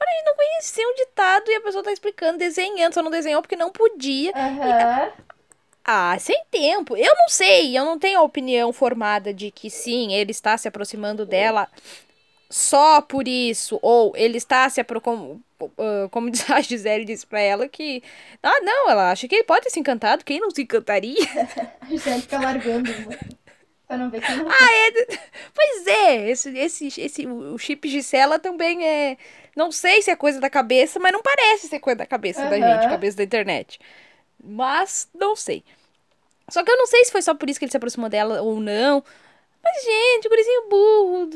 Olha, 0.00 0.10
a 0.10 0.14
gente 0.14 0.26
não 0.26 0.36
conhecia 0.36 0.88
um 0.88 0.94
ditado 0.94 1.50
e 1.50 1.54
a 1.56 1.60
pessoa 1.60 1.82
tá 1.82 1.92
explicando, 1.92 2.38
desenhando, 2.38 2.94
só 2.94 3.02
não 3.02 3.10
desenhou 3.10 3.42
porque 3.42 3.56
não 3.56 3.72
podia. 3.72 4.30
Aham. 4.32 5.12
Ah, 5.84 6.16
sem 6.18 6.42
tempo. 6.50 6.96
Eu 6.96 7.14
não 7.14 7.28
sei, 7.28 7.76
eu 7.76 7.84
não 7.84 7.98
tenho 7.98 8.18
a 8.18 8.22
opinião 8.22 8.72
formada 8.72 9.34
de 9.34 9.50
que 9.50 9.68
sim, 9.68 10.12
ele 10.14 10.30
está 10.30 10.56
se 10.56 10.66
aproximando 10.66 11.26
dela 11.26 11.68
só 12.50 13.00
por 13.02 13.26
isso, 13.26 13.78
ou 13.82 14.12
ele 14.16 14.38
está 14.38 14.68
se 14.70 14.80
aproximando. 14.80 15.40
Como 16.10 16.30
diz 16.30 16.48
a 16.50 16.60
Gisele 16.60 17.04
disse 17.04 17.26
pra 17.26 17.40
ela 17.40 17.68
que. 17.68 18.02
Ah, 18.42 18.60
não, 18.62 18.90
ela 18.90 19.10
acha 19.10 19.26
que 19.28 19.34
ele 19.34 19.44
pode 19.44 19.64
ter 19.64 19.70
se 19.70 19.80
encantado, 19.80 20.24
quem 20.24 20.40
não 20.40 20.50
se 20.50 20.62
encantaria? 20.62 21.16
A 21.80 21.86
Gisele 21.86 22.22
fica 22.22 22.40
largando. 22.40 22.90
uma. 22.92 23.12
Pra 23.86 23.98
não 23.98 24.10
ver 24.10 24.22
que 24.22 24.32
não. 24.32 24.48
Ah, 24.48 24.72
é. 24.72 25.18
Pois 25.54 25.86
é, 25.86 26.30
esse, 26.30 26.58
esse, 26.58 27.00
esse, 27.00 27.26
o 27.26 27.56
chip 27.58 27.88
Gisela 27.88 28.38
também 28.38 28.84
é. 28.86 29.16
Não 29.54 29.70
sei 29.70 30.02
se 30.02 30.10
é 30.10 30.16
coisa 30.16 30.40
da 30.40 30.50
cabeça, 30.50 30.98
mas 30.98 31.12
não 31.12 31.22
parece 31.22 31.68
ser 31.68 31.78
coisa 31.78 31.98
da 31.98 32.06
cabeça 32.06 32.40
da 32.48 32.56
Aham. 32.56 32.72
gente, 32.80 32.88
cabeça 32.88 33.16
da 33.16 33.22
internet. 33.24 33.78
Mas 34.44 35.08
não 35.14 35.34
sei. 35.34 35.64
Só 36.48 36.62
que 36.62 36.70
eu 36.70 36.76
não 36.76 36.86
sei 36.86 37.04
se 37.04 37.12
foi 37.12 37.22
só 37.22 37.34
por 37.34 37.48
isso 37.48 37.58
que 37.58 37.64
ele 37.64 37.70
se 37.70 37.76
aproximou 37.76 38.08
dela 38.10 38.42
ou 38.42 38.60
não. 38.60 39.02
Mas, 39.62 39.82
gente, 39.82 40.26
o 40.26 40.30
gurizinho 40.30 40.68
burro. 40.68 41.30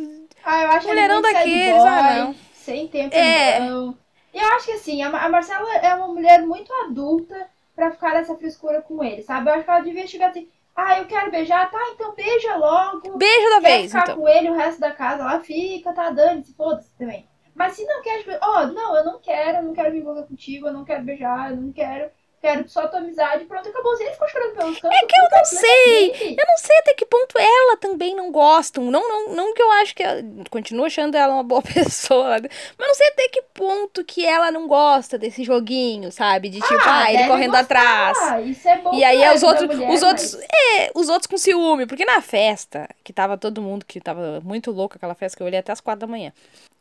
Ah, 0.44 0.62
eu 0.62 0.70
acho 0.70 0.86
Mulherão 0.88 1.22
daqueles, 1.22 1.76
boy, 1.76 1.88
ah, 1.88 2.14
não. 2.16 2.34
Sem 2.52 2.86
tempo, 2.88 3.16
É. 3.16 3.60
não. 3.60 3.96
Eu 4.34 4.46
acho 4.48 4.66
que 4.66 4.72
assim, 4.72 5.02
a 5.02 5.08
Ma- 5.08 5.22
a 5.24 5.28
Marcela 5.28 5.74
é 5.76 5.94
uma 5.94 6.08
mulher 6.08 6.42
muito 6.46 6.70
adulta 6.84 7.48
pra 7.74 7.90
ficar 7.90 8.12
nessa 8.12 8.36
frescura 8.36 8.82
com 8.82 9.02
ele, 9.02 9.22
sabe? 9.22 9.48
Eu 9.48 9.54
acho 9.54 9.64
que 9.64 9.70
ela 9.70 9.80
devia 9.80 10.06
chegar 10.06 10.28
assim, 10.28 10.48
ah, 10.76 10.98
eu 10.98 11.06
quero 11.06 11.30
beijar, 11.30 11.70
tá, 11.70 11.78
então 11.94 12.14
beija 12.14 12.56
logo. 12.56 13.16
Beijo 13.16 13.48
da 13.48 13.60
quer 13.60 13.78
vez, 13.78 13.90
ficar 13.90 14.02
então. 14.04 14.16
com 14.16 14.28
ele 14.28 14.50
o 14.50 14.54
resto 14.54 14.78
da 14.80 14.90
casa, 14.92 15.22
ela 15.22 15.40
fica, 15.40 15.92
tá, 15.94 16.10
dane-se, 16.10 16.52
foda-se 16.54 16.90
também. 16.98 17.26
Mas 17.54 17.72
se 17.74 17.84
não 17.86 18.02
quer, 18.02 18.18
tipo, 18.18 18.30
ó, 18.42 18.66
não, 18.66 18.96
eu 18.96 19.04
não 19.04 19.18
quero, 19.18 19.58
eu 19.58 19.62
não 19.62 19.72
quero 19.72 19.90
me 19.90 19.98
envolver 20.00 20.24
contigo, 20.24 20.68
eu 20.68 20.72
não 20.72 20.84
quero 20.84 21.02
beijar, 21.02 21.50
eu 21.50 21.56
não 21.56 21.72
quero, 21.72 22.10
quero 22.40 22.68
só 22.68 22.86
tua 22.88 22.98
amizade, 23.00 23.44
pronto, 23.44 23.68
acabou. 23.68 23.94
Ele 24.00 24.10
ficou 24.12 24.28
chorando 24.28 24.54
pelos 24.56 24.80
cantos, 24.80 24.98
É 24.98 25.06
que 25.06 25.14
eu 25.14 25.28
não 25.38 25.44
sei. 25.44 26.10
Eu 26.38 26.44
não 26.46 26.56
sei 26.58 26.78
até 26.78 26.94
que 26.94 27.04
ponto 27.06 27.38
ela 27.38 27.76
também 27.76 28.14
não 28.14 28.30
gosta. 28.30 28.80
Não, 28.80 28.90
não, 28.90 29.34
não 29.34 29.54
que 29.54 29.62
eu 29.62 29.70
acho 29.72 29.94
que 29.94 30.02
ela. 30.02 30.20
Continuo 30.50 30.86
achando 30.86 31.16
ela 31.16 31.34
uma 31.34 31.42
boa 31.42 31.62
pessoa. 31.74 32.36
Mas 32.78 32.86
não 32.88 32.94
sei 32.94 33.08
até 33.08 33.28
que 33.28 33.42
ponto 33.54 34.04
que 34.04 34.24
ela 34.24 34.50
não 34.50 34.66
gosta 34.68 35.18
desse 35.18 35.42
joguinho, 35.44 36.10
sabe? 36.12 36.48
De 36.48 36.60
tipo, 36.60 36.74
ah, 36.84 37.08
ele 37.08 37.18
deve 37.18 37.28
correndo 37.30 37.50
gostar, 37.52 38.10
atrás. 38.10 38.46
Isso 38.46 38.68
é 38.68 38.76
bom 38.78 38.94
E 38.94 39.04
aí 39.04 39.18
pra- 39.20 39.34
os 39.34 39.42
outros, 39.42 39.66
mulher, 39.66 39.90
os 39.90 40.02
outros, 40.02 40.34
mas- 40.34 40.44
é, 40.78 40.90
os 40.94 41.08
outros 41.08 41.26
com 41.26 41.36
ciúme, 41.38 41.86
porque 41.86 42.04
na 42.04 42.20
festa, 42.20 42.88
que 43.02 43.12
tava 43.12 43.36
todo 43.36 43.60
mundo 43.62 43.84
que 43.84 44.00
tava 44.00 44.40
muito 44.44 44.70
louco 44.70 44.96
aquela 44.96 45.14
festa 45.14 45.36
que 45.36 45.42
eu 45.42 45.46
olhei 45.46 45.58
até 45.60 45.72
as 45.72 45.80
quatro 45.80 46.00
da 46.00 46.06
manhã. 46.06 46.32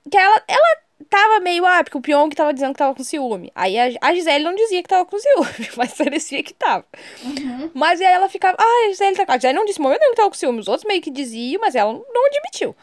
Que 0.10 0.17
ela, 0.17 0.41
ela 0.48 0.78
tava 1.10 1.39
meio, 1.39 1.65
ah, 1.65 1.83
porque 1.83 1.97
o 1.97 2.01
Pyong 2.01 2.29
tava 2.36 2.53
dizendo 2.53 2.73
que 2.73 2.79
tava 2.79 2.95
com 2.95 3.03
ciúme. 3.03 3.51
Aí 3.55 3.77
a, 3.77 3.89
a 4.01 4.13
Gisele 4.13 4.43
não 4.43 4.55
dizia 4.55 4.81
que 4.81 4.89
tava 4.89 5.05
com 5.05 5.17
ciúme, 5.17 5.69
mas 5.77 5.93
parecia 5.93 6.43
que 6.43 6.53
tava. 6.53 6.86
Uhum. 7.23 7.71
Mas 7.73 8.01
aí 8.01 8.07
ela 8.07 8.29
ficava, 8.29 8.57
ah, 8.60 8.86
a 8.86 8.89
Gisele 8.89 9.15
tá. 9.15 9.25
A 9.27 9.38
Gisele 9.38 9.53
não 9.53 9.65
disse 9.65 9.79
momento 9.79 10.01
nenhum 10.01 10.12
que 10.12 10.17
tava 10.17 10.29
com 10.29 10.36
ciúme. 10.36 10.60
Os 10.60 10.67
outros 10.67 10.88
meio 10.88 11.01
que 11.01 11.12
diziam, 11.12 11.62
mas 11.62 11.75
ela 11.75 11.93
não 11.93 12.25
admitiu. 12.27 12.75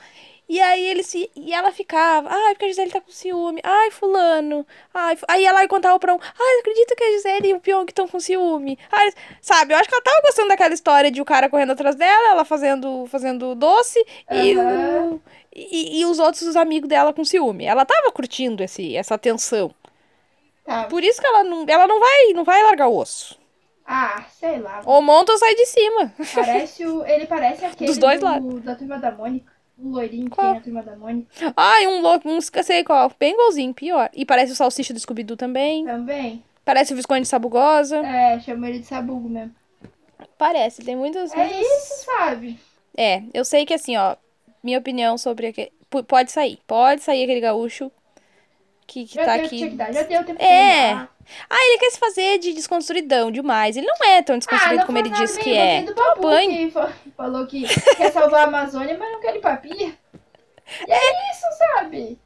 E 0.46 0.61
aí 0.61 0.85
ele 0.85 1.03
se. 1.03 1.31
E 1.35 1.55
ela 1.55 1.72
ficava, 1.72 2.29
ai, 2.31 2.53
porque 2.53 2.66
a 2.66 2.68
Gisele 2.68 2.90
tá 2.90 3.00
com 3.00 3.11
ciúme. 3.11 3.61
Ai, 3.64 3.90
fulano. 3.90 4.66
Ai, 4.92 5.16
fu-" 5.16 5.24
aí 5.27 5.44
ela 5.44 5.62
ia 5.62 5.68
contar 5.68 5.98
pra 5.98 6.14
um, 6.14 6.18
ai, 6.20 6.59
acredita 6.61 6.94
que 6.94 7.03
a 7.03 7.12
Gisele 7.12 7.48
e 7.48 7.55
o 7.55 7.61
Pyong 7.61 7.87
estão 7.88 8.07
com 8.07 8.20
ciúme. 8.20 8.79
Ai, 8.92 9.11
sabe, 9.40 9.72
eu 9.72 9.79
acho 9.79 9.88
que 9.88 9.94
ela 9.94 10.05
tava 10.05 10.20
gostando 10.22 10.48
daquela 10.48 10.74
história 10.74 11.11
de 11.11 11.20
o 11.20 11.24
cara 11.24 11.48
correndo 11.48 11.72
atrás 11.72 11.96
dela, 11.96 12.31
ela 12.31 12.44
fazendo, 12.44 13.07
fazendo 13.07 13.55
doce 13.55 13.98
e, 14.31 14.55
Aham. 14.55 15.14
o, 15.14 15.22
e, 15.55 16.01
e 16.01 16.07
os 16.07 16.19
outros 16.19 16.43
os 16.43 16.57
amigos 16.57 16.88
dela 16.88 17.12
com 17.12 17.25
ciúme. 17.25 17.64
Ela 17.64 17.85
tava 17.85 18.11
curtindo 18.12 18.62
esse, 18.62 18.97
essa 18.97 19.17
tensão. 19.17 19.73
Tá. 20.64 20.85
Por 20.85 21.05
isso 21.05 21.21
que 21.21 21.27
ela 21.27 21.45
não, 21.45 21.64
ela 21.69 21.87
não 21.87 22.01
vai, 22.01 22.33
não 22.35 22.45
vai 22.45 22.62
largar 22.62 22.88
o 22.88 22.97
osso. 22.97 23.38
Ah, 23.87 24.25
sei 24.40 24.59
lá. 24.61 24.81
Ou 24.87 25.03
monta 25.03 25.33
ou 25.33 25.38
sai 25.38 25.55
de 25.55 25.67
cima. 25.67 26.12
Parece 26.35 26.87
o, 26.87 27.05
ele 27.05 27.27
parece 27.27 27.64
aquele 27.67 27.87
Dos 27.88 27.99
dois 27.99 28.19
do- 28.19 28.25
lados. 28.27 28.62
da 28.62 28.75
turma 28.75 28.99
da 28.99 29.11
Mônica. 29.11 29.53
Um 29.79 29.90
loirinho 29.90 30.31
que 30.31 30.37
tem 30.37 30.55
na 30.55 30.61
turma 30.61 30.83
da 30.85 30.95
Mônica 30.97 31.53
Ai, 31.57 31.88
um 31.88 32.01
louco, 32.01 32.29
um 32.29 32.40
sei 32.40 32.85
qual. 32.85 33.11
Bem 33.19 33.33
igualzinho, 33.33 33.75
pior. 33.75 34.09
E 34.14 34.25
parece 34.25 34.53
o 34.53 34.57
salsicha 34.57 34.95
do 34.95 35.01
Scooby-Doo 35.01 35.37
também. 35.37 35.85
também. 35.85 36.45
Parece 36.64 36.93
o 36.93 36.97
Visconde 36.97 37.23
de 37.23 37.29
Sabugosa. 37.29 37.99
É, 37.99 38.38
chama 38.40 38.69
ele 38.71 38.79
de 38.79 38.87
sabugo 38.87 39.29
mesmo. 39.29 39.53
Parece, 40.38 40.83
tem 40.83 40.97
muitas. 40.97 41.33
É 41.33 41.37
muitas- 41.37 41.61
isso, 41.61 42.05
sabe? 42.07 42.59
É, 42.97 43.23
eu 43.35 43.45
sei 43.45 43.67
que 43.67 43.75
assim, 43.75 43.97
ó. 43.97 44.17
Minha 44.64 44.79
opinião 44.81 45.16
sobre 45.18 45.46
aquele. 45.48 45.72
Pode 46.09 46.33
sair. 46.33 46.59
Pode 46.66 47.03
sair 47.03 47.22
aquele 47.24 47.40
gaúcho 47.40 47.92
que, 48.87 49.05
que 49.07 49.14
Já 49.14 49.24
tá 49.27 49.35
aqui. 49.35 49.59
que 49.59 49.68
dar, 49.77 49.92
já 49.92 50.03
deu 50.03 50.24
tempo 50.24 50.42
É. 50.42 50.79
de 50.81 50.85
terminar. 50.88 51.14
Ah, 51.48 51.57
ele 51.68 51.79
quer 51.79 51.90
se 51.90 51.98
fazer 51.98 52.38
de 52.38 52.53
desconstruidão 52.53 53.31
demais. 53.31 53.77
Ele 53.77 53.87
não 53.87 54.07
é 54.09 54.22
tão 54.22 54.35
Ah, 54.35 54.38
desconstruído 54.38 54.79
não 54.81 54.87
como 54.87 54.98
ele 54.98 55.11
diz 55.11 55.37
que 55.38 55.55
é. 55.57 55.83
do 55.83 55.94
Babu 55.94 56.22
banho. 56.22 56.50
que 56.50 56.70
fa- 56.70 56.92
falou 57.16 57.46
que 57.46 57.62
quer 57.96 58.12
salvar 58.12 58.40
a 58.40 58.44
Amazônia, 58.44 58.96
mas 58.98 59.12
não 59.12 59.20
quer 59.20 59.33
limpar 59.35 59.55
a 59.55 59.57
pia. 59.59 59.94
E 60.88 60.92
é 60.92 61.31
isso, 61.33 61.46
sabe? 61.59 62.18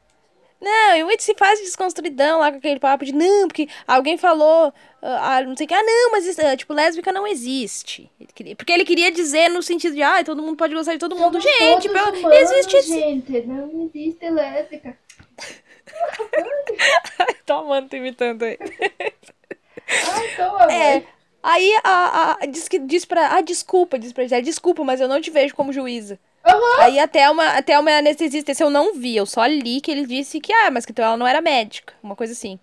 Não, 0.61 0.95
e 0.97 1.03
o 1.05 1.11
Ed 1.11 1.23
se 1.23 1.33
faz 1.35 1.57
de 1.59 1.65
desconstruidão 1.65 2.39
lá 2.39 2.51
com 2.51 2.57
aquele 2.57 2.79
papo 2.81 3.05
de 3.05 3.13
não, 3.13 3.47
porque 3.47 3.69
alguém 3.87 4.17
falou, 4.17 4.73
ah, 5.01 5.37
ah, 5.37 5.41
não 5.43 5.55
sei 5.55 5.65
o 5.65 5.67
que, 5.69 5.73
ah, 5.73 5.81
não, 5.81 6.11
mas 6.11 6.37
ah, 6.37 6.57
tipo, 6.57 6.73
lésbica 6.73 7.13
não 7.13 7.25
existe. 7.25 8.11
Porque 8.57 8.73
ele 8.73 8.83
queria 8.83 9.09
dizer 9.11 9.49
no 9.49 9.63
sentido 9.63 9.95
de, 9.95 10.03
ah, 10.03 10.21
todo 10.23 10.41
mundo 10.43 10.57
pode 10.57 10.75
gostar 10.75 10.91
de 10.93 10.99
todo 10.99 11.15
mundo. 11.15 11.41
Somos 11.41 11.57
Gente, 11.57 11.87
todos 11.89 12.11
pelo- 12.11 12.19
humanos, 12.19 12.51
existe 12.51 12.81
gente. 12.81 13.41
Não 13.47 13.89
existe 13.93 14.29
lésbica. 14.29 14.97
Tô 17.45 17.53
amando, 17.53 17.89
tô 17.89 17.95
imitando 17.97 18.43
aí. 18.43 18.57
Ai, 19.87 20.35
toma, 20.35 20.71
É. 20.71 21.03
Aí 21.41 21.73
a, 21.83 22.37
a, 22.41 22.45
diz, 22.45 22.67
que, 22.67 22.77
diz 22.79 23.05
pra. 23.05 23.35
Ah, 23.37 23.41
desculpa, 23.41 23.97
diz 23.97 24.11
pra 24.11 24.23
Gisele, 24.23 24.41
desculpa, 24.41 24.83
mas 24.83 24.99
eu 24.99 25.07
não 25.07 25.21
te 25.21 25.31
vejo 25.31 25.55
como 25.55 25.71
juíza. 25.71 26.19
Aham. 26.45 26.79
Aí 26.81 26.99
até 26.99 27.29
uma, 27.29 27.45
até 27.57 27.77
uma 27.79 27.91
anestesista, 27.97 28.51
esse 28.51 28.63
eu 28.63 28.69
não 28.69 28.93
vi, 28.93 29.15
eu 29.17 29.25
só 29.25 29.45
li 29.45 29.81
que 29.81 29.91
ele 29.91 30.05
disse 30.05 30.39
que, 30.39 30.51
ah, 30.53 30.71
mas 30.71 30.85
que 30.85 30.91
então 30.91 31.03
ela 31.05 31.17
não 31.17 31.27
era 31.27 31.41
médica. 31.41 31.93
Uma 32.01 32.15
coisa 32.15 32.33
assim. 32.33 32.59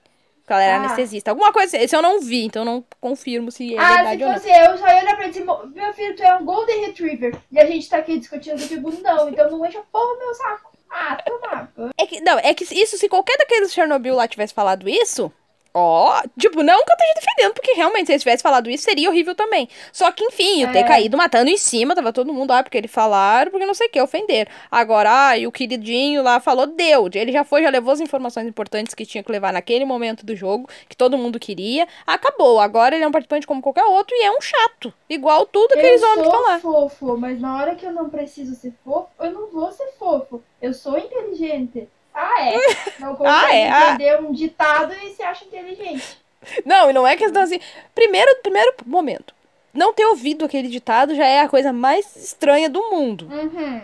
Que 0.46 0.52
ela 0.52 0.62
era 0.62 0.76
Ah. 0.76 0.84
anestesista. 0.84 1.30
Alguma 1.32 1.52
coisa 1.52 1.76
assim. 1.76 1.84
Esse 1.84 1.94
eu 1.96 2.00
não 2.02 2.20
vi, 2.20 2.44
então 2.44 2.62
eu 2.62 2.66
não 2.66 2.84
confirmo 3.00 3.50
se 3.50 3.74
é 3.74 3.78
Ah, 3.78 3.82
se 3.88 3.94
verdade 3.96 4.22
ou 4.22 4.28
não. 4.30 4.36
fosse 4.36 4.48
eu, 4.50 4.78
só 4.78 4.86
ia 4.88 5.02
olhar 5.02 5.16
pra 5.16 5.26
e 5.28 5.44
"Mo- 5.44 5.66
meu 5.74 5.92
filho, 5.92 6.16
tu 6.16 6.22
é 6.22 6.34
um 6.36 6.44
Golden 6.44 6.86
Retriever. 6.86 7.36
E 7.50 7.58
a 7.58 7.66
gente 7.66 7.88
tá 7.88 7.98
aqui 7.98 8.18
discutindo, 8.18 8.56
digo, 8.58 8.90
não, 9.02 9.28
então 9.28 9.50
não 9.50 9.66
enche 9.66 9.76
a 9.78 9.82
porra 9.82 10.16
meu 10.18 10.34
saco. 10.34 10.70
Ah, 10.88 11.16
toma. 11.16 11.68
É 11.98 12.06
que, 12.06 12.20
não, 12.20 12.38
é 12.38 12.54
que 12.54 12.62
isso, 12.64 12.96
se 12.96 13.08
qualquer 13.08 13.36
daqueles 13.38 13.72
Chernobyl 13.74 14.14
lá 14.14 14.28
tivesse 14.28 14.54
falado 14.54 14.88
isso, 14.88 15.32
ó, 15.78 16.22
tipo, 16.38 16.62
não 16.62 16.76
que 16.84 16.90
eu 16.90 16.94
esteja 16.94 17.14
defendendo, 17.20 17.54
porque 17.54 17.72
realmente 17.72 18.06
se 18.06 18.12
eles 18.12 18.22
tivessem 18.22 18.42
falado 18.42 18.70
isso, 18.70 18.84
seria 18.84 19.10
horrível 19.10 19.34
também. 19.34 19.68
Só 19.92 20.10
que, 20.10 20.24
enfim, 20.24 20.62
eu 20.62 20.72
ter 20.72 20.78
É. 20.78 20.84
caído 20.84 21.16
matando 21.16 21.50
em 21.50 21.56
cima, 21.58 21.94
tava 21.94 22.12
todo 22.12 22.32
mundo, 22.32 22.52
ah, 22.52 22.62
porque 22.62 22.78
eles 22.78 22.90
falaram, 22.90 23.50
porque 23.50 23.66
não 23.66 23.74
sei 23.74 23.88
o 23.88 23.90
que, 23.90 24.00
ofender. 24.00 24.48
Agora, 24.70 25.28
ah, 25.28 25.38
e 25.38 25.46
o 25.46 25.52
queridinho 25.52 26.22
lá 26.22 26.40
falou, 26.40 26.66
deu. 26.66 27.08
Ele 27.14 27.30
já 27.32 27.44
foi, 27.44 27.62
já 27.62 27.68
levou 27.70 27.92
as 27.92 28.00
informações 28.00 28.46
importantes 28.46 28.94
que 28.94 29.04
tinha 29.04 29.22
que 29.22 29.30
levar 29.30 29.52
naquele 29.52 29.84
momento 29.84 30.24
do 30.24 30.34
jogo, 30.34 30.68
que 30.88 30.96
todo 30.96 31.18
mundo 31.18 31.38
queria, 31.38 31.86
acabou. 32.06 32.58
Agora 32.60 32.94
ele 32.94 33.04
é 33.04 33.08
um 33.08 33.12
participante 33.12 33.46
como 33.46 33.60
qualquer 33.60 33.84
outro 33.84 34.14
e 34.16 34.24
é 34.24 34.30
um 34.30 34.40
chato. 34.40 34.92
Igual 35.08 35.46
tudo 35.46 35.72
aqueles 35.74 36.00
eu 36.02 36.08
homens 36.08 36.22
que 36.26 36.30
sou 36.30 36.40
estão 36.40 36.52
lá. 36.52 36.58
fofo, 36.60 37.16
mas 37.18 37.40
na 37.40 37.56
hora 37.58 37.74
que 37.74 37.84
eu 37.84 37.92
não 37.92 38.08
preciso 38.08 38.54
ser 38.54 38.72
fofo, 38.84 39.08
eu 39.20 39.30
não 39.32 39.48
vou 39.48 39.70
ser 39.72 39.86
fofo. 39.98 40.42
Eu 40.60 40.72
sou 40.72 40.96
inteligente. 40.98 41.88
Ah, 42.18 42.42
é? 42.48 42.56
Não 42.98 43.14
consegue 43.14 43.44
Ah, 43.46 43.54
é? 43.54 43.68
Ah. 43.70 43.90
entender 43.94 44.20
um 44.20 44.32
ditado 44.32 44.94
e 44.94 45.10
se 45.10 45.22
acha 45.22 45.44
inteligente. 45.44 46.18
Não, 46.64 46.88
e 46.88 46.92
não 46.92 47.06
é 47.06 47.16
questão 47.16 47.42
assim. 47.42 47.58
Primeiro, 47.94 48.34
primeiro 48.42 48.72
momento. 48.86 49.34
Não 49.74 49.92
ter 49.92 50.06
ouvido 50.06 50.44
aquele 50.44 50.68
ditado 50.68 51.14
já 51.14 51.26
é 51.26 51.40
a 51.40 51.48
coisa 51.48 51.72
mais 51.72 52.14
estranha 52.16 52.70
do 52.70 52.80
mundo. 52.90 53.28
Uhum. 53.30 53.82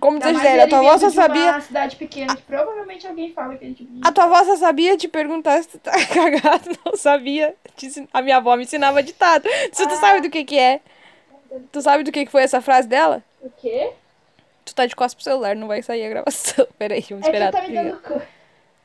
Como 0.00 0.18
diz 0.18 0.26
a 0.26 0.28
Ainda 0.30 0.38
mais 0.40 0.50
Gisele, 0.50 0.62
a 0.62 0.68
tua 0.68 0.78
avó 0.78 0.90
só 0.92 0.96
de 0.98 1.04
uma 1.04 1.22
sabia. 1.22 1.60
cidade 1.60 1.96
pequena 1.96 2.34
que 2.36 2.42
provavelmente 2.42 3.06
alguém 3.06 3.32
fala 3.32 3.54
aquele 3.54 3.74
tipo 3.74 3.92
de... 3.92 4.00
A 4.06 4.12
tua 4.12 4.24
avó 4.24 4.44
só 4.44 4.56
sabia 4.56 4.96
te 4.96 5.06
perguntar 5.08 5.60
se 5.62 5.68
tu 5.68 5.78
tá 5.78 5.92
cagado, 6.06 6.70
não 6.84 6.96
sabia. 6.96 7.54
A 8.12 8.22
minha 8.22 8.36
avó 8.38 8.56
me 8.56 8.62
ensinava 8.64 9.02
ditado. 9.02 9.48
Se 9.72 9.86
tu 9.86 9.94
Ah. 9.94 9.96
sabe 10.00 10.20
do 10.20 10.30
que 10.30 10.44
que 10.44 10.58
é. 10.58 10.80
Tu 11.72 11.80
sabe 11.82 12.02
do 12.04 12.12
que 12.12 12.24
que 12.26 12.30
foi 12.32 12.42
essa 12.42 12.60
frase 12.60 12.88
dela? 12.88 13.22
O 13.42 13.50
quê? 13.50 13.90
Tu 14.68 14.74
tá 14.74 14.84
de 14.86 14.94
costas 14.94 15.14
pro 15.14 15.24
celular, 15.24 15.56
não 15.56 15.66
vai 15.66 15.82
sair 15.82 16.04
a 16.04 16.08
gravação. 16.10 16.66
Peraí, 16.78 17.04
vamos 17.08 17.26
É 17.26 17.30
que 17.30 17.36
esperar. 17.36 17.52
tá 17.52 17.62
me 17.62 17.74
dando... 17.74 18.00
co- 18.02 18.20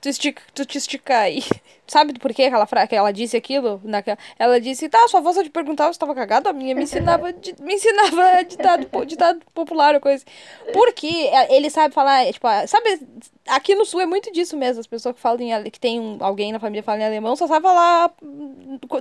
tu, 0.03 0.09
estica, 0.09 0.41
tu 0.53 0.65
te 0.65 0.77
esticar 0.77 1.21
aí. 1.23 1.41
Sabe 1.87 2.17
por 2.17 2.33
que 2.33 2.41
ela, 2.43 2.65
que 2.87 2.95
ela 2.95 3.11
disse 3.11 3.35
aquilo? 3.35 3.79
Naquela, 3.83 4.17
ela 4.39 4.59
disse, 4.59 4.87
tá, 4.87 5.05
sua 5.07 5.19
avó 5.19 5.33
só 5.33 5.43
te 5.43 5.49
perguntava 5.49 5.91
se 5.91 5.99
tava 5.99 6.15
cagado, 6.15 6.47
a 6.47 6.53
minha 6.53 6.73
me 6.73 6.83
ensinava, 6.83 7.33
me 7.59 7.73
ensinava 7.73 8.43
ditado, 8.47 9.05
ditado 9.05 9.41
popular 9.53 9.93
ou 9.93 10.01
coisa. 10.01 10.23
Porque 10.71 11.29
ele 11.49 11.69
sabe 11.69 11.93
falar, 11.93 12.25
tipo, 12.31 12.47
sabe, 12.67 13.01
aqui 13.47 13.75
no 13.75 13.85
sul 13.85 13.99
é 13.99 14.05
muito 14.05 14.31
disso 14.31 14.55
mesmo, 14.55 14.79
as 14.79 14.87
pessoas 14.87 15.13
que 15.15 15.21
falam 15.21 15.41
em, 15.41 15.69
que 15.69 15.79
tem 15.79 15.99
um, 15.99 16.17
alguém 16.21 16.51
na 16.53 16.59
família 16.59 16.81
que 16.81 16.85
fala 16.85 16.99
em 16.99 17.05
alemão 17.05 17.35
só 17.35 17.47
sabe 17.47 17.63
falar 17.63 18.13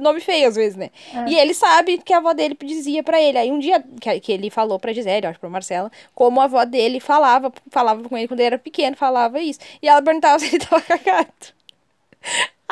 nome 0.01 0.21
feio 0.21 0.49
às 0.49 0.57
vezes, 0.57 0.77
né? 0.77 0.91
É. 1.15 1.31
E 1.31 1.39
ele 1.39 1.55
sabe 1.55 1.99
que 1.99 2.13
a 2.13 2.19
avó 2.19 2.33
dele 2.33 2.57
dizia 2.61 3.03
para 3.03 3.21
ele. 3.21 3.39
Aí 3.39 3.51
um 3.51 3.59
dia 3.59 3.83
que, 4.01 4.21
que 4.21 4.33
ele 4.33 4.51
falou 4.51 4.79
pra 4.79 4.93
Gisele, 4.93 5.27
acho 5.27 5.39
pra 5.39 5.49
Marcela, 5.49 5.91
como 6.15 6.41
a 6.41 6.45
avó 6.45 6.65
dele 6.65 7.01
falava, 7.01 7.53
falava 7.71 8.07
com 8.09 8.17
ele 8.17 8.29
quando 8.29 8.41
ele 8.41 8.47
era 8.49 8.59
pequeno, 8.59 8.97
falava 8.97 9.41
isso. 9.41 9.61
E 9.81 9.89
ela 9.89 10.03
perguntava 10.03 10.39
se 10.41 10.57
ele 10.57 10.59
tava 10.59 10.83
cagado. 10.99 11.55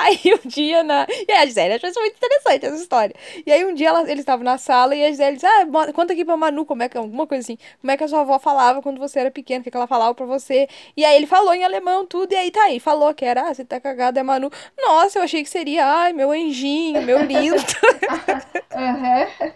Aí 0.00 0.18
um 0.32 0.48
dia 0.48 0.82
na. 0.82 1.06
E 1.28 1.32
a 1.32 1.44
Gisele 1.44 1.74
achou 1.74 1.90
isso 1.90 2.00
muito 2.00 2.16
interessante, 2.16 2.64
essa 2.64 2.76
história. 2.76 3.14
E 3.44 3.52
aí 3.52 3.64
um 3.66 3.74
dia 3.74 3.88
ela, 3.88 4.02
eles 4.02 4.20
estavam 4.20 4.44
na 4.44 4.56
sala 4.56 4.94
e 4.94 5.04
a 5.04 5.10
Gisele 5.10 5.36
disse: 5.36 5.46
Ah, 5.46 5.66
conta 5.92 6.14
aqui 6.14 6.24
pra 6.24 6.36
Manu 6.38 6.64
como 6.64 6.82
é 6.82 6.88
que. 6.88 6.96
Alguma 6.96 7.26
coisa 7.26 7.42
assim. 7.44 7.58
Como 7.80 7.90
é 7.90 7.96
que 7.96 8.04
a 8.04 8.08
sua 8.08 8.20
avó 8.20 8.38
falava 8.38 8.80
quando 8.80 8.98
você 8.98 9.20
era 9.20 9.30
pequeno, 9.30 9.60
o 9.60 9.64
que, 9.64 9.70
que 9.70 9.76
ela 9.76 9.86
falava 9.86 10.14
pra 10.14 10.24
você. 10.24 10.68
E 10.96 11.04
aí 11.04 11.16
ele 11.16 11.26
falou 11.26 11.52
em 11.52 11.64
alemão 11.64 12.06
tudo, 12.06 12.32
e 12.32 12.36
aí 12.36 12.50
tá 12.50 12.62
aí. 12.64 12.80
Falou 12.80 13.12
que 13.12 13.24
era, 13.24 13.48
ah, 13.48 13.54
você 13.54 13.64
tá 13.64 13.78
cagado, 13.78 14.18
é 14.18 14.22
Manu. 14.22 14.50
Nossa, 14.78 15.18
eu 15.18 15.22
achei 15.22 15.42
que 15.42 15.50
seria, 15.50 15.84
ai, 15.84 16.12
meu 16.14 16.30
anjinho, 16.30 17.02
meu 17.02 17.22
lindo. 17.22 17.56
uhum. 18.74 19.52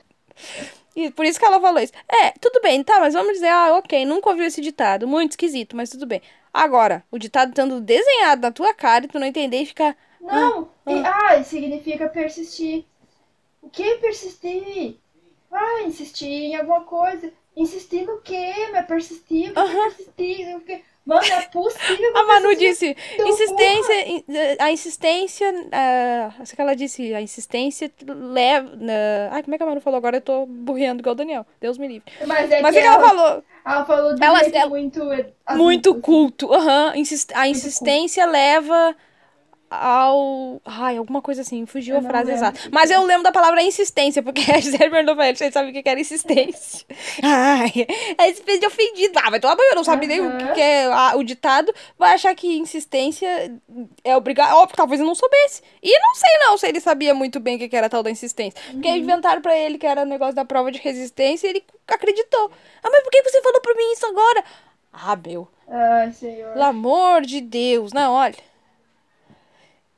E 0.96 1.10
por 1.10 1.24
isso 1.24 1.38
que 1.38 1.44
ela 1.44 1.60
falou 1.60 1.80
isso. 1.80 1.92
É, 2.08 2.32
tudo 2.40 2.60
bem, 2.60 2.82
tá, 2.84 3.00
mas 3.00 3.14
vamos 3.14 3.32
dizer, 3.32 3.48
ah, 3.48 3.76
ok, 3.78 4.04
nunca 4.04 4.30
ouviu 4.30 4.44
esse 4.44 4.60
ditado. 4.60 5.08
Muito 5.08 5.32
esquisito, 5.32 5.74
mas 5.74 5.90
tudo 5.90 6.06
bem. 6.06 6.20
Agora, 6.54 7.04
o 7.10 7.18
ditado 7.18 7.48
estando 7.48 7.80
desenhado 7.80 8.42
na 8.42 8.52
tua 8.52 8.72
cara 8.72 9.04
e 9.04 9.08
tu 9.08 9.18
não 9.18 9.26
entender 9.26 9.60
e 9.60 9.66
ficar. 9.66 9.96
Não, 10.20 10.70
ah, 10.86 10.92
e, 10.92 10.98
ah. 11.00 11.28
ah 11.32 11.42
significa 11.42 12.08
persistir. 12.08 12.84
O 13.60 13.68
que 13.68 13.96
persistir? 13.96 15.00
Ah, 15.50 15.82
insistir 15.84 16.26
em 16.26 16.54
alguma 16.54 16.82
coisa. 16.84 17.32
Insistir 17.56 18.06
no 18.06 18.20
quê? 18.20 18.52
Mas 18.70 18.86
persistir, 18.86 19.52
persistir? 19.52 20.56
O 20.56 20.60
que... 20.60 20.80
Mano, 21.04 21.22
é 21.22 21.42
possível. 21.42 22.16
A 22.16 22.22
Manu 22.24 22.56
disse, 22.56 22.96
insistência, 23.18 23.94
a 24.58 24.72
insistência, 24.72 25.52
uh, 25.52 26.42
que 26.56 26.60
ela 26.60 26.74
disse, 26.74 27.14
a 27.14 27.20
insistência 27.20 27.92
leva, 28.06 28.68
uh, 28.68 29.28
ai, 29.30 29.42
como 29.42 29.54
é 29.54 29.58
que 29.58 29.64
a 29.64 29.66
Manu 29.66 29.80
falou 29.82 29.98
agora? 29.98 30.16
Eu 30.16 30.22
tô 30.22 30.46
burreando 30.46 31.02
igual 31.02 31.12
o 31.12 31.16
Daniel, 31.16 31.46
Deus 31.60 31.76
me 31.76 31.88
livre. 31.88 32.10
Mas 32.26 32.50
é 32.50 32.62
Mas 32.62 32.74
que, 32.74 32.80
que 32.80 32.86
ela, 32.86 32.96
ela, 32.96 33.08
falou? 33.08 33.44
Ela 33.66 33.84
falou 33.84 34.14
de 34.14 34.24
ela, 34.24 34.40
ela, 34.40 34.68
muito... 34.68 35.00
Muito 35.54 35.94
culto, 35.96 36.52
aham, 36.52 36.86
uh 36.88 36.92
-huh. 36.92 37.32
a 37.34 37.48
insistência 37.48 38.24
culto. 38.24 38.38
leva 38.38 38.96
ao. 39.70 40.60
Ai, 40.64 40.96
alguma 40.96 41.20
coisa 41.20 41.42
assim, 41.42 41.66
fugiu 41.66 41.96
eu 41.96 42.00
a 42.00 42.02
frase 42.02 42.32
exata. 42.32 42.60
Mas 42.70 42.90
eu 42.90 43.02
lembro 43.02 43.22
da 43.22 43.32
palavra 43.32 43.62
insistência, 43.62 44.22
porque 44.22 44.50
a 44.50 44.60
Gisele 44.60 44.90
perguntou 44.90 45.16
pra 45.16 45.28
ele 45.28 45.36
se 45.36 45.44
ele 45.44 45.52
sabia 45.52 45.70
o 45.70 45.82
que 45.82 45.88
era 45.88 46.00
insistência. 46.00 46.86
Ai, 47.22 47.72
aí 48.18 48.34
você 48.34 48.42
fez 48.42 48.60
de 48.60 48.66
ofendido. 48.66 49.18
Ah, 49.22 49.30
vai 49.30 49.40
tomar 49.40 49.56
banho, 49.56 49.70
eu 49.70 49.76
não 49.76 49.84
sabe 49.84 50.06
nem 50.06 50.20
o 50.20 50.54
que 50.54 50.60
é 50.60 50.88
o 51.16 51.22
ditado. 51.22 51.72
Vai 51.98 52.14
achar 52.14 52.34
que 52.34 52.56
insistência 52.56 53.58
é 54.02 54.16
obrigado. 54.16 54.54
Óbvio, 54.56 54.76
talvez 54.76 55.00
eu 55.00 55.06
não 55.06 55.14
soubesse. 55.14 55.62
E 55.82 55.98
não 55.98 56.14
sei 56.14 56.38
não 56.40 56.56
se 56.56 56.66
ele 56.66 56.80
sabia 56.80 57.14
muito 57.14 57.40
bem 57.40 57.56
o 57.56 57.58
que 57.58 57.76
era 57.76 57.88
tal 57.88 58.02
da 58.02 58.10
insistência. 58.10 58.60
Porque 58.70 58.88
uhum. 58.88 58.96
inventaram 58.96 59.42
pra 59.42 59.56
ele 59.56 59.78
que 59.78 59.86
era 59.86 60.02
o 60.02 60.06
negócio 60.06 60.34
da 60.34 60.44
prova 60.44 60.70
de 60.70 60.78
resistência 60.78 61.46
e 61.46 61.50
ele 61.50 61.64
acreditou. 61.88 62.50
Ah, 62.82 62.88
mas 62.90 63.02
por 63.02 63.10
que 63.10 63.22
você 63.22 63.40
falou 63.42 63.60
pra 63.60 63.74
mim 63.74 63.92
isso 63.92 64.06
agora? 64.06 64.44
Ah, 64.92 65.16
meu. 65.16 65.48
Ai, 65.68 66.12
senhor. 66.12 66.52
Pelo 66.52 66.64
amor 66.64 67.22
de 67.22 67.40
Deus. 67.40 67.92
Não, 67.92 68.12
olha. 68.12 68.36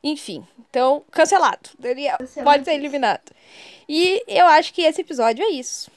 Enfim, 0.07 0.47
então, 0.61 1.03
cancelado. 1.11 1.71
Daniel 1.77 2.17
pode 2.45 2.65
ser 2.65 2.75
eliminado. 2.75 3.33
E 3.89 4.23
eu 4.29 4.47
acho 4.47 4.73
que 4.73 4.83
esse 4.83 5.01
episódio 5.01 5.45
é 5.45 5.51
isso. 5.51 5.91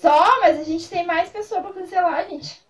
Só, 0.00 0.40
mas 0.40 0.58
a 0.58 0.64
gente 0.64 0.88
tem 0.88 1.06
mais 1.06 1.28
pessoas 1.28 1.62
pra 1.62 1.72
cancelar, 1.72 2.28
gente. 2.28 2.60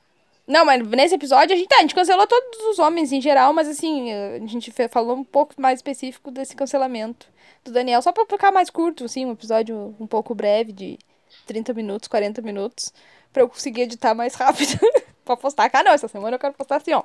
Não, 0.47 0.63
mas 0.63 0.87
nesse 0.89 1.15
episódio 1.15 1.55
a 1.55 1.59
gente, 1.59 1.69
tá, 1.69 1.77
a 1.79 1.81
gente 1.81 1.95
cancelou 1.95 2.27
todos 2.27 2.61
os 2.67 2.79
homens 2.79 3.13
em 3.13 3.21
geral, 3.21 3.55
mas 3.55 3.67
assim, 3.67 4.13
a 4.13 4.47
gente 4.47 4.71
falou 4.91 5.17
um 5.17 5.25
pouco 5.25 5.55
mais 5.57 5.79
específico 5.79 6.31
desse 6.31 6.55
cancelamento 6.55 7.27
do 7.65 7.73
Daniel, 7.73 8.03
só 8.03 8.13
pra 8.13 8.27
ficar 8.27 8.53
mais 8.53 8.69
curto, 8.69 9.07
assim, 9.07 9.25
um 9.25 9.33
episódio 9.33 9.95
um 9.99 10.07
pouco 10.07 10.35
breve, 10.35 10.71
de 10.71 10.99
30 11.47 11.73
minutos, 11.73 12.09
40 12.09 12.43
minutos, 12.43 12.93
pra 13.33 13.43
eu 13.43 13.49
conseguir 13.49 13.83
editar 13.83 14.15
mais 14.15 14.35
rápido 14.35 14.79
pra 15.25 15.35
postar. 15.35 15.71
Ah, 15.73 15.83
não, 15.83 15.93
essa 15.93 16.09
semana 16.09 16.35
eu 16.35 16.41
quero 16.41 16.53
postar 16.53 16.77
assim, 16.77 16.93
ó. 16.93 17.05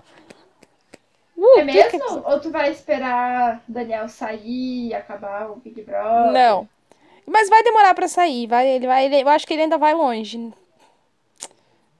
Uh, 1.37 1.59
é 1.59 1.63
mesmo? 1.63 1.99
Que... 1.99 2.29
Ou 2.29 2.39
tu 2.39 2.49
vai 2.49 2.71
esperar 2.71 3.61
Daniel 3.67 4.07
sair, 4.07 4.93
acabar 4.93 5.51
o 5.51 5.57
Big 5.57 5.81
Brother? 5.81 6.31
Não. 6.31 6.67
Mas 7.25 7.49
vai 7.49 7.63
demorar 7.63 7.93
para 7.93 8.07
sair, 8.07 8.47
vai, 8.47 8.67
ele 8.67 8.85
vai, 8.85 9.05
ele, 9.05 9.21
eu 9.23 9.29
acho 9.29 9.47
que 9.47 9.53
ele 9.53 9.63
ainda 9.63 9.77
vai 9.77 9.93
longe. 9.93 10.53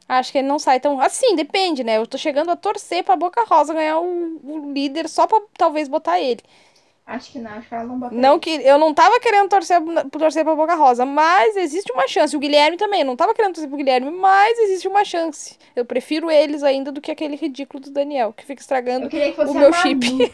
Acho 0.07 0.31
que 0.31 0.37
ele 0.37 0.47
não 0.47 0.59
sai 0.59 0.79
tão. 0.79 1.01
Assim, 1.01 1.35
depende, 1.35 1.83
né? 1.83 1.97
Eu 1.97 2.05
tô 2.05 2.17
chegando 2.17 2.51
a 2.51 2.55
torcer 2.55 3.03
pra 3.03 3.15
Boca 3.15 3.43
Rosa 3.43 3.73
ganhar 3.73 3.99
o, 3.99 4.39
o 4.43 4.71
líder 4.71 5.09
só 5.09 5.25
pra 5.25 5.41
talvez 5.57 5.87
botar 5.87 6.19
ele. 6.19 6.43
Acho 7.05 7.31
que 7.33 7.39
não, 7.39 7.51
acho 7.51 7.69
que 7.69 7.75
ela 7.75 7.83
não 7.83 7.99
bota 7.99 8.15
não 8.15 8.39
que 8.39 8.49
Eu 8.49 8.79
não 8.79 8.91
tava 8.91 9.19
querendo 9.19 9.47
torcer, 9.47 9.79
torcer 10.11 10.43
pra 10.43 10.55
Boca 10.55 10.73
Rosa, 10.73 11.05
mas 11.05 11.55
existe 11.55 11.91
uma 11.93 12.07
chance. 12.07 12.35
O 12.35 12.39
Guilherme 12.39 12.77
também, 12.77 13.01
eu 13.01 13.05
não 13.05 13.15
tava 13.15 13.33
querendo 13.33 13.53
torcer 13.53 13.69
pro 13.69 13.77
Guilherme, 13.77 14.09
mas 14.09 14.57
exite 14.57 14.87
uma 14.87 15.05
chance. 15.05 15.55
Eu 15.75 15.85
prefiro 15.85 16.31
eles 16.31 16.63
ainda 16.63 16.91
do 16.91 16.99
que 16.99 17.11
aquele 17.11 17.35
ridículo 17.35 17.83
do 17.83 17.91
Daniel, 17.91 18.33
que 18.33 18.43
fica 18.43 18.59
estragando 18.59 19.07
o 19.07 19.53
meu 19.53 19.71
chip. 19.71 20.33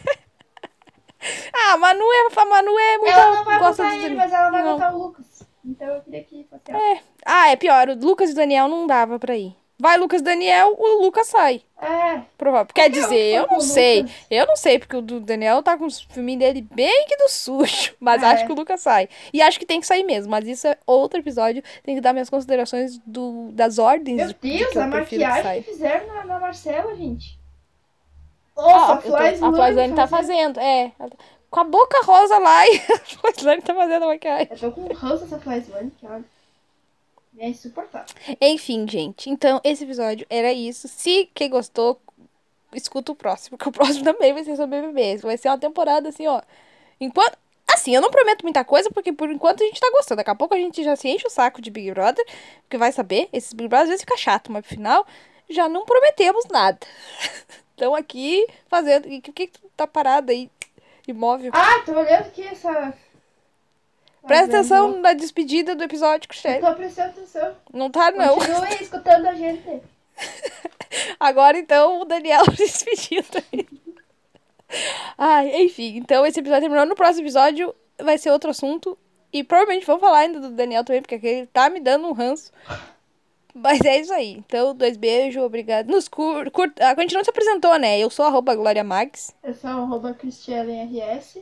ah, 1.54 1.72
a 1.74 1.76
Manu 1.76 2.04
é, 2.04 2.40
a 2.40 2.44
Manu 2.46 2.78
é 2.78 2.98
muito. 2.98 3.12
Ela 3.12 3.36
não 3.36 3.44
vai 3.44 3.58
gosta 3.58 3.82
botar 3.82 3.96
ele, 3.96 4.14
mas 4.14 4.32
ela 4.32 4.50
vai 4.50 4.62
não. 4.62 4.72
botar 4.72 4.94
o 4.94 4.98
Lucas. 4.98 5.46
Então 5.64 5.88
eu 5.88 6.00
queria 6.00 6.24
que 6.24 6.46
fosse 6.48 6.62
ela. 6.68 6.78
É. 6.80 7.00
Ah, 7.26 7.50
é 7.50 7.56
pior. 7.56 7.90
O 7.90 7.94
Lucas 7.94 8.30
e 8.30 8.32
o 8.32 8.36
Daniel 8.36 8.66
não 8.66 8.86
dava 8.86 9.18
pra 9.18 9.36
ir. 9.36 9.54
Vai 9.78 9.98
Lucas 9.98 10.22
Daniel, 10.22 10.76
o 10.78 11.02
Lucas 11.02 11.26
sai. 11.26 11.62
É. 11.80 12.20
Provável. 12.38 12.72
Quer 12.72 12.88
dizer, 12.88 13.34
eu 13.34 13.48
não 13.50 13.60
sei. 13.60 14.02
Lucas. 14.02 14.16
Eu 14.30 14.46
não 14.46 14.56
sei, 14.56 14.78
porque 14.78 14.96
o 14.96 15.02
do 15.02 15.18
Daniel 15.18 15.60
tá 15.62 15.76
com 15.76 15.84
os 15.84 16.00
filminhos 16.00 16.38
dele 16.38 16.62
bem 16.62 17.04
que 17.06 17.16
do 17.16 17.28
sujo. 17.28 17.92
Mas 17.98 18.22
é. 18.22 18.26
acho 18.26 18.46
que 18.46 18.52
o 18.52 18.54
Lucas 18.54 18.80
sai. 18.80 19.08
E 19.32 19.42
acho 19.42 19.58
que 19.58 19.66
tem 19.66 19.80
que 19.80 19.86
sair 19.86 20.04
mesmo. 20.04 20.30
Mas 20.30 20.46
isso 20.46 20.68
é 20.68 20.78
outro 20.86 21.18
episódio. 21.18 21.62
Tem 21.82 21.96
que 21.96 22.00
dar 22.00 22.12
minhas 22.12 22.30
considerações 22.30 22.98
do, 23.04 23.50
das 23.52 23.78
ordens. 23.78 24.16
Meu 24.18 24.34
Deus, 24.40 24.72
de 24.72 24.78
a 24.78 24.86
maquiagem 24.86 25.62
que, 25.62 25.62
que 25.64 25.72
fizeram 25.72 26.06
na, 26.14 26.24
na 26.26 26.38
Marcela, 26.38 26.94
gente. 26.94 27.36
Nossa, 28.56 28.92
ah, 29.16 29.48
a 29.48 29.52
Flyslane 29.52 29.94
tá 29.94 30.06
fazendo. 30.06 30.60
É. 30.60 30.92
Com 31.50 31.60
a 31.60 31.64
boca 31.64 32.04
rosa 32.04 32.38
lá 32.38 32.66
e 32.68 32.76
a 32.92 32.98
Flyslane 32.98 33.62
tá 33.62 33.74
fazendo 33.74 34.04
a 34.04 34.08
maquiagem. 34.08 34.48
Eu 34.50 34.58
tô 34.58 34.70
com 34.70 34.92
ranço 34.94 35.24
essa 35.24 35.40
Flyslane, 35.40 35.90
que 35.98 36.06
olha. 36.06 36.24
É 37.38 37.48
insuportável. 37.48 38.14
Enfim, 38.40 38.86
gente. 38.88 39.30
Então, 39.30 39.60
esse 39.64 39.84
episódio 39.84 40.26
era 40.28 40.52
isso. 40.52 40.86
Se 40.88 41.30
quem 41.34 41.48
gostou, 41.48 42.00
escuta 42.74 43.12
o 43.12 43.14
próximo, 43.14 43.56
que 43.56 43.68
o 43.68 43.72
próximo 43.72 44.04
também 44.04 44.32
vai 44.32 44.44
ser 44.44 44.56
sobre 44.56 44.80
BBB. 44.80 45.18
Vai 45.18 45.36
ser 45.36 45.48
uma 45.48 45.58
temporada 45.58 46.08
assim, 46.08 46.26
ó. 46.26 46.40
Enquanto. 47.00 47.40
Assim, 47.72 47.94
eu 47.94 48.02
não 48.02 48.10
prometo 48.10 48.42
muita 48.42 48.64
coisa, 48.64 48.90
porque 48.90 49.14
por 49.14 49.30
enquanto 49.30 49.62
a 49.62 49.66
gente 49.66 49.80
tá 49.80 49.90
gostando. 49.92 50.18
Daqui 50.18 50.30
a 50.30 50.34
pouco 50.34 50.54
a 50.54 50.58
gente 50.58 50.84
já 50.84 50.94
se 50.94 51.08
enche 51.08 51.26
o 51.26 51.30
saco 51.30 51.62
de 51.62 51.70
Big 51.70 51.90
Brother, 51.92 52.24
porque 52.62 52.76
vai 52.76 52.92
saber, 52.92 53.30
esses 53.32 53.54
Big 53.54 53.66
Brother 53.66 53.84
às 53.84 53.88
vezes 53.88 54.02
fica 54.02 54.16
chato, 54.16 54.52
mas 54.52 54.62
no 54.64 54.68
final 54.68 55.06
já 55.48 55.68
não 55.68 55.84
prometemos 55.84 56.44
nada. 56.50 56.78
Então 57.74 57.94
aqui 57.96 58.46
fazendo. 58.68 59.06
O 59.06 59.22
que, 59.22 59.32
que 59.32 59.48
tu 59.48 59.68
tá 59.76 59.86
parado 59.86 60.30
aí? 60.30 60.48
Imóvel. 61.08 61.50
Ah, 61.52 61.80
tô 61.84 61.92
olhando 61.92 62.26
aqui 62.26 62.42
essa 62.42 62.94
Presta 64.26 64.58
atenção 64.58 65.00
na 65.00 65.12
despedida 65.14 65.74
do 65.74 65.82
episódio, 65.82 66.28
Cristiane. 66.28 66.60
Tô 66.60 66.74
prestando 66.74 67.10
atenção. 67.10 67.56
Não 67.72 67.90
tá, 67.90 68.10
não. 68.12 68.36
Continue 68.36 68.82
escutando 68.82 69.26
a 69.26 69.34
gente. 69.34 69.82
Agora, 71.18 71.58
então, 71.58 72.00
o 72.00 72.04
Daniel 72.04 72.44
despedindo 72.56 73.42
aí. 73.52 73.66
Ai, 75.18 75.62
enfim. 75.62 75.96
Então, 75.96 76.24
esse 76.24 76.40
episódio 76.40 76.62
terminou. 76.62 76.86
No 76.86 76.94
próximo 76.94 77.24
episódio 77.24 77.74
vai 78.00 78.16
ser 78.16 78.30
outro 78.30 78.50
assunto. 78.50 78.96
E 79.32 79.42
provavelmente 79.42 79.86
vamos 79.86 80.02
falar 80.02 80.18
ainda 80.18 80.40
do 80.40 80.50
Daniel 80.50 80.84
também, 80.84 81.02
porque 81.02 81.14
ele 81.26 81.46
tá 81.46 81.70
me 81.70 81.80
dando 81.80 82.06
um 82.06 82.12
ranço. 82.12 82.52
Mas 83.54 83.80
é 83.80 84.00
isso 84.00 84.12
aí. 84.12 84.32
Então, 84.32 84.74
dois 84.74 84.96
beijos, 84.96 85.42
obrigado. 85.42 85.88
Nos 85.88 86.08
cur... 86.08 86.50
cur... 86.50 86.72
A 86.80 86.98
gente 87.00 87.14
não 87.14 87.24
se 87.24 87.30
apresentou, 87.30 87.78
né? 87.78 87.98
Eu 87.98 88.08
sou 88.08 88.24
arroba 88.24 88.54
Glória 88.54 88.84
Max. 88.84 89.34
Eu 89.42 89.54
sou 89.54 89.70
arroba 89.70 90.14
Cristiane 90.14 90.84
RS. 90.84 91.38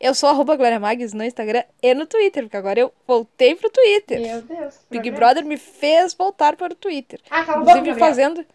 Eu 0.00 0.14
sou 0.14 0.28
arroba 0.28 0.56
Glória 0.56 0.78
Mags 0.80 1.12
no 1.12 1.24
Instagram 1.24 1.62
e 1.82 1.94
no 1.94 2.06
Twitter, 2.06 2.44
porque 2.44 2.56
agora 2.56 2.80
eu 2.80 2.92
voltei 3.06 3.54
pro 3.54 3.70
Twitter. 3.70 4.20
Meu 4.20 4.42
Deus. 4.42 4.80
Big 4.90 5.10
Brother 5.10 5.44
me 5.44 5.56
fez 5.56 6.14
voltar 6.14 6.56
para 6.56 6.72
o 6.72 6.76
Twitter. 6.76 7.20
Ah, 7.30 7.42
Inclusive 7.42 7.80
boca, 7.80 7.98
fazendo. 7.98 8.46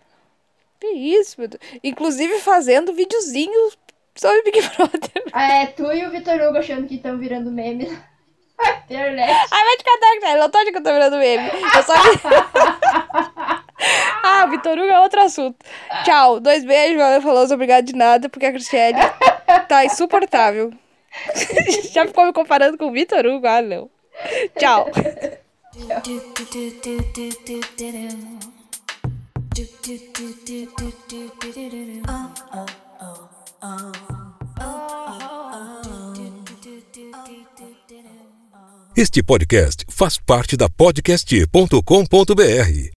Que 0.80 0.88
isso, 0.88 1.36
meu 1.39 1.47
Deus. 1.47 1.62
Inclusive 1.84 2.39
fazendo 2.39 2.93
videozinhos 2.93 3.78
sobre 4.15 4.41
Big 4.43 4.61
Brother. 4.76 5.24
Ah, 5.34 5.53
é, 5.61 5.66
tu 5.68 5.91
e 5.91 6.05
o 6.05 6.11
Vitor 6.11 6.36
Hugo 6.36 6.57
achando 6.57 6.88
que 6.88 6.95
estão 6.95 7.18
virando 7.18 7.51
memes. 7.51 7.89
Internet. 8.86 9.32
Ai, 9.51 9.64
vai 9.64 9.78
te 9.78 9.84
catar, 9.84 10.20
cara. 10.22 10.39
Não 10.39 10.49
tô 10.49 10.57
achando 10.57 10.72
que 10.72 10.78
eu 10.80 10.84
tô 10.84 10.91
virando 10.91 11.18
meme. 11.18 11.49
Eu 11.76 11.84
só. 11.84 11.93
Ah, 14.22 14.45
Vitor 14.47 14.78
Hugo 14.78 14.89
é 14.89 14.99
outro 14.99 15.22
assunto. 15.22 15.57
Tchau. 16.03 16.39
Dois 16.39 16.64
beijos, 16.66 16.97
valeu, 16.97 17.22
falou, 17.22 17.45
obrigado 17.51 17.86
de 17.86 17.95
nada, 17.95 18.28
porque 18.30 18.45
a 18.45 18.51
Cristiane 18.51 18.99
tá 19.68 19.86
insuportável. 19.86 20.72
Já 21.91 22.05
ficou 22.05 22.26
me 22.26 22.34
comparando 22.34 22.78
com 22.78 22.88
o 22.88 22.91
Vitor 22.91 23.26
Hugo? 23.26 23.47
Ah, 23.47 23.62
não. 23.62 23.89
Tchau. 24.57 24.89
Este 38.95 39.24
podcast 39.24 39.86
faz 39.89 40.18
parte 40.18 40.57
da 40.57 40.70
podcast.com.br. 40.70 42.88